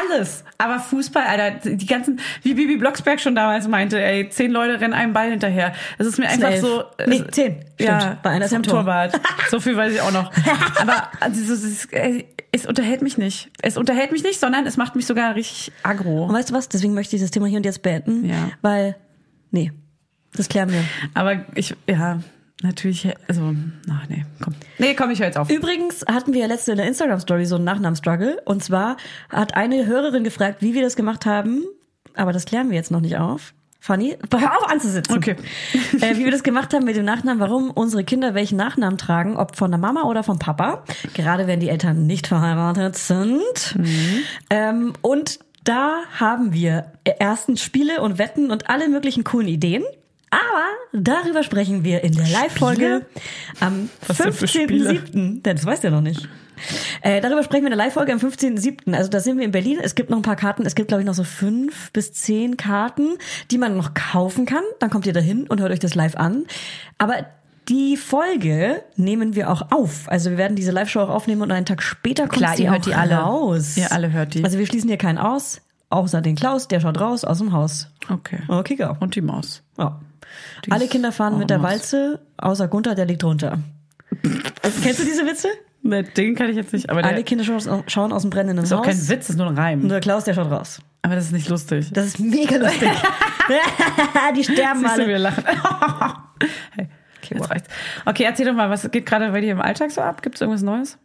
[0.00, 0.44] Alles.
[0.56, 4.94] Aber Fußball, Alter, die ganzen, wie Bibi Blocksberg schon damals meinte, ey, zehn Leute rennen
[4.94, 5.74] einem Ball hinterher.
[5.98, 6.60] Das ist mir einfach elf.
[6.60, 6.84] so.
[7.06, 7.64] Nee, zehn.
[7.78, 8.22] Ja, Stimmt.
[8.22, 8.62] Bei einer ist Tor.
[8.62, 9.20] Torwart.
[9.50, 10.30] So viel weiß ich auch noch.
[10.80, 13.50] Aber also, es, ey, es unterhält mich nicht.
[13.62, 16.24] Es unterhält mich nicht, sondern es macht mich sogar richtig aggro.
[16.24, 16.68] Und weißt du was?
[16.68, 18.24] Deswegen möchte ich das Thema hier und jetzt beenden.
[18.24, 18.50] Ja.
[18.62, 18.96] Weil,
[19.50, 19.72] nee,
[20.34, 20.84] das klären wir.
[21.14, 22.20] Aber ich, ja,
[22.62, 23.54] natürlich, also,
[23.90, 24.54] ach nee, komm.
[24.78, 25.50] Nee, komm, ich höre jetzt auf.
[25.50, 28.42] Übrigens hatten wir ja letzte in der Instagram-Story so einen Nachnamenstruggle.
[28.44, 28.96] Und zwar
[29.28, 31.64] hat eine Hörerin gefragt, wie wir das gemacht haben.
[32.14, 33.54] Aber das klären wir jetzt noch nicht auf.
[33.88, 35.16] Fanny, hör auf anzusitzen.
[35.16, 35.34] Okay.
[36.02, 39.38] äh, wie wir das gemacht haben mit dem Nachnamen, warum unsere Kinder welchen Nachnamen tragen,
[39.38, 40.84] ob von der Mama oder vom Papa.
[41.14, 43.78] Gerade wenn die Eltern nicht verheiratet sind.
[44.50, 49.84] Ähm, und da haben wir erstens Spiele und Wetten und alle möglichen coolen Ideen.
[50.30, 53.06] Aber darüber sprechen wir in der Live-Folge
[53.60, 54.90] am Was denn für Spiele?
[54.90, 55.42] 15.07.
[55.42, 56.28] Das weißt du ja noch nicht.
[57.02, 58.94] Äh, darüber sprechen wir in der Live-Folge am 15.07.
[58.94, 59.78] Also da sind wir in Berlin.
[59.82, 60.64] Es gibt noch ein paar Karten.
[60.66, 63.16] Es gibt, glaube ich, noch so fünf bis zehn Karten,
[63.50, 64.62] die man noch kaufen kann.
[64.80, 66.44] Dann kommt ihr dahin und hört euch das live an.
[66.98, 67.26] Aber
[67.68, 70.08] die Folge nehmen wir auch auf.
[70.08, 72.70] Also wir werden diese Live-Show auch aufnehmen und einen Tag später kommt Klar, sie ihr
[72.70, 73.16] hört die alle.
[73.16, 73.76] raus.
[73.76, 74.44] Ihr alle hört die.
[74.44, 75.60] Also wir schließen hier keinen aus.
[75.90, 77.88] Außer den Klaus, der schaut raus aus dem Haus.
[78.10, 78.40] Okay.
[78.48, 78.96] Okay, go.
[79.00, 79.62] Und die Maus.
[79.78, 80.00] Ja.
[80.66, 81.70] Die Alle Kinder fahren auch mit der Maus.
[81.70, 83.58] Walze, außer Gunther, der liegt drunter.
[84.82, 85.48] Kennst du diese Witze?
[85.88, 88.62] Ne, den kann ich jetzt nicht, aber der Alle Kinder schauen, schauen aus dem brennenden
[88.64, 88.80] ist Haus.
[88.80, 89.88] auch kein Witz, das ist nur ein Und Reim.
[89.88, 90.80] der Klaus, der schaut raus.
[91.00, 91.88] Aber das ist nicht lustig.
[91.92, 92.90] Das ist mega lustig.
[94.36, 95.08] die sterben Siehst du, alle.
[95.08, 95.44] wir lachen.
[96.72, 96.88] hey,
[97.22, 97.68] okay, jetzt reicht's.
[98.04, 100.22] Okay, erzähl doch mal, was geht gerade bei dir im Alltag so ab?
[100.22, 100.98] Gibt's irgendwas Neues?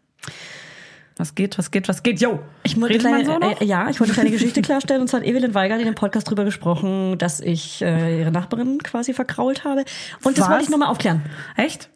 [1.16, 2.20] Was geht, was geht, was geht?
[2.20, 2.40] Yo!
[2.64, 5.02] Ich wollte kleine, so äh, ja, ich wollte eine kleine Geschichte klarstellen.
[5.02, 8.80] Und zwar hat Evelyn Weigert in dem Podcast drüber gesprochen, dass ich äh, ihre Nachbarin
[8.80, 9.86] quasi verkrault habe.
[10.24, 10.50] Und das Was?
[10.50, 11.22] wollte ich nochmal aufklären.
[11.56, 11.90] Echt?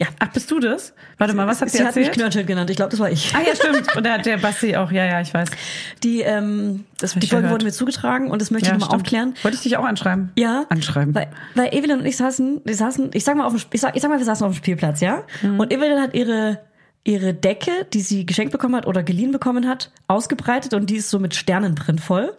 [0.00, 0.06] Ja.
[0.20, 0.94] Ach, bist du das?
[1.16, 2.14] Warte mal, was hat sie, sie hat mich erzählt?
[2.14, 2.70] Knörnschild genannt.
[2.70, 3.34] Ich glaube, das war ich.
[3.34, 3.92] ah ja, stimmt.
[3.96, 5.48] Und da hat der Basti auch, ja, ja, ich weiß.
[6.04, 7.52] Die, ähm, das, die Folge gehört.
[7.52, 9.34] wurde mir zugetragen und das möchte Ja, ich nochmal aufklären.
[9.42, 10.30] Wollte ich dich auch anschreiben?
[10.36, 10.66] Ja.
[10.68, 11.14] Anschreiben.
[11.14, 13.96] Weil, weil Evelyn und ich saßen, wir saßen, ich sag mal auf dem, ich sag,
[13.96, 15.24] ich sag mal, wir saßen auf dem Spielplatz, ja?
[15.42, 15.58] Mhm.
[15.58, 16.60] Und Evelyn hat ihre,
[17.02, 21.10] ihre Decke, die sie geschenkt bekommen hat oder geliehen bekommen hat, ausgebreitet und die ist
[21.10, 22.32] so mit Sternenprint voll.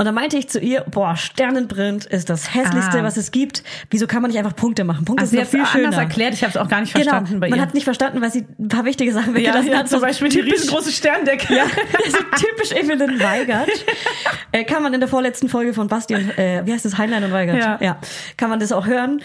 [0.00, 3.02] Und dann meinte ich zu ihr, boah, Sternenprint ist das hässlichste, Ah.
[3.02, 3.62] was es gibt.
[3.90, 5.04] Wieso kann man nicht einfach Punkte machen?
[5.04, 5.84] Punkte sind hat doch viel schöner.
[5.88, 6.32] anders erklärt.
[6.32, 7.62] Ich habe es auch gar nicht Genau, verstanden bei man ihr.
[7.62, 9.88] hat nicht verstanden, weil sie ein paar wichtige Sachen ja, weggelassen ja, hat.
[9.90, 11.54] zum So Beispiel die riesengroße Sterndecke.
[11.54, 11.64] ja,
[12.08, 13.68] so typisch Evelyn Weigert.
[14.52, 17.22] Äh, kann man in der vorletzten Folge von Basti und, äh, wie heißt das, Heinlein
[17.22, 17.80] und Weigert?
[17.80, 18.00] Ja.
[18.36, 19.20] Kann man das auch hören.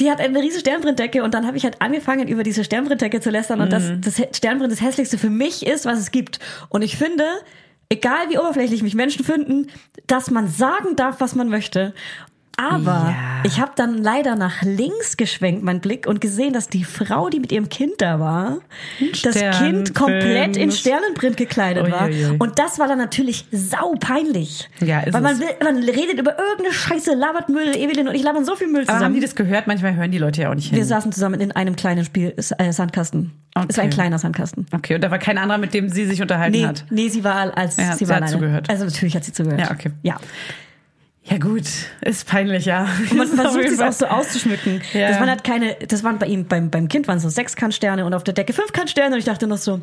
[0.00, 3.30] Die hat eine riesige Sternbrindecke und dann habe ich halt angefangen, über diese Sternbrindecke zu
[3.30, 4.00] lästern und Mhm.
[4.00, 6.40] dass das Sternbrind das hässlichste für mich ist, was es gibt.
[6.70, 7.24] Und ich finde,
[7.94, 9.68] egal wie oberflächlich mich Menschen finden,
[10.06, 11.94] dass man sagen darf, was man möchte.
[12.56, 13.14] Aber Ja.
[13.44, 17.40] ich habe dann leider nach links geschwenkt, mein Blick, und gesehen, dass die Frau, die
[17.40, 18.58] mit ihrem Kind da war,
[19.22, 21.36] das Kind komplett in Sternenprint.
[21.36, 22.06] Gekleidet war.
[22.06, 22.36] Uiuiui.
[22.38, 24.68] Und das war dann natürlich sau peinlich.
[24.80, 28.22] Ja, ist Weil man, will, man redet über irgendeine Scheiße, labert Müll, Evelyn und ich
[28.22, 29.14] labern so viel Müll Aber haben zusammen.
[29.16, 29.66] die das gehört?
[29.66, 30.76] Manchmal hören die Leute ja auch nicht hin.
[30.78, 33.32] Wir saßen zusammen in einem kleinen Spiel, äh, Sandkasten.
[33.68, 33.94] Es war ein Okay.
[33.96, 34.66] kleiner Sandkasten.
[34.72, 36.84] Okay, und da war kein anderer, mit dem sie sich unterhalten Nee, hat.
[36.90, 38.32] nee, sie war als Ja, sie sie war hat alleine.
[38.38, 38.70] zugehört.
[38.70, 39.60] Also natürlich hat sie zugehört.
[39.60, 39.90] Ja, okay.
[40.02, 40.16] Ja.
[41.26, 41.64] Ja gut,
[42.02, 42.86] ist peinlich, ja.
[43.10, 44.82] Und man versucht es auch so auszuschmücken.
[44.92, 45.08] Ja.
[45.08, 48.12] Das waren halt keine, das waren bei ihm, beim, beim Kind waren so Sechskantsterne und
[48.12, 49.80] auf der Decke Fünfkantsterne und ich dachte noch so,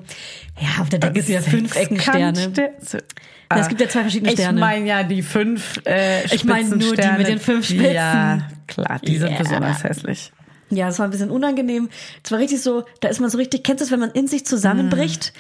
[0.60, 2.40] ja, auf der Decke sind ja fünf Eckensterne.
[2.54, 3.04] Sechskant-
[3.50, 4.60] Na, es gibt ja zwei verschiedene Sterne.
[4.60, 7.92] Ich meine ja die fünf äh, Ich meine nur die mit den fünf Spitzen.
[7.92, 9.40] Ja, klar, die sind Yeah.
[9.40, 10.32] besonders hässlich.
[10.70, 11.90] Ja, es war ein bisschen unangenehm.
[12.24, 14.28] Es war richtig so, da ist man so richtig, kennst du es, wenn man in
[14.28, 15.34] sich zusammenbricht?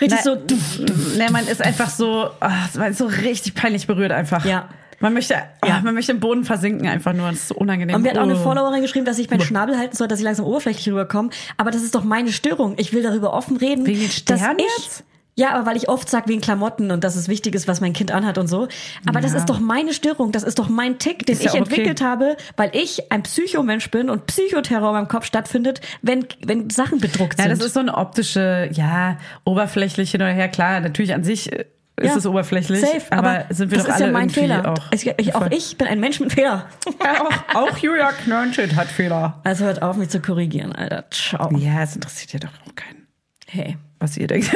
[0.00, 0.78] Richtig so, duff,
[1.16, 4.44] Ne, man ist einfach so, ach, man ist so richtig peinlich berührt einfach.
[4.44, 4.68] Ja.
[5.00, 5.34] Man möchte,
[5.64, 5.80] Ja.
[5.84, 7.28] man möchte im Boden versinken einfach nur.
[7.30, 7.94] Das ist so unangenehm.
[7.96, 8.42] Und mir hat auch eine Oh.
[8.42, 11.30] Followerin geschrieben, dass ich meinen Schnabel halten soll, dass ich langsam oberflächlich rüberkomme.
[11.56, 12.74] Aber das ist doch meine Störung.
[12.78, 13.86] Ich will darüber offen reden.
[13.86, 15.04] Wegen den ich, jetzt?
[15.36, 17.92] Ja, aber weil ich oft sage wegen Klamotten und dass es wichtig ist, was mein
[17.92, 18.66] Kind anhat und so.
[19.06, 19.38] Aber das Ja.
[19.38, 20.32] ist doch meine Störung.
[20.32, 21.58] Das ist doch mein Tick, den ja ich okay.
[21.58, 26.70] entwickelt habe, weil ich ein Psychomensch bin und Psychoterror in meinem Kopf stattfindet, wenn, wenn
[26.70, 27.52] Sachen bedruckt Ja, sind.
[27.56, 30.48] das ist so eine optische, ja, oberflächlich hin oder her.
[30.48, 31.66] Klar, natürlich an sich äh,
[31.98, 32.16] ist Ja.
[32.16, 34.72] es oberflächlich, Safe, aber, sind wir das doch ist alle ja mein Fehler.
[34.72, 34.92] auch.
[34.92, 36.66] Ich, ich, auch ich bin ein Mensch mit Fehler.
[37.02, 37.22] Ja,
[37.54, 39.40] auch, auch Julia Knörnschild hat Fehler.
[39.44, 41.04] Also hört auf, mich zu korrigieren, Alter.
[41.10, 41.50] Ciao.
[41.56, 43.06] Ja, es interessiert ja doch auch keinen,
[43.46, 43.76] Hey.
[44.00, 44.50] was ihr denkt.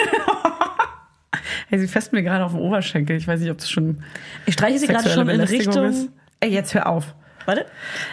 [1.69, 3.17] hey, sie fest mir gerade auf den Oberschenkel.
[3.17, 4.03] Ich weiß nicht, ob das schon
[4.47, 5.85] Ich streiche sie gerade schon in Richtung.
[5.87, 6.09] ist.
[6.41, 7.15] Ey, jetzt hör auf.
[7.47, 7.67] Warte.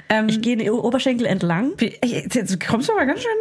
[0.10, 1.74] Ähm, Ich gehe den Oberschenkel entlang.
[2.04, 3.32] jetzt, kommst du aber ganz schön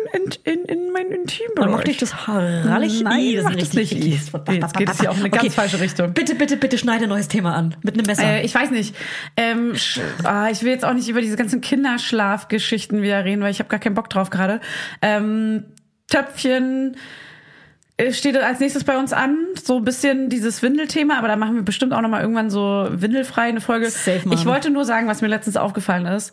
[0.45, 1.55] in, in, in mein Intimbereich.
[1.57, 3.03] Dann macht dich das rallig.
[3.03, 3.93] Nein, Ih, das mach ist das nicht.
[3.99, 4.20] Nee,
[4.61, 6.12] jetzt geht es hier auch in eine ganz falsche Richtung.
[6.12, 7.76] Bitte, bitte, bitte schneide ein neues Thema an.
[7.82, 8.24] Mit einem Messer.
[8.24, 8.95] Äh, ich weiß nicht.
[9.36, 9.74] Ähm,
[10.24, 13.68] ah, ich will jetzt auch nicht über diese ganzen Kinderschlafgeschichten wieder reden, weil ich habe
[13.68, 14.61] gar keinen Bock drauf gerade.
[15.03, 15.64] Ähm,
[16.09, 16.97] Töpfchen
[18.11, 19.36] steht als nächstes bei uns an.
[19.62, 22.88] So ein bisschen dieses Windelthema, aber da machen wir bestimmt auch noch mal irgendwann so
[22.90, 23.90] windelfrei eine Folge.
[23.90, 24.38] Safe, Mann.
[24.38, 26.32] ich wollte nur sagen, was mir letztens aufgefallen ist.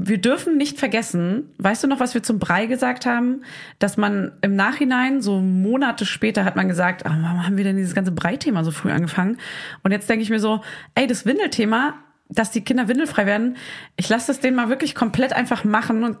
[0.00, 3.42] Wir dürfen nicht vergessen, weißt du noch, was wir zum Brei gesagt haben?
[3.80, 7.76] Dass man im Nachhinein, so Monate später, hat man gesagt, ah, warum haben wir denn
[7.76, 9.38] dieses ganze Brei-Thema so früh angefangen?
[9.82, 10.60] Und jetzt denke ich mir so,
[10.94, 11.94] ey, das Windelthema,
[12.28, 13.56] dass die Kinder windelfrei werden,
[13.96, 16.18] ich lasse das denen mal wirklich komplett einfach machen und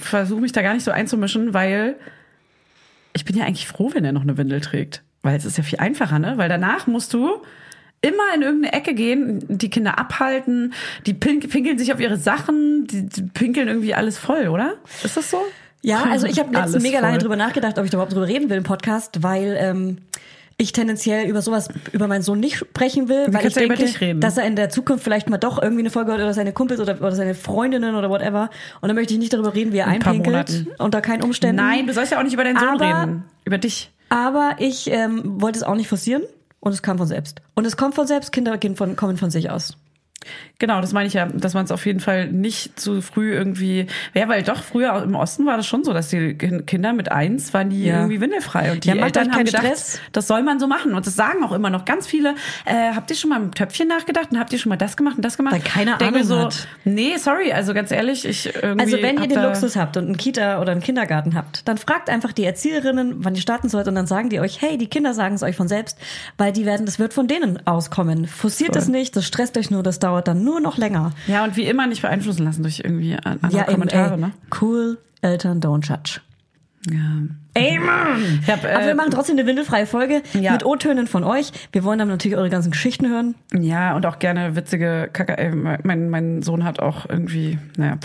[0.00, 1.96] versuche mich da gar nicht so einzumischen, weil
[3.12, 5.02] ich bin ja eigentlich froh, wenn er noch eine Windel trägt.
[5.22, 6.36] Weil es ist ja viel einfacher, ne?
[6.36, 7.42] Weil danach musst du
[8.00, 10.74] immer in irgendeine Ecke gehen, die Kinder abhalten,
[11.06, 14.74] die pink pinkeln sich auf ihre Sachen, die, die pinkeln irgendwie alles voll, oder?
[15.04, 15.40] Ist das so?
[15.82, 17.22] Ja, also ich habe letztens mega lange voll.
[17.22, 19.98] drüber nachgedacht, ob ich überhaupt drüber reden will im Podcast, weil ähm,
[20.62, 24.46] ich tendenziell über sowas, über meinen Sohn nicht sprechen will, weil ich denke, dass er
[24.46, 27.12] in der Zukunft vielleicht mal doch irgendwie eine Folge hat oder seine Kumpels oder, oder
[27.12, 28.50] seine Freundinnen oder whatever.
[28.80, 31.56] Und dann möchte ich nicht darüber reden, wie er ein einpinkelt, unter keinen Umständen.
[31.56, 33.24] Nein, du sollst ja auch nicht über deinen Sohn Aber- reden.
[33.44, 33.90] Über dich.
[34.08, 36.22] Aber ich ähm, wollte es auch nicht forcieren
[36.60, 37.40] und es kam von selbst.
[37.54, 39.76] Und es kommt von selbst, Kinder von, kommen von sich aus.
[40.58, 43.86] Genau, das meine ich ja, dass man es auf jeden Fall nicht zu früh irgendwie,
[44.14, 47.10] ja, weil doch früher im Osten war das schon so, dass die Kin- Kinder mit
[47.10, 47.96] eins waren die Ja.
[47.96, 50.00] irgendwie windelfrei und die Ja, Eltern euch haben gedacht, Stress.
[50.12, 52.36] das soll man so machen und das sagen auch immer noch ganz viele.
[52.64, 55.16] Äh, habt ihr schon mal im Töpfchen nachgedacht und habt ihr schon mal das gemacht
[55.16, 55.54] und das gemacht?
[55.54, 56.68] Weil keiner Denke Ahnung so, hat.
[56.84, 60.16] nee, sorry, also ganz ehrlich, ich irgendwie Also wenn ihr den Luxus habt und einen
[60.16, 63.96] Kita oder einen Kindergarten habt, dann fragt einfach die Erzieherinnen, wann ihr starten sollt und
[63.96, 65.98] dann sagen die euch, hey, die Kinder sagen es euch von selbst,
[66.38, 68.28] weil die werden, das wird von denen auskommen.
[68.28, 71.12] Forciert es nicht, das stresst euch nur, das dauert dann nur noch länger.
[71.26, 74.20] Ja, und wie immer nicht beeinflussen lassen durch irgendwie an- andere Ja, eben, Kommentare, ey,
[74.20, 74.32] ne?
[74.60, 76.20] cool, Eltern don't judge.
[76.90, 76.98] Ja.
[77.56, 78.42] Amen.
[78.48, 80.50] Hab, Aber wir äh, machen trotzdem eine windelfreie Folge Ja.
[80.52, 81.52] mit O-Tönen von euch.
[81.70, 83.36] Wir wollen dann natürlich eure ganzen Geschichten hören.
[83.56, 85.38] ja, und auch gerne witzige Kacke.
[85.38, 87.98] Äh, mein, mein Sohn hat auch irgendwie, naja.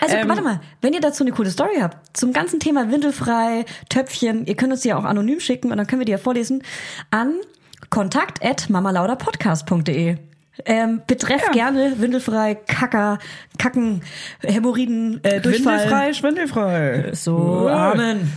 [0.00, 3.66] Also Ähm, warte mal, wenn ihr dazu eine coole Story habt, zum ganzen Thema windelfrei,
[3.90, 6.18] Töpfchen, ihr könnt uns die ja auch anonym schicken und dann können wir die ja
[6.18, 6.62] vorlesen
[7.10, 7.34] an
[7.90, 10.16] kontakt@mamalauderpodcast.de.
[10.66, 11.52] Ähm, betreff Ja.
[11.52, 13.18] gerne windelfrei, Kacker,
[13.58, 14.02] Kacken,
[14.42, 15.78] Hämorrhoiden, äh, Durchfall.
[15.78, 17.10] Schwindelfrei, schwindelfrei.
[17.14, 18.30] So, Amen.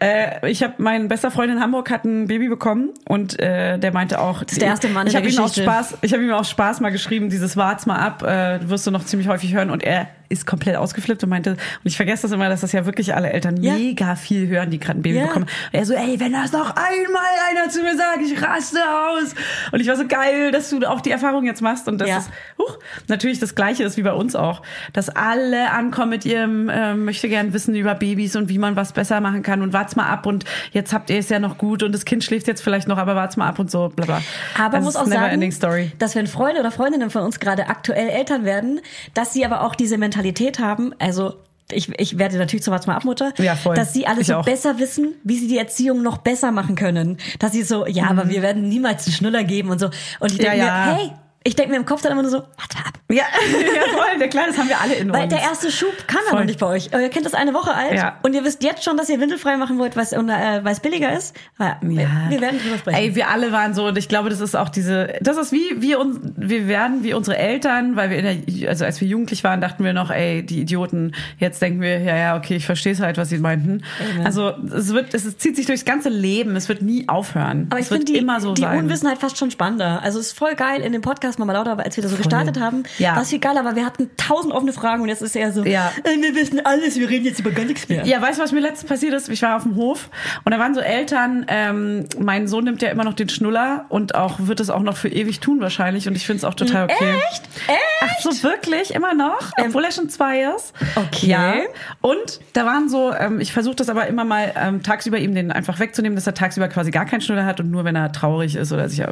[0.00, 3.92] Äh, ich habe mein bester Freund in Hamburg hat ein Baby bekommen und äh, der
[3.92, 5.62] meinte auch, das ist der erste Mann ich habe ihm Geschichte.
[5.62, 8.90] Spaß, ich habe ihm aus Spaß mal geschrieben, dieses wart's mal ab, äh, wirst du
[8.90, 12.32] noch ziemlich häufig hören und er ist komplett ausgeflippt und meinte und ich vergesse das
[12.32, 13.74] immer, dass das ja wirklich alle Eltern Ja.
[13.74, 15.26] mega viel hören, die gerade ein Baby Ja.
[15.26, 15.44] bekommen.
[15.44, 19.34] Und er so, ey, wenn das noch einmal einer zu mir sagt, ich raste aus.
[19.72, 22.18] Und ich war so geil, dass du auch die Erfahrung jetzt machst und das Ja.
[22.18, 22.78] ist huch,
[23.08, 24.62] natürlich das gleiche ist wie bei uns auch,
[24.92, 28.92] dass alle ankommen mit ihrem ähm, möchte gern wissen über Babys und wie man was
[28.92, 31.82] besser machen kann und wart's mal ab und jetzt habt ihr es ja noch gut
[31.82, 34.22] und das Kind schläft jetzt vielleicht noch, aber wart's mal ab und so, bla bla.
[34.58, 35.52] Aber das muss auch sagen,
[35.98, 38.80] dass wenn Freunde oder Freundinnen von uns gerade aktuell Eltern werden,
[39.14, 40.21] dass sie aber auch diese Mentalität
[40.58, 41.34] haben, also
[41.70, 43.74] ich, ich werde natürlich zur mal Abmutter, Ja, voll.
[43.76, 44.44] dass sie alles Ich so auch.
[44.44, 47.16] besser wissen, wie sie die Erziehung noch besser machen können.
[47.38, 49.86] Dass sie so, ja, aber wir werden niemals einen Schnuller geben und so.
[50.20, 50.44] Und ich Mhm.
[50.44, 50.86] Ja, denke ja.
[50.86, 51.10] mir, hey,
[51.44, 52.94] ich denke mir im Kopf dann immer nur so, warte ab.
[53.10, 55.34] Ja, ja voll, der Kleine, das haben wir alle in Weil uns.
[55.34, 56.40] der erste Schub kam ja Voll.
[56.40, 56.90] noch nicht bei euch.
[56.94, 58.18] Euer Kind ist eine Woche alt Ja.
[58.22, 61.34] und ihr wisst jetzt schon, dass ihr windelfrei machen wollt, weil es äh, billiger ist.
[61.58, 62.96] Ja, wir, wir werden drüber sprechen.
[62.98, 65.80] Ey, wir alle waren so, und ich glaube, das ist auch diese, das ist wie
[65.82, 69.44] wir uns, wir werden wie unsere Eltern, weil wir in der, also als wir jugendlich
[69.44, 71.14] waren, dachten wir noch, ey, die Idioten.
[71.38, 73.82] Jetzt denken wir, ja, ja, okay, ich verstehe halt, was sie meinten.
[74.00, 74.26] Amen.
[74.26, 77.66] Also es wird, es zieht sich durchs ganze Leben, es wird nie aufhören.
[77.70, 78.78] Aber ich es finde die, immer so die sein.
[78.78, 80.02] Unwissenheit fast schon spannender.
[80.02, 82.58] Also es ist voll geil in dem Podcast Mama Lauter, als wir da so gestartet
[82.60, 82.82] haben.
[82.98, 83.14] Ja.
[83.16, 85.64] War es viel geiler, aber wir hatten tausend offene Fragen und jetzt ist eher so,
[85.64, 85.92] Ja.
[86.04, 88.04] äh, wir wissen alles, wir reden jetzt über gar nichts mehr.
[88.06, 89.28] Ja, weißt du, was mir letztens passiert ist?
[89.28, 90.08] Ich war auf dem Hof
[90.44, 94.14] und da waren so Eltern, ähm, mein Sohn nimmt ja immer noch den Schnuller und
[94.14, 96.84] auch wird es auch noch für ewig tun wahrscheinlich und ich finde es auch total
[96.84, 97.14] okay.
[97.30, 97.42] Echt?
[97.68, 97.80] Echt?
[98.02, 98.94] Ach so, wirklich?
[98.94, 99.50] Immer noch?
[99.60, 100.72] Obwohl er schon zwei ist?
[100.96, 101.26] Okay.
[101.26, 101.54] Ja.
[102.00, 105.52] Und da waren so, ähm, ich versuche das aber immer mal ähm, tagsüber ihm den
[105.52, 108.56] einfach wegzunehmen, dass er tagsüber quasi gar keinen Schnuller hat und nur wenn er traurig
[108.56, 109.02] ist oder sich.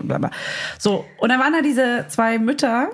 [0.78, 2.90] So, und da waren da diese zwei Mütter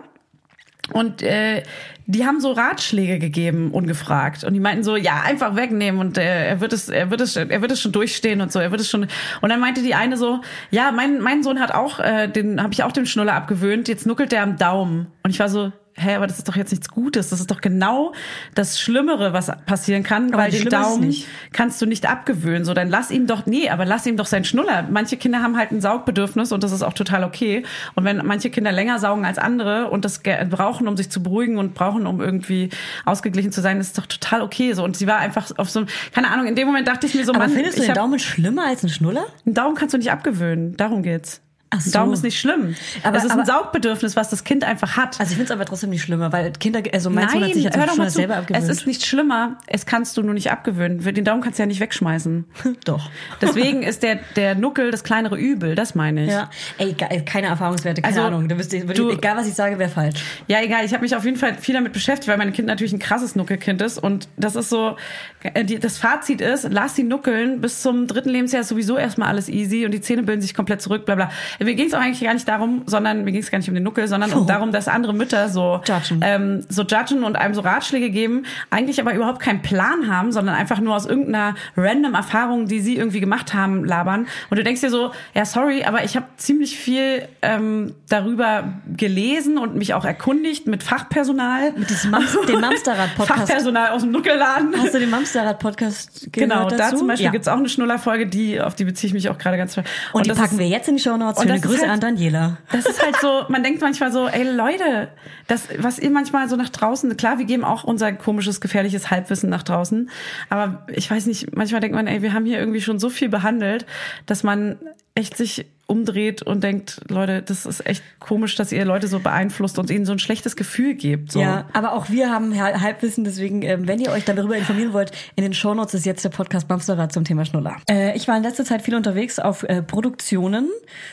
[0.92, 1.62] und äh,
[2.06, 4.44] die haben so Ratschläge gegeben, ungefragt.
[4.44, 7.34] Und die meinten so, ja, einfach wegnehmen und äh, er wird es, er wird es,
[7.34, 8.60] er wird es schon durchstehen und so.
[8.60, 9.08] Er wird es schon.
[9.40, 10.40] Und dann meinte die eine so,
[10.70, 13.88] ja, mein mein Sohn hat auch, äh, den habe ich auch den Schnuller abgewöhnt.
[13.88, 15.08] Jetzt nuckelt der am Daumen.
[15.24, 17.30] Und ich war so, hä, aber das ist doch jetzt nichts Gutes.
[17.30, 18.12] Das ist doch genau
[18.54, 21.14] das Schlimmere, was passieren kann, weil den Daumen
[21.52, 22.64] kannst du nicht abgewöhnen.
[22.64, 24.86] So, dann lass ihm doch, nee, aber lass ihm doch seinen Schnuller.
[24.90, 27.64] Manche Kinder haben halt ein Saugbedürfnis und das ist auch total okay.
[27.94, 30.20] Und wenn manche Kinder länger saugen als andere und das
[30.50, 32.70] brauchen, um sich zu beruhigen und brauchen, um irgendwie
[33.04, 34.72] ausgeglichen zu sein, ist doch total okay.
[34.74, 37.14] So, und sie war einfach auf so, einem- keine Ahnung, in dem Moment dachte ich
[37.14, 39.24] mir so, Aber Mann, findest du den Daumen schlimmer als ein Schnuller?
[39.44, 40.76] einen Daumen kannst du nicht abgewöhnen.
[40.76, 41.40] Darum geht's.
[41.74, 41.88] So.
[41.88, 42.76] Ein Daumen ist nicht schlimm.
[43.02, 45.18] Aber- es ist ein aber- Saugbedürfnis, was das Kind einfach hat.
[45.18, 47.54] Also ich finde es aber trotzdem nicht schlimmer, weil Kinder, also mein Sohn Nein, hat
[47.54, 48.14] sich jetzt hör doch schon mal zu.
[48.18, 48.62] selber abgewöhnt.
[48.64, 49.58] Es ist nicht schlimmer.
[49.66, 51.00] Es kannst du nur nicht abgewöhnen.
[51.02, 52.44] Den Daumen kannst du ja nicht wegschmeißen.
[52.84, 53.10] Doch.
[53.40, 55.74] Deswegen ist der, der Nuckel das kleinere Übel.
[55.74, 56.30] Das meine ich.
[56.30, 56.94] Ja, ey,
[57.24, 58.48] keine Erfahrungswerte, keine Also, Ahnung.
[58.48, 60.20] Du bist, du- egal was ich sage, wäre falsch.
[60.46, 60.84] Ja, egal.
[60.84, 63.34] Ich habe mich auf jeden Fall viel damit beschäftigt, weil mein Kind natürlich ein krasses
[63.34, 63.98] Nuckelkind ist.
[63.98, 64.96] Und das ist so,
[65.42, 67.60] äh, das Fazit ist, lass sie nuckeln.
[67.60, 70.80] Bis zum dritten Lebensjahr ist sowieso erstmal alles easy und die Zähne bilden sich komplett
[70.80, 71.30] zurück, bla bla.
[71.58, 73.74] Mir ging es auch eigentlich gar nicht darum, sondern mir ging es gar nicht um
[73.74, 76.20] den Nuckel, sondern um darum, dass andere Mütter so Judgen.
[76.22, 80.54] ähm, so judgen und einem so Ratschläge geben, eigentlich aber überhaupt keinen Plan haben, sondern
[80.54, 84.26] einfach nur aus irgendeiner random Erfahrung, die sie irgendwie gemacht haben, labern.
[84.50, 88.64] Und du denkst dir so, ja sorry, aber ich habe ziemlich viel ähm, darüber
[88.96, 91.72] gelesen und mich auch erkundigt mit Fachpersonal.
[91.76, 93.40] Mit diesem Mams, dem Mamsterrad-Podcast.
[93.40, 94.74] Fachpersonal aus dem Nuckelladen.
[94.78, 96.76] Hast du den Mamsterrad-Podcast gehört Genau, dazu?
[96.76, 97.30] da zum Beispiel ja.
[97.32, 99.84] gibt's auch eine Schnullerfolge, die, auf die beziehe ich mich auch gerade ganz toll.
[100.12, 101.40] Und, die das packen wir jetzt in die Show Notes.
[101.48, 102.58] Schöne Grüße halt- an Daniela.
[102.72, 105.08] Das ist halt so, man denkt manchmal so, ey Leute,
[105.46, 109.50] das, was ihr manchmal so nach draußen, klar, wir geben auch unser komisches, gefährliches Halbwissen
[109.50, 110.10] nach draußen,
[110.50, 113.28] aber ich weiß nicht, manchmal denkt man, ey, wir haben hier irgendwie schon so viel
[113.28, 113.86] behandelt,
[114.26, 114.76] dass man
[115.14, 119.78] echt sich umdreht und denkt, Leute, das ist echt komisch, dass ihr Leute so beeinflusst
[119.78, 121.30] und ihnen so ein schlechtes Gefühl gebt.
[121.32, 121.40] So.
[121.40, 125.12] Ja, aber auch wir haben Hal- Halbwissen, deswegen, ähm, wenn ihr euch darüber informieren wollt,
[125.36, 127.76] in den Shownotes ist jetzt der Podcast Mamsterrad zum Thema Schnuller.
[127.88, 130.68] Äh, ich war in letzter Zeit viel unterwegs auf äh, Produktionen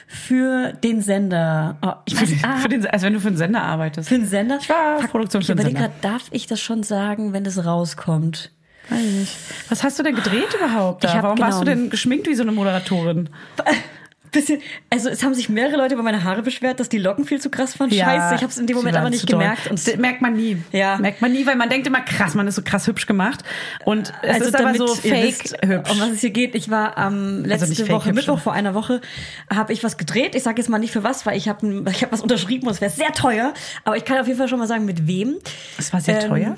[0.08, 1.78] für den Sender.
[1.82, 4.10] Oh, ich Für weiß, den, ah, für den, als wenn du für einen Sender arbeitest.
[4.10, 4.58] für den Sender?
[4.60, 5.80] Ich war auf Produktion für den Sender.
[5.82, 8.52] gerade, darf ich das schon sagen, wenn das rauskommt?
[8.90, 9.36] Weiß ich.
[9.70, 11.04] Was hast du denn gedreht überhaupt?
[11.04, 11.14] Da?
[11.14, 13.30] Hab Warum warst du genau- denn geschminkt wie so eine Moderatorin?
[14.34, 17.40] bisschen, also es haben sich mehrere Leute über meine Haare beschwert, dass die Locken viel
[17.40, 17.90] zu krass waren.
[17.90, 19.68] Scheiße, ich habe es in dem Moment aber nicht gemerkt.
[19.70, 20.58] Und Das merkt man nie.
[20.72, 20.98] Ja.
[20.98, 23.44] Merkt man nie, weil man denkt immer krass, man ist so krass hübsch gemacht.
[23.86, 25.92] Und es also ist aber so fake wisst, hübsch.
[25.92, 26.56] um was es hier geht.
[26.56, 29.00] Ich war am letzte nicht fake Woche, hübsch, Mittwoch vor einer Woche,
[29.54, 30.36] habe ich was gedreht.
[30.36, 32.74] Ich sage jetzt mal nicht für was, weil ich habe ich hab was unterschrieben und
[32.74, 33.54] es wäre sehr teuer.
[33.86, 35.38] Aber ich kann auf jeden Fall schon mal sagen, mit wem.
[35.78, 36.56] Es war sehr Ähm, teuer?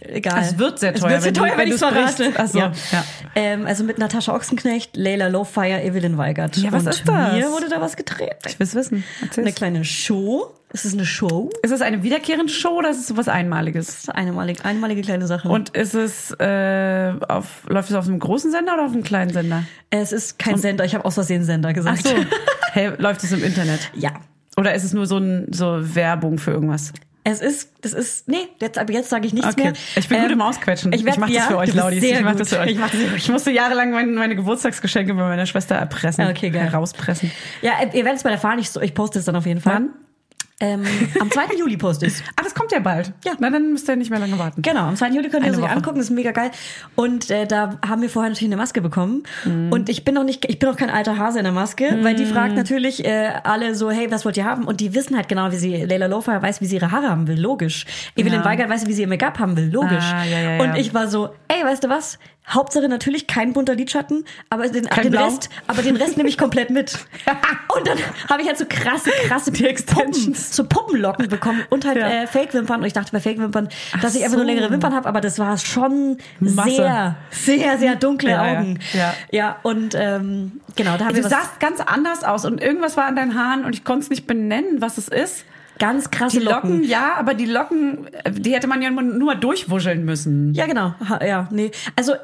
[0.00, 0.40] Egal.
[0.42, 2.24] Es wird sehr teuer, Es wird sehr teuer, wenn ich es verrate.
[2.24, 2.40] brichst.
[2.40, 2.72] Ach so, ja.
[2.92, 3.04] ja.
[3.34, 6.56] Ähm, also mit Natascha Ochsenknecht, Leila Lowfire, Evelyn Weigert.
[6.56, 7.32] Ja, was und ist das?
[7.32, 8.36] Mir wurde da was gedreht.
[8.46, 9.04] Ich will es wissen.
[9.20, 9.46] Erzähl's.
[9.46, 10.54] Eine kleine Show.
[10.70, 11.50] Es ist eine Show.
[11.62, 13.86] Ist es eine wiederkehrende Show oder ist es sowas Einmaliges?
[13.86, 15.48] Das ist eine einmalige, einmalige kleine Sache.
[15.48, 19.32] Und ist es äh, auf läuft es auf einem großen Sender oder auf einem kleinen
[19.32, 19.64] Sender?
[19.90, 20.84] es ist kein Sender.
[20.84, 22.06] Ich habe aus Versehen Sender Ach gesagt.
[22.06, 22.14] so.
[22.72, 23.90] hey, läuft es im Internet?
[23.94, 24.10] ja.
[24.58, 26.92] Oder ist es nur so ein so Werbung für irgendwas?
[27.30, 29.64] Es ist, das ist, nee, jetzt, aber jetzt sage ich nichts Okay.
[29.64, 29.72] mehr.
[29.96, 30.92] Ich bin gut Ähm, im Ausquetschen.
[30.92, 32.02] Ich, werd, mach das ja, Laudis.
[32.02, 32.40] Ich mach gut.
[32.40, 32.70] das für euch.
[32.70, 33.16] Ich mach das für euch.
[33.16, 36.26] Ich musste jahrelang meine, meine Geburtstagsgeschenke bei meiner Schwester erpressen.
[36.26, 36.62] Okay, geil.
[36.62, 37.30] Herauspressen.
[37.62, 39.60] Ja, ihr werdet es bei der Fahrt nicht so, ich poste es dann auf jeden
[39.60, 39.74] Fall.
[39.74, 39.90] Wann?
[40.60, 40.84] Ähm,
[41.20, 41.56] am 2.
[41.56, 43.12] Juli poste ich Ah, das kommt ja bald.
[43.24, 43.32] Ja.
[43.38, 44.60] Na, dann müsst ihr nicht mehr lange warten.
[44.62, 45.10] Genau, am 2.
[45.10, 46.50] Juli könnt ihr es euch angucken, das ist mega geil.
[46.96, 49.22] Und äh, da haben wir vorher natürlich eine Maske bekommen.
[49.44, 49.70] Mhm.
[49.70, 52.14] Und ich bin noch nicht, ich bin noch kein alter Hase in der Maske, weil
[52.16, 54.64] die fragt natürlich äh, alle so, hey, was wollt ihr haben?
[54.64, 57.28] Und die wissen halt genau, wie sie, Leila Lofa weiß, wie sie ihre Haare haben
[57.28, 57.86] will, logisch.
[58.16, 58.44] Evelyn Ja.
[58.44, 60.04] Weigert weiß, wie sie ihr Make-up haben will, logisch.
[60.12, 60.62] Ah, ja, ja, ja.
[60.62, 62.18] Und ich war so, ey, weißt du was?
[62.50, 65.14] Hauptsache natürlich kein bunter Lidschatten, aber den, den?
[65.14, 66.98] Rest, aber den Rest nehme ich komplett mit.
[67.76, 72.08] Und dann habe ich halt so krasse, krasse Puppen, so Puppenlocken bekommen und halt Ja.
[72.08, 72.80] äh, Fake-Wimpern.
[72.80, 73.68] Und ich dachte bei Fake-Wimpern,
[74.02, 74.44] dass ich einfach so.
[74.44, 76.70] nur längere Wimpern habe, aber das war schon Masse.
[76.70, 78.42] sehr, sehr, sehr dunkle Ja.
[78.60, 78.78] Augen.
[78.92, 79.14] Ja.
[79.30, 82.96] ja und ähm, genau, da haben Du wir was sahst ganz anders aus und irgendwas
[82.96, 85.44] war an deinen Haaren und ich konnte es nicht benennen, was es ist.
[85.78, 86.84] ganz krasse Die Locken, Locken.
[86.88, 90.54] ja, aber die Locken, äh, die hätte man ja nur, durchwuscheln müssen.
[90.54, 90.94] Ja, genau.
[91.08, 91.70] Ha, ja, nee.
[91.96, 92.14] Also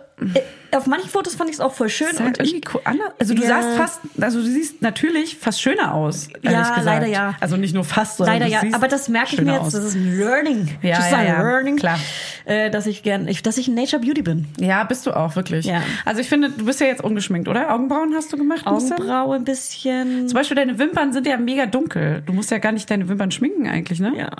[0.72, 2.08] auf manchen Fotos fand ich es auch voll schön.
[2.12, 2.80] Sah und halt ich, cool.
[3.18, 3.48] Also du Ja.
[3.48, 6.28] sahst fast, also du siehst natürlich fast schöner aus.
[6.42, 6.84] Ja, ehrlich gesagt.
[6.84, 7.34] leider ja.
[7.40, 9.72] Also nicht nur fast, sondern Leider ja, aber das merke ich mir jetzt, aus.
[9.72, 10.68] das ist ein Learning.
[10.82, 11.98] Ja, ja, ein ja, Learning, klar.
[12.44, 14.46] Äh, dass ich gern, ich, dass ich ein Nature Beauty bin.
[14.58, 15.66] Ja, bist du auch, wirklich.
[15.66, 15.82] Ja.
[16.04, 17.72] Also ich finde, du bist ja jetzt ungeschminkt, oder?
[17.72, 18.66] Augenbrauen hast du gemacht?
[18.66, 20.28] Augenbraue ein bisschen.
[20.28, 22.22] Zum Beispiel deine Wimpern sind ja mega dunkel.
[22.26, 24.12] Du musst ja gar nicht deine Wimpern schminken eigentlich, ne?
[24.16, 24.30] Ja.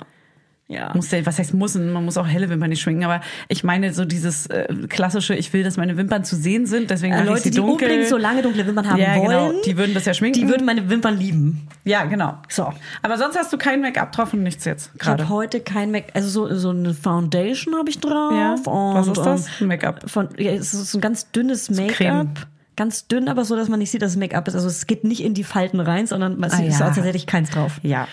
[0.67, 0.91] Ja.
[0.95, 1.91] Muss ja, was heißt müssen?
[1.93, 5.53] Man muss auch helle Wimpern nicht schminken, aber ich meine so dieses äh, klassische, ich
[5.53, 7.87] will, dass meine Wimpern zu sehen sind, deswegen Äh, mache ich Leute, sie die dunkel.
[7.87, 9.61] unbedingt so lange dunkle Wimpern haben ja, wollen, genau.
[9.63, 10.39] Die würden das ja schminken.
[10.41, 11.67] die würden meine Wimpern lieben.
[11.83, 12.39] ja, genau.
[12.49, 12.73] So.
[13.03, 15.29] Aber sonst hast du kein Make-up drauf und nichts jetzt Ich habe gerade.
[15.29, 18.31] heute kein Make, also so, so eine Foundation habe ich drauf.
[18.33, 18.53] Ja.
[18.55, 19.61] Und, Was ist das?
[19.61, 20.09] ähm, Make-up.
[20.09, 21.69] Von, ja, es ist so ein ganz dünnes.
[21.69, 22.47] Make-up.
[22.75, 24.55] Ganz dünn, aber so, dass man nicht sieht, dass es Make-up ist.
[24.55, 26.87] Also es geht nicht in die Falten rein, sondern man Ah, sieht, es ja.
[26.87, 27.79] tatsächlich keins drauf.
[27.83, 28.07] Ja.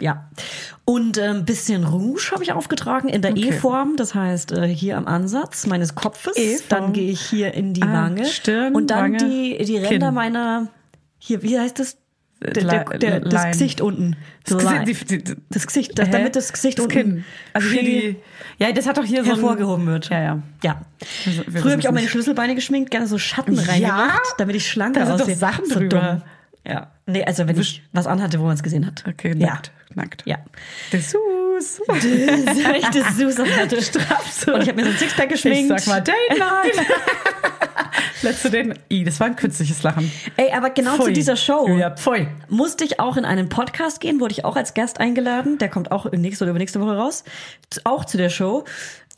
[0.00, 0.28] Ja.
[0.84, 3.48] Und ein ähm, bisschen Rouge habe ich aufgetragen in der Okay.
[3.48, 6.36] E-Form, das heißt äh, hier am Ansatz meines Kopfes.
[6.36, 6.66] E-Form.
[6.68, 8.26] Dann gehe ich hier in die Ah, Wange.
[8.26, 10.14] Stirn, und dann Wange, die, die Ränder Kinn.
[10.14, 10.68] meiner,
[11.18, 11.96] hier, wie heißt das?
[12.42, 13.50] Der, der, Li- der, das Line.
[13.52, 14.16] Gesicht unten.
[14.44, 14.80] Das, Line.
[14.84, 17.24] Gesicht, die, die, Das Gesicht, das, damit das Gesicht das unten Kinn.
[17.54, 18.16] Also hier die,
[18.58, 20.10] ja, das hat doch hier so ein- hervorgehoben wird.
[20.10, 20.42] Ja, ja.
[20.62, 20.82] Ja.
[21.46, 22.06] Wir Früher habe ich auch meine.
[22.06, 23.62] Schlüsselbeine geschminkt, gerne so Schatten Ja?
[23.62, 25.36] reingemacht, damit ich schlanker Da sind doch aussehe.
[25.36, 26.20] Sachen so drüber.
[26.20, 26.22] dumm.
[26.70, 26.88] Ja.
[27.06, 29.02] Nee, also wenn ich was anhatte, wo man es gesehen hat.
[29.08, 29.58] Okay, ja.
[29.94, 30.22] Nackt.
[30.26, 30.38] Ja.
[30.92, 31.80] Dessous.
[31.88, 34.52] Echte Susan hatte Strapse.
[34.54, 35.72] Und ich habe mir so ein Sixpack geschminkt.
[35.76, 36.86] Ich sag mal Date Night.
[38.22, 40.10] Letzte Date I, das war ein künstliches Lachen.
[40.36, 41.12] Ey, aber genau zu Pfui.
[41.12, 42.26] dieser Show Ja, pfui.
[42.48, 45.58] musste ich auch in einen Podcast gehen, wurde ich auch als Gast eingeladen.
[45.58, 47.24] Der kommt auch nächste oder übernächste Woche raus.
[47.84, 48.64] Auch zu der Show.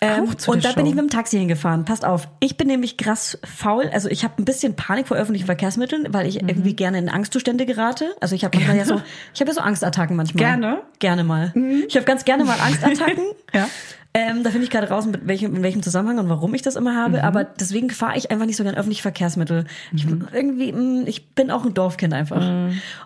[0.01, 0.91] Ähm, und da bin Show.
[0.91, 1.85] ich mit dem Taxi hingefahren.
[1.85, 3.91] Passt auf, ich bin nämlich krass faul.
[3.93, 7.67] Also ich habe ein bisschen Panik vor öffentlichen Verkehrsmitteln, weil ich irgendwie gerne in Angstzustände
[7.67, 8.15] gerate.
[8.21, 9.01] Also ich habe manchmal ja so,
[9.35, 10.39] ich habe ja so Angstattacken manchmal.
[10.45, 10.83] Gerne?
[11.01, 11.53] Gerne mal.
[11.89, 13.25] Ich habe ganz gerne mal Angstattacken.
[13.55, 13.67] Ja.
[14.15, 16.77] Ähm, da finde ich gerade raus, mit welchem, in welchem Zusammenhang und warum ich das
[16.77, 16.97] immer Mhm.
[16.97, 17.25] habe.
[17.25, 19.65] Aber deswegen fahre ich einfach nicht so gern öffentliche Verkehrsmittel.
[19.95, 20.19] Ich Mhm.
[20.21, 22.43] bin irgendwie, mh, ich bin auch ein Dorfkind einfach.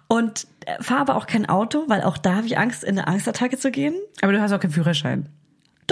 [0.08, 3.06] Und äh, fahre aber auch kein Auto, weil auch da habe ich Angst, in eine
[3.08, 3.94] Angstattacke zu gehen.
[4.20, 5.26] Aber du hast auch keinen Führerschein.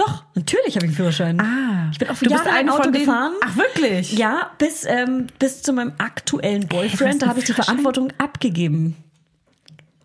[0.05, 1.39] Doch, natürlich habe ich einen Führerschein.
[1.39, 1.89] Ah.
[1.91, 3.31] ich bin auch Du bist Jahre ein eine Auto von denen- gefahren.
[3.45, 4.13] Ach, wirklich?
[4.17, 7.53] Ja, bis, ähm, bis zu meinem aktuellen Boyfriend, da einen habe ich die?
[7.53, 8.95] Verantwortung abgegeben.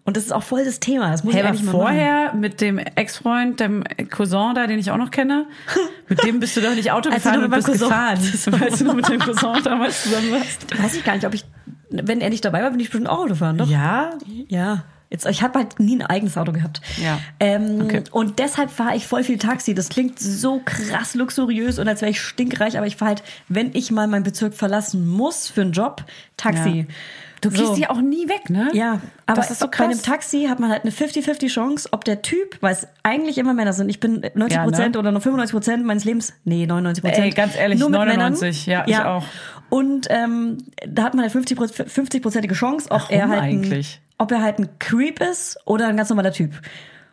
[0.05, 1.11] Und das ist auch voll das Thema.
[1.11, 1.81] Das muss Hey, ich eigentlich mal machen.
[1.81, 5.47] vorher mit dem Ex-Freund, dem Cousin da, den ich auch noch kenne,
[6.09, 8.19] mit dem bist du doch nicht Auto gefahren und mit bist Cousin- gefahren.
[8.61, 10.79] Weißt du noch mit dem Cousin damals zusammen warst?
[10.81, 11.45] Weiß ich gar nicht, ob ich,
[11.91, 13.69] wenn er nicht dabei war, bin ich bestimmt auch Auto fahren, doch?
[13.69, 14.11] Ja,
[14.49, 14.85] Ja.
[15.11, 16.81] Jetzt, ich habe halt nie ein eigenes Auto gehabt.
[17.03, 17.19] Ja.
[17.41, 18.03] Ähm, Okay.
[18.11, 19.75] Und deshalb fahre ich voll viel Taxi.
[19.75, 23.71] Das klingt so krass luxuriös und als wäre ich stinkreich, aber ich fahre halt, wenn
[23.75, 26.03] ich mal meinen Bezirk verlassen muss für einen Job,
[26.37, 26.87] Taxi.
[26.89, 26.95] Ja.
[27.43, 27.69] Du So.
[27.69, 28.71] gehst ja auch nie weg, ne?
[28.73, 30.03] Ja, aber Das ist so bei einem krass.
[30.03, 33.75] Taxi hat man halt eine 50-50 Chance, ob der Typ, weil es eigentlich immer Männer
[33.75, 34.99] sind, ich bin 90 Prozent Ja, ne?
[34.99, 37.25] oder nur 95 Prozent meines Lebens, nee, 99 Prozent.
[37.27, 38.89] Ey, ganz ehrlich, nur mit 99, Männern.
[38.89, 39.25] ja, ich auch.
[39.69, 44.01] Und ähm, da hat man eine 50 50-prozentige Chance, ob er Warum halt eigentlich?
[44.19, 46.53] Ob er halt ein Creep ist oder ein ganz normaler Typ.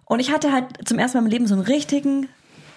[0.06, 2.30] Und ich hatte halt zum ersten Mal im Leben so einen richtigen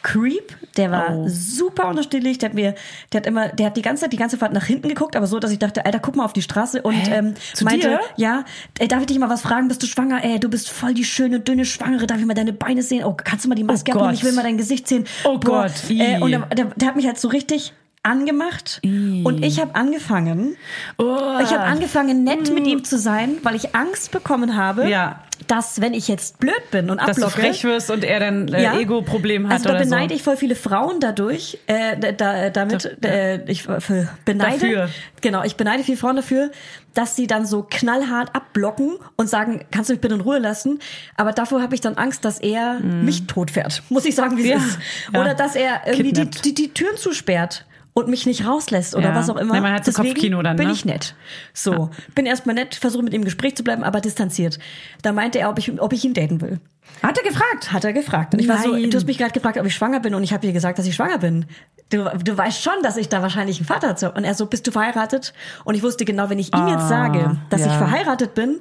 [0.02, 1.26] Creep, der war Oh.
[1.28, 2.76] super unterschiedlich, der hat mir,
[3.12, 5.26] der hat immer, der hat die ganze Zeit, die ganze Fahrt nach hinten geguckt, aber
[5.26, 7.14] so, dass ich dachte, Alter, guck mal auf die Straße und Hä?
[7.18, 8.00] ähm, Zu meinte, dir?
[8.16, 8.44] ja,
[8.78, 10.22] ey, darf ich dich mal was fragen, bist du schwanger?
[10.22, 13.02] Ey, du bist voll die schöne, dünne Schwangere, darf ich mal deine Beine sehen?
[13.04, 14.14] Oh, kannst du mal die Maske Oh abnehmen?
[14.14, 15.06] Ich will mal dein Gesicht sehen.
[15.24, 17.72] Oh Gott, Äh, und der, der, der hat mich halt so richtig
[18.07, 20.57] angemacht und ich habe angefangen,
[20.98, 21.38] Oh.
[21.42, 25.22] ich habe angefangen, nett mit ihm zu sein, weil ich Angst bekommen habe, Ja.
[25.48, 28.48] dass wenn ich jetzt blöd bin und dass du ablocke, frech wirst und er dann
[28.48, 28.78] äh, ja.
[28.78, 30.16] Ego-Problem hat Also da beneide so.
[30.16, 34.88] ich voll viele Frauen dadurch, äh, da, da, damit, äh, ich äh, beneide, Dafür.
[35.20, 36.50] genau, ich beneide viele Frauen dafür,
[36.94, 40.78] dass sie dann so knallhart abblocken und sagen, kannst du mich bitte in Ruhe lassen?
[41.16, 44.48] Aber davor habe ich dann Angst, dass er mich totfährt, muss ich sagen, wie es
[44.48, 44.57] Ja.
[44.57, 44.78] ist.
[45.12, 45.20] Ja.
[45.20, 47.66] Oder dass er irgendwie die, die, die Türen zusperrt.
[47.99, 49.14] Und mich nicht rauslässt oder Ja.
[49.14, 49.55] was auch immer.
[49.55, 50.72] Nee, man hat so Kopfkino dann, bin ne?
[50.74, 51.14] ich nett.
[51.55, 54.59] So, bin erstmal nett, versuche mit ihm im Gespräch zu bleiben, aber distanziert.
[55.01, 56.61] Da meinte er, ob ich, ob ich ihn daten will.
[57.03, 57.72] Hat er gefragt?
[57.72, 58.34] Hat er gefragt.
[58.34, 58.90] Und ich war so, Nein.
[58.90, 60.84] du hast mich gerade gefragt, ob ich schwanger bin und ich habe ihr gesagt, dass
[60.86, 61.47] ich schwanger bin.
[61.88, 64.12] Du, du weißt schon, dass ich da wahrscheinlich einen Vater habe.
[64.12, 65.32] Und er so, bist du verheiratet?
[65.64, 67.78] Und ich wusste genau, wenn ich ihm jetzt Ah, sage, dass ich ja.
[67.78, 68.61] verheiratet bin,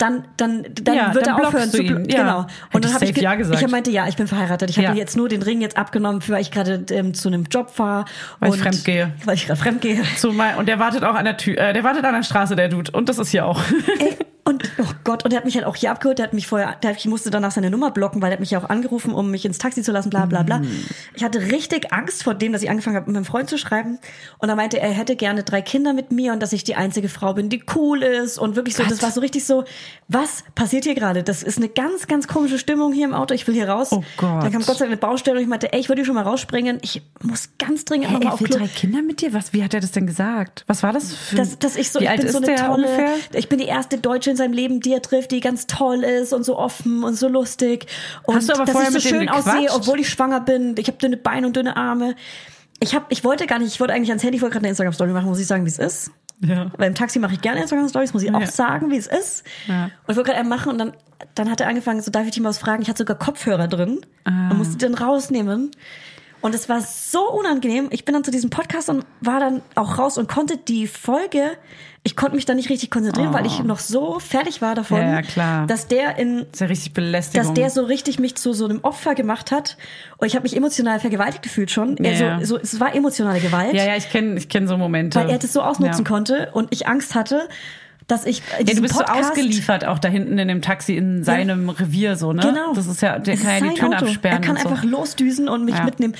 [0.00, 2.08] dann, dann, dann Ja, wird dann er aufhören zu ihn.
[2.08, 2.22] Ja.
[2.22, 2.46] Genau.
[2.72, 3.62] Und dann ich habe ich, ja gesagt.
[3.62, 4.70] ich meinte, ja, ich bin verheiratet.
[4.70, 4.94] Ich habe Ja.
[4.94, 8.04] jetzt nur den Ring jetzt abgenommen, weil ich gerade ähm, zu einem Job fahre.
[8.38, 9.12] Weil ich fremd gehe.
[9.24, 10.02] Weil ich gerade fremd gehe.
[10.16, 12.56] So mein, und der wartet auch an der Tür, äh, der wartet an der Straße,
[12.56, 12.90] der Dude.
[12.92, 13.60] Und das ist hier auch.
[13.98, 16.46] Ey, und oh Gott, und er hat mich halt auch hier abgeholt, der hat mich
[16.46, 19.12] vorher, der, ich musste danach seine Nummer blocken, weil er hat mich ja auch angerufen,
[19.12, 20.62] um mich ins Taxi zu lassen, bla bla bla.
[21.14, 23.98] Ich hatte richtig Angst vor dem, dass ich angefangen habe, mit meinem Freund zu schreiben.
[24.38, 27.08] Und er meinte, er hätte gerne drei Kinder mit mir und dass ich die einzige
[27.08, 28.38] Frau bin, die cool ist.
[28.38, 29.64] Und wirklich so, das war so richtig so,
[30.08, 31.22] was passiert hier gerade?
[31.22, 33.88] Das ist eine ganz, ganz komische Stimmung hier im Auto, ich will hier raus.
[33.92, 34.42] Oh Gott.
[34.42, 36.14] Dann kam Gott sei Dank eine Baustelle und ich meinte, ey, ich würde hier schon
[36.14, 36.78] mal rausspringen.
[36.82, 38.66] Ich muss ganz dringend nochmal auf Klo.
[38.74, 39.32] Kinder mit dir?
[39.32, 40.64] Was, wie hat er das denn gesagt?
[40.66, 42.46] Was war das für dass, dass ich so, Wie ich alt bin ist so eine
[42.46, 43.14] der tolle, ungefähr?
[43.34, 46.32] ich bin die erste Deutsche in seinem Leben, die er trifft, die ganz toll ist
[46.32, 47.86] und so offen und so lustig.
[48.24, 50.74] Und Hast du aber dass vorher ich so schön aussehe, obwohl ich schwanger bin.
[50.78, 52.14] Ich habe dünne Beine und dünne Arme.
[52.82, 54.70] Ich hab, ich wollte gar nicht, ich wollte eigentlich ans Handy, ich wollte gerade eine
[54.70, 56.10] Instagram-Story machen, muss ich sagen, wie es ist.
[56.42, 56.70] Ja.
[56.78, 58.46] Weil im Taxi mache ich gerne Instagram-Stories, muss ich auch Ja.
[58.46, 59.44] sagen, wie es ist.
[59.66, 59.84] Ja.
[59.84, 60.92] Und ich wollte gerade einen machen und dann,
[61.34, 62.80] dann hat er angefangen, so darf ich dich mal was fragen.
[62.80, 64.48] Ich hatte sogar Kopfhörer drin Ah.
[64.50, 65.70] und musste den rausnehmen.
[66.40, 67.88] Und es war so unangenehm.
[67.90, 71.52] Ich bin dann zu diesem Podcast und war dann auch raus und konnte die Folge,
[72.02, 75.02] ich konnte mich da nicht richtig konzentrieren, weil ich noch so fertig war davon, Oh.
[75.02, 75.66] Ja, ja, klar.
[75.66, 76.60] dass der in Das
[77.34, 79.76] ja dass der so richtig mich zu so einem Opfer gemacht hat.
[80.16, 81.98] Und ich habe mich emotional vergewaltigt gefühlt schon.
[82.02, 85.18] Also, so, es war emotionale Gewalt, ja, ja, ich kenne ich kenn so Momente.
[85.20, 87.48] weil er das so ausnutzen konnte und ich Angst hatte,
[88.10, 91.24] dass ich Ja, du bist Podcast, so ausgeliefert auch da hinten in dem Taxi in
[91.24, 92.42] seinem Revier so, ne?
[92.42, 92.72] Genau.
[92.74, 94.06] Das ist ja, der kann ja die Auto.
[94.06, 94.42] absperren.
[94.42, 94.68] Er kann so.
[94.68, 95.84] einfach losdüsen und mich Ja.
[95.84, 96.14] mitnehmen.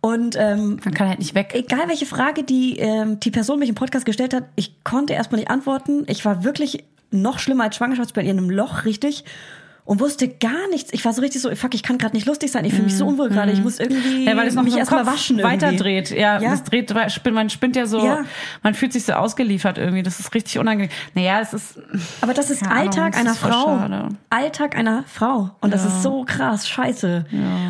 [0.00, 1.52] Und ähm, Man kann halt nicht weg.
[1.54, 5.40] egal welche Frage die ähm, die Person mich im Podcast gestellt hat, ich konnte erstmal
[5.40, 6.04] nicht antworten.
[6.08, 9.24] Ich war wirklich noch schlimmer als Schwangerschaftsbett in einem Loch, richtig.
[9.86, 10.92] Und wusste gar nichts.
[10.94, 12.64] Ich war so richtig so, fuck, ich kann gerade nicht lustig sein.
[12.64, 13.52] Ich fühle mich so unwohl gerade.
[13.52, 14.26] Ich muss irgendwie Mhm.
[14.28, 15.42] Ja, weil das noch mich erstmal waschen.
[15.42, 16.10] weiterdreht.
[16.10, 16.50] Ja, Ja.
[16.52, 16.92] das dreht,
[17.32, 18.24] man spinnt ja so, Ja.
[18.62, 20.02] man fühlt sich so ausgeliefert irgendwie.
[20.02, 20.90] Das ist richtig unangenehm.
[21.14, 21.78] Naja, es ist,
[22.22, 23.50] Aber das ist Ahnung, Alltag das einer ist Frau.
[23.78, 24.08] schade.
[24.30, 25.50] Alltag einer Frau.
[25.60, 27.26] Und das ist so krass, scheiße.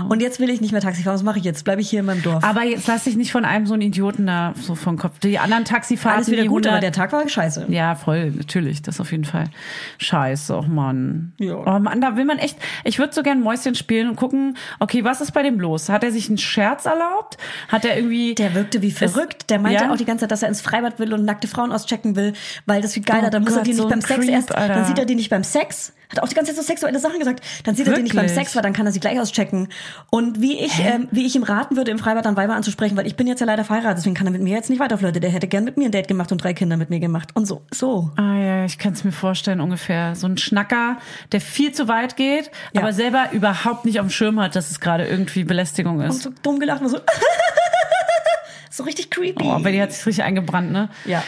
[0.08, 1.14] Und jetzt will ich nicht mehr Taxi fahren.
[1.14, 1.64] Was mache ich jetzt?
[1.64, 2.44] Bleibe ich hier in meinem Dorf?
[2.44, 5.18] aber jetzt lass dich nicht von einem so einen Idioten da so vom Kopf.
[5.18, 7.66] Die anderen Taxifahrten, Alles wieder gut, 100 aber der Tag war scheiße.
[7.70, 9.46] Ja, voll, natürlich, das auf jeden Fall.
[9.98, 11.32] Scheiße, oh Mann.
[11.38, 11.54] Ja.
[11.56, 15.04] Oh Mann, da will man echt, ich würde so gern Mäuschen spielen und gucken, okay,
[15.04, 15.88] was ist bei dem los?
[15.88, 17.36] Hat er sich einen Scherz erlaubt?
[17.68, 18.34] Hat er irgendwie...
[18.34, 19.50] Der wirkte wie verrückt.
[19.50, 19.92] Der meinte Ja?
[19.92, 22.32] auch die ganze Zeit, dass er ins Freibad will und nackte Frauen auschecken will,
[22.66, 23.28] weil das viel geiler.
[23.28, 24.74] Oh dann muss er Gott, die nicht so beim ein Sex Creep, erst, Alter.
[24.74, 25.92] dann sieht er die nicht beim Sex.
[26.16, 27.40] Hat auch die ganze Zeit so sexuelle Sachen gesagt.
[27.64, 28.38] Dann sieht er die nicht beim Wirklich?
[28.38, 29.68] Sex, weil dann kann er sie gleich auschecken.
[30.10, 33.06] Und wie ich, ähm, wie ich ihm raten würde, im Freibad dann Weiber anzusprechen, weil
[33.06, 35.20] ich bin jetzt ja leider verheiratet, deswegen kann er mit mir jetzt nicht weiterflirten.
[35.20, 37.30] Der hätte gern mit mir ein Date gemacht und drei Kinder mit mir gemacht.
[37.34, 38.10] Und so, so.
[38.16, 40.14] Ah ja, ich kann es mir vorstellen ungefähr.
[40.14, 40.98] So ein Schnacker,
[41.32, 42.82] der viel zu weit geht, Ja.
[42.82, 46.22] aber selber überhaupt nicht auf dem Schirm hat, dass es gerade irgendwie Belästigung Und ist.
[46.22, 46.98] so dumm gelacht und so.
[48.70, 49.44] so richtig creepy.
[49.44, 50.88] Oh, aber die hat sich richtig eingebrannt, ne?
[51.04, 51.22] Ja.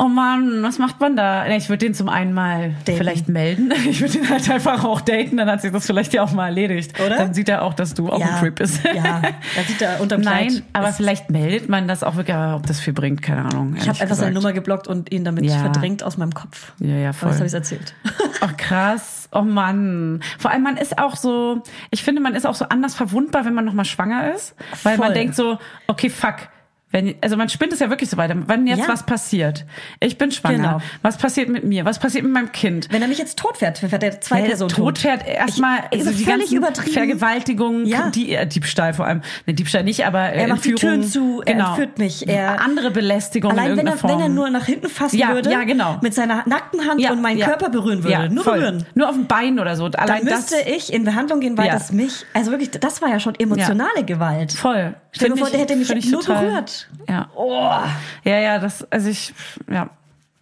[0.00, 1.44] Oh Mann, was macht man da?
[1.48, 2.98] Ich würde den zum einen mal Daten.
[2.98, 3.72] vielleicht melden.
[3.88, 6.46] Ich würde ihn halt einfach auch daten, dann hat sich das vielleicht ja auch mal
[6.46, 7.00] erledigt.
[7.04, 7.16] Oder?
[7.16, 8.80] Dann sieht er auch, dass du auch ein Creep bist.
[8.84, 10.52] Ja, da sieht er unterm Kleid.
[10.52, 13.74] Nein, aber vielleicht meldet man das auch wirklich, aber ob das viel bringt, keine Ahnung.
[13.76, 15.58] Ich habe einfach seine Nummer geblockt und ihn damit Ja.
[15.58, 16.72] verdrängt aus meinem Kopf.
[16.78, 17.28] Ja, ja, Aber voll.
[17.30, 17.94] das habe ich erzählt.
[18.40, 20.20] Ach krass, oh Mann.
[20.38, 23.54] Vor allem man ist auch so, ich finde, man ist auch so anders verwundbar, wenn
[23.54, 25.14] man nochmal schwanger ist, weil man Voll.
[25.14, 26.36] denkt so, okay, fuck.
[26.90, 28.34] Wenn, also man spinnt es ja wirklich so weiter.
[28.46, 28.88] Wenn jetzt Ja.
[28.88, 29.66] was passiert,
[30.00, 30.80] ich bin schwanger, Genau.
[31.02, 32.88] was passiert mit mir, was passiert mit meinem Kind?
[32.90, 34.98] Wenn er mich jetzt tot fährt, er zwei Ja, Personen tot tot.
[35.00, 36.92] fährt erstmal also die völlig ganzen übertrieben.
[36.94, 38.08] Vergewaltigungen, Ja.
[38.08, 41.08] die, äh, Diebstahl vor allem, ne, Diebstahl nicht, aber äh, Er macht die Entführung, Türen
[41.10, 41.68] zu, er genau.
[41.70, 44.12] entführt mich, er- andere Belästigungen Allein in wenn er, Form.
[44.14, 45.98] wenn er nur nach hinten fassen Ja, würde, ja, genau.
[46.00, 47.38] mit seiner nackten Hand und meinen.
[47.40, 48.54] Körper berühren würde, nur voll.
[48.60, 48.86] berühren.
[48.94, 49.84] Nur auf dem Bein oder so.
[49.84, 53.10] Und Dann Allein müsste ich in Behandlung gehen, weil das mich, also wirklich, das war
[53.10, 54.52] ja schon emotionale Gewalt.
[54.52, 54.94] voll.
[55.12, 56.77] Stell dir vor, der hätte mich nur total- berührt.
[57.08, 57.28] Ja.
[57.34, 57.80] Oh.
[58.24, 59.34] Ja, ja, das, also ich,
[59.70, 59.90] ja.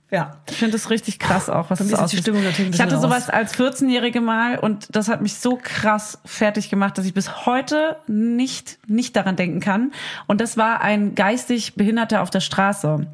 [0.09, 0.37] Ja.
[0.49, 2.19] Ich finde es richtig krass auch, was das ist die.
[2.19, 6.71] Stimmung natürlich Ich hatte sowas als 14-Jährige mal und das hat mich so krass fertig
[6.71, 9.91] gemacht, dass ich bis heute nicht, nicht daran denken kann.
[10.29, 13.09] Und das war ein geistig Behinderter auf der Straße.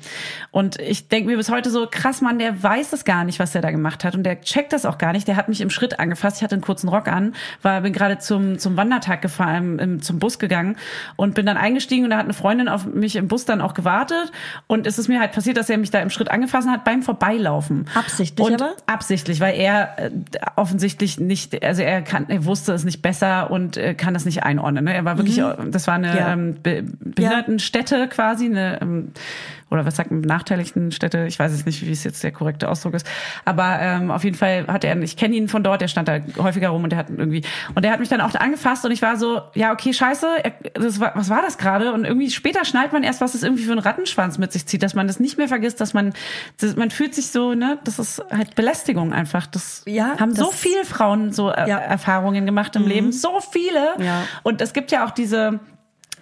[0.51, 3.53] Und ich denke mir bis heute so, krass, Mann, der weiß es gar nicht, was
[3.53, 4.15] der da gemacht hat.
[4.15, 5.27] Und der checkt das auch gar nicht.
[5.27, 6.37] Der hat mich im Schritt angefasst.
[6.39, 10.39] Ich hatte einen kurzen Rock an, war, bin gerade zum, zum Wandertag gefahren, zum Bus
[10.39, 10.77] gegangen
[11.17, 13.73] und bin dann eingestiegen und da hat eine Freundin auf mich im Bus dann auch
[13.73, 14.31] gewartet.
[14.67, 17.03] Und es ist mir halt passiert, dass er mich da im Schritt angefasst hat beim
[17.03, 17.87] Vorbeilaufen.
[17.95, 18.75] Absichtlich und aber?
[18.87, 20.11] Absichtlich, weil er äh,
[20.57, 24.43] offensichtlich nicht, also er kann, er wusste es nicht besser und äh, kann das nicht
[24.43, 24.85] einordnen.
[24.85, 24.95] Ne?
[24.95, 26.33] Er war wirklich, das war eine Ja.
[26.33, 29.13] ähm, Be Behindertenstätte quasi, eine ähm,
[29.73, 32.69] oder was sagt man, benachteiligten Städte, ich weiß es nicht, wie es jetzt der korrekte
[32.69, 33.07] Ausdruck ist,
[33.45, 36.19] aber ähm, auf jeden Fall hat er, ich kenne ihn von dort, der stand da
[36.39, 37.43] häufiger rum und der hat irgendwie,
[37.75, 40.53] und der hat mich dann auch angefasst und ich war so, ja okay, scheiße, er,
[40.75, 41.93] das war, was war das gerade?
[41.93, 44.83] Und irgendwie später schnallt man erst, was es irgendwie für einen Rattenschwanz mit sich zieht,
[44.83, 46.13] dass man das nicht mehr vergisst, dass man,
[46.61, 50.47] das, man fühlt sich so, ne, das ist halt Belästigung einfach, das Ja, haben so
[50.51, 51.77] das- viele Frauen so äh, Ja.
[51.79, 51.83] Mhm.
[51.93, 53.95] Erfahrungen gemacht im Leben, so viele.
[53.99, 54.25] Ja.
[54.43, 55.61] Und es gibt ja auch diese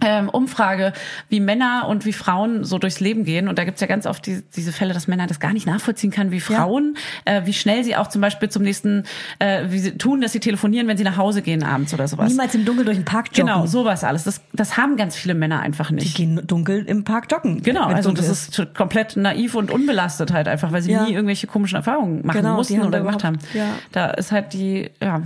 [0.02, 0.92] ähm, Umfrage,
[1.28, 3.48] wie Männer und wie Frauen so durchs Leben gehen.
[3.48, 6.10] Und da gibt's ja ganz oft die, diese Fälle, dass Männer das gar nicht nachvollziehen
[6.10, 9.04] können, wie Frauen, äh, wie schnell sie auch zum Beispiel zum nächsten,
[9.38, 12.30] äh, wie sie tun, dass sie telefonieren, wenn sie nach Hause gehen abends oder sowas.
[12.30, 13.46] Niemals im Dunkeln durch den Park joggen.
[13.52, 14.24] Genau, sowas alles.
[14.24, 16.16] Das, das haben ganz viele Männer einfach Die nicht.
[16.16, 17.62] gehen dunkel im Park joggen.
[17.62, 21.04] Genau, also das ist komplett naiv und unbelastet halt einfach, weil sie Ja.
[21.04, 23.38] nie irgendwelche komischen Erfahrungen machen Genau, die mussten oder gemacht haben.
[23.54, 23.66] ja.
[23.92, 25.22] Da ist halt die, ja.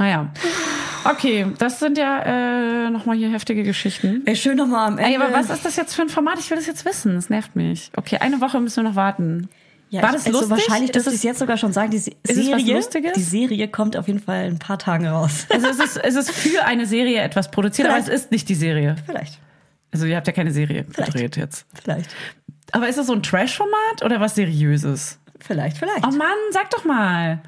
[0.00, 0.30] Naja.
[1.04, 4.22] Okay, das sind ja äh, nochmal hier heftige Geschichten.
[4.24, 5.10] Ey, schön nochmal am Ende.
[5.10, 6.38] Ey, aber was ist das jetzt für ein Format?
[6.38, 7.14] Ich will das jetzt wissen.
[7.14, 7.90] Das nervt mich.
[7.96, 9.48] Okay, eine Woche müssen wir noch warten.
[9.90, 10.50] Ja, War das also lustig?
[10.50, 11.90] Wahrscheinlich dürfte es- ich es jetzt sogar schon sagen.
[11.90, 12.80] Die Se- Serie,
[13.16, 15.46] die Serie kommt auf jeden Fall in ein paar Tagen raus.
[15.52, 18.24] Also es ist, es ist für eine Serie etwas produziert, aber es Vielleicht.
[18.24, 18.96] ist nicht die Serie.
[19.04, 19.38] Vielleicht,
[19.92, 21.12] Also ihr habt ja keine Serie Vielleicht.
[21.12, 21.66] gedreht jetzt.
[21.82, 22.08] vielleicht,
[22.72, 25.18] Aber ist das so ein Trash-Format oder was Seriöses?
[25.40, 26.06] vielleicht, vielleicht.
[26.06, 27.40] Oh Mann, sag doch mal.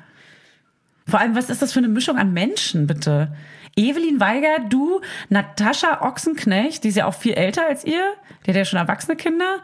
[1.09, 3.29] Vor allem, was ist das für eine Mischung an Menschen, bitte?
[3.77, 5.01] Evelyn Weiger, du,
[5.31, 8.03] Natascha Ochsenknecht, die ist ja auch viel älter als ihr,
[8.45, 9.59] die hat ja schon erwachsene Kinder,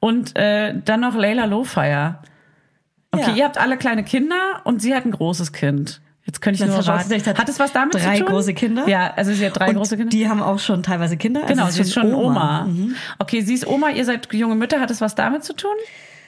[0.00, 2.16] und äh, dann noch Leila Lowfire.
[3.12, 3.36] Okay, Ja.
[3.36, 6.00] ihr habt alle kleine Kinder und sie hat ein großes Kind.
[6.24, 7.04] Jetzt könnte ich nur Natascha raten.
[7.12, 8.32] Ochsenknecht Hat, es was damit drei zu tun?
[8.32, 8.88] große Kinder.
[8.88, 10.10] Ja, also sie hat drei Und große Kinder.
[10.10, 11.42] Die haben auch schon teilweise Kinder.
[11.42, 12.64] Also Genau, sie ist schon Oma.
[12.64, 12.94] Mhm.
[13.18, 14.80] Okay, sie ist Oma, ihr seid junge Mütter.
[14.80, 15.70] Hat es was damit zu tun?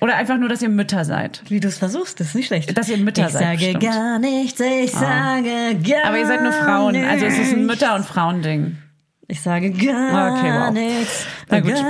[0.01, 1.43] Oder einfach nur, dass ihr Mütter seid?
[1.49, 2.77] Wie du es versuchst, ist nicht schlecht.
[2.77, 3.81] Dass ihr Mütter ich seid, sage bestimmt.
[3.95, 7.81] gar nichts, ich sage gar Aber ihr seid nur Frauen, also es ist ein nichts.
[7.83, 8.77] Mütter- und Frauending.
[9.27, 10.71] Ich sage gar Okay, wow.
[10.71, 11.25] nichts.
[11.49, 11.73] Na gut.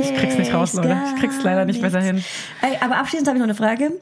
[0.00, 0.96] Ich krieg's nicht raus, Leute.
[1.14, 2.24] Ich krieg's leider nicht besser hin.
[2.62, 3.92] Ey, aber abschließend habe ich noch eine Frage.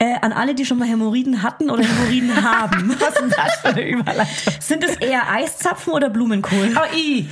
[0.00, 2.96] Äh, an alle, die schon mal Hämorrhoiden hatten oder Hämorrhoiden haben.
[2.98, 4.26] Was ist das für eine Überleitung?
[4.58, 6.74] Sind es eher Eiszapfen oder Blumenkohl?
[6.76, 7.28] Oh, i.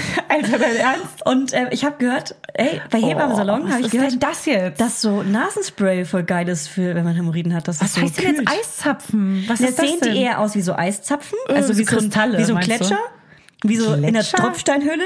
[0.28, 1.24] Alter, dein Ernst?
[1.26, 4.80] Und äh, ich habe gehört, ey, bei Hebammensalon Oh, habe ich gehört, das jetzt?
[4.80, 7.68] dass so Nasenspray voll geil ist, für, wenn man Hämorrhoiden hat.
[7.68, 8.48] Das was ist so heißt denn jetzt.
[8.50, 9.44] Eiszapfen?
[9.48, 10.12] Was Ja, ist das sehen denn?
[10.14, 11.38] die eher aus wie so Eiszapfen?
[11.48, 12.76] Äh, Also so wie so, Kristalle, wie so ein meinst du?
[12.78, 12.98] Gletscher?
[13.64, 14.36] Wie so in der Gletscher?
[14.38, 15.04] Tropfsteinhöhle?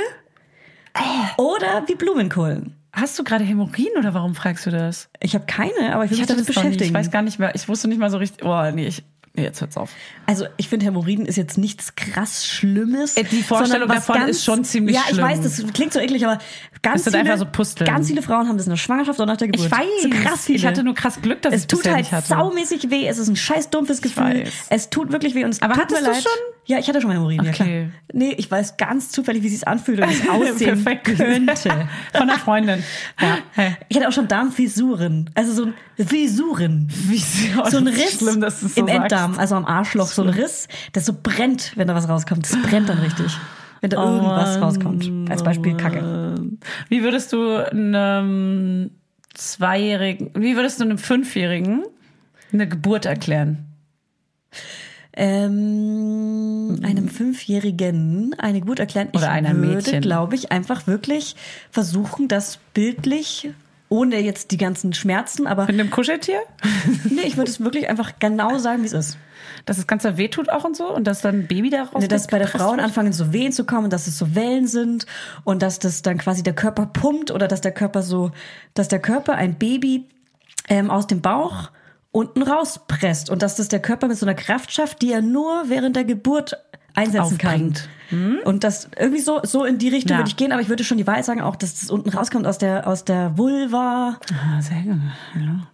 [0.95, 1.41] Äh.
[1.41, 2.63] Oder wie Blumenkohl?
[2.93, 5.11] Hast du gerade Hämorrhoiden oder warum fragst du das?
[5.21, 6.85] Ich habe keine, aber ich will Ich mich hatte damit beschäftigen.
[6.85, 7.55] Ich weiß gar nicht mehr.
[7.55, 8.43] Ich wusste nicht mal so richtig.
[8.47, 9.05] Oh, nee, ich,
[9.37, 9.91] nee jetzt hört's auf.
[10.27, 13.17] Also ich finde Hämorrhoiden ist jetzt nichts krass Schlimmes.
[13.17, 15.25] Äh, die Vorstellung davon ist schon ziemlich Ja, ich schlimm.
[15.25, 16.39] weiß, das klingt so eklig, aber
[16.83, 17.47] ganz viele, so
[17.85, 19.67] ganz viele Frauen haben das in der Schwangerschaft oder nach der Geburt.
[19.67, 20.03] Ich weiß.
[20.03, 20.59] So krass viele.
[20.59, 23.07] Ich hatte nur krass Glück, dass es ich tut halt saumäßig weh.
[23.07, 24.45] Es ist ein scheiß dumpfes Gefühl.
[24.71, 26.23] Es tut wirklich weh und es Aber tut hattest mir du leid.
[26.23, 26.33] schon?
[26.69, 27.49] Ja, ich hatte schon mal Hämorrhoiden.
[27.49, 27.83] Okay.
[27.83, 27.89] Ja.
[28.13, 31.89] Nee, ich weiß ganz zufällig, wie es sich anfühlt und wie es aussehen könnte.
[32.13, 32.83] Von einer Freundin.
[33.21, 33.39] Ja.
[33.89, 35.31] Ich hatte auch schon Darmfissuren.
[35.35, 35.75] Also so ein
[36.07, 36.89] Fisuren.
[37.09, 39.13] Wie so ein Riss Schlimm, dass du es so im sagst.
[39.27, 42.45] Enddarm, also am Arschloch, so ein Riss, das so brennt, wenn da was rauskommt.
[42.51, 43.37] Das brennt dann richtig.
[43.81, 45.31] Wenn da irgendwas Mann, rauskommt.
[45.31, 46.41] Als Beispiel Kacke.
[46.89, 48.91] Wie würdest du einem
[49.35, 51.85] Zweijährigen, wie würdest du einem Fünfjährigen
[52.53, 53.67] eine Geburt erklären?
[55.19, 59.09] Ähm, einem Fünfjährigen eine Geburt erklären.
[59.13, 60.01] Oder ich einer würde, Mädchen.
[60.03, 61.37] glaube ich, einfach wirklich
[61.71, 63.51] versuchen, das bildlich
[63.89, 66.41] ohne jetzt die ganzen Schmerzen, aber Mit einem Kuscheltier?
[67.05, 69.19] nee, ich würde es wirklich einfach genau sagen, wie es ist.
[69.65, 72.03] Dass es ganz doll wehtut auch und so und dass dann ein Baby da raus
[72.03, 75.07] Ne, dass bei der Frauen anfangen so Wehen zu kommen, dass es so Wellen sind
[75.45, 78.33] und dass das dann quasi der Körper pumpt oder dass der Körper so,
[78.75, 80.09] dass der Körper ein Baby
[80.69, 81.71] ähm, aus dem Bauch
[82.11, 85.65] unten rauspresst und dass das der Körper mit so einer Kraft schafft, die er nur
[85.69, 86.57] während der Geburt
[86.95, 87.41] einsetzen Aufbringt.
[87.41, 87.89] kann.
[88.45, 90.19] Und das irgendwie so so in die Richtung Ja.
[90.19, 92.47] würde ich gehen, aber ich würde schon die Wahrheit sagen, auch dass das unten rauskommt
[92.47, 94.19] aus der aus der Vulva.
[94.33, 95.01] Ah, sehr gut.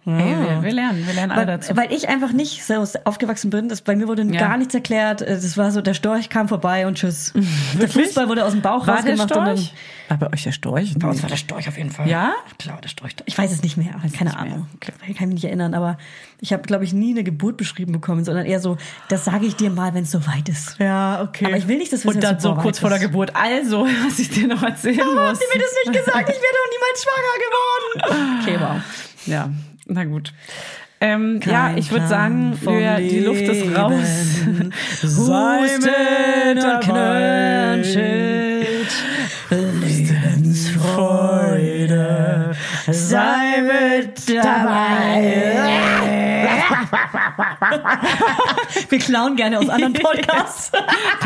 [0.05, 0.11] Ja.
[0.17, 1.77] Hey, wir, wir lernen, wir lernen alle Weil, dazu.
[1.77, 2.73] weil ich einfach nicht so
[3.05, 4.39] aufgewachsen bin, das, bei mir wurde Ja.
[4.39, 5.21] gar nichts erklärt.
[5.21, 7.33] Das war so, der Storch kam vorbei und tschüss.
[7.79, 9.31] Der Fußball wurde aus dem Bauch War der rausgemacht.
[9.31, 9.73] und dann- Storch?
[10.09, 10.93] War bei euch der Storch?
[10.99, 12.07] Bei uns war der Storch auf jeden Fall.
[12.09, 12.33] Ja?
[12.59, 13.15] Klar, der Storch.
[13.25, 13.91] Ich weiß es nicht mehr.
[13.93, 14.35] Keine nicht mehr.
[14.37, 14.67] Ahnung.
[15.07, 15.73] Ich kann mich nicht erinnern.
[15.73, 15.97] Aber
[16.41, 18.77] ich habe, glaube ich, nie eine Geburt beschrieben bekommen, sondern eher so,
[19.07, 20.75] das sage ich dir mal, wenn es soweit ist.
[20.77, 21.45] Ja, okay.
[21.45, 23.35] Aber ich will nicht, dass wir dann so kurz vor der Geburt.
[23.35, 25.05] Also, was ich dir noch erzählen muss.
[25.17, 26.29] Haben Sie mir das nicht gesagt?
[26.29, 28.39] Ich wäre doch niemals schwanger geworden.
[28.43, 28.81] Okay, wow.
[29.25, 29.49] Ja,
[29.85, 30.33] na gut.
[30.99, 33.93] Ähm, ja, ich würde sagen, wir, die Luft ist raus.
[35.01, 38.42] Husten und Knöchelschild.
[42.91, 45.63] Sei mit dabei.
[48.89, 50.71] Wir klauen gerne aus anderen Podcasts.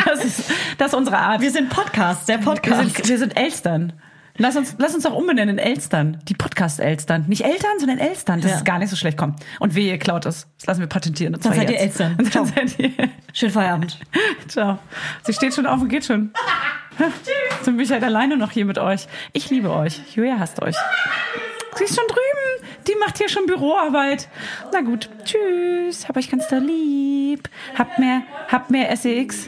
[0.06, 0.44] Das ist,
[0.78, 1.42] das ist unsere Art.
[1.42, 2.96] Wir sind Podcasts, der Wir Podcast.
[2.96, 3.94] sind, wir sind Elstern.
[4.38, 6.18] Lass uns, lass uns doch umbenennen in Elstern.
[6.28, 7.26] Die Podcast-Elstern.
[7.28, 8.42] Nicht Eltern, sondern Elstern.
[8.42, 8.58] Das Ja.
[8.58, 9.18] ist gar nicht so schlecht.
[9.18, 9.36] Komm.
[9.60, 10.48] Und wehe, ihr klaut es.
[10.58, 11.34] Das lassen wir patentieren.
[11.36, 11.80] Und Dann seid ihr.
[11.80, 12.16] Elstern.
[12.20, 12.46] Und Ciao.
[12.46, 12.92] dann seid ihr.
[13.34, 14.00] Schönen Feierabend.
[14.48, 14.80] Ciao.
[15.24, 16.32] Sie steht schon auf und geht schon.
[16.98, 17.64] Tschüss.
[17.64, 19.08] Zum bin ich halt alleine noch hier mit euch.
[19.34, 20.02] Ich liebe euch.
[20.16, 20.76] Julia hasst euch.
[21.76, 22.68] Sie ist schon drüben.
[22.88, 24.30] Die macht hier schon Büroarbeit.
[24.74, 25.10] Na gut.
[25.24, 26.08] Tschüss.
[26.08, 27.50] Hab euch ganz doll lieb.
[27.78, 28.22] Habt mehr,
[28.52, 29.48] habt mehr SEX.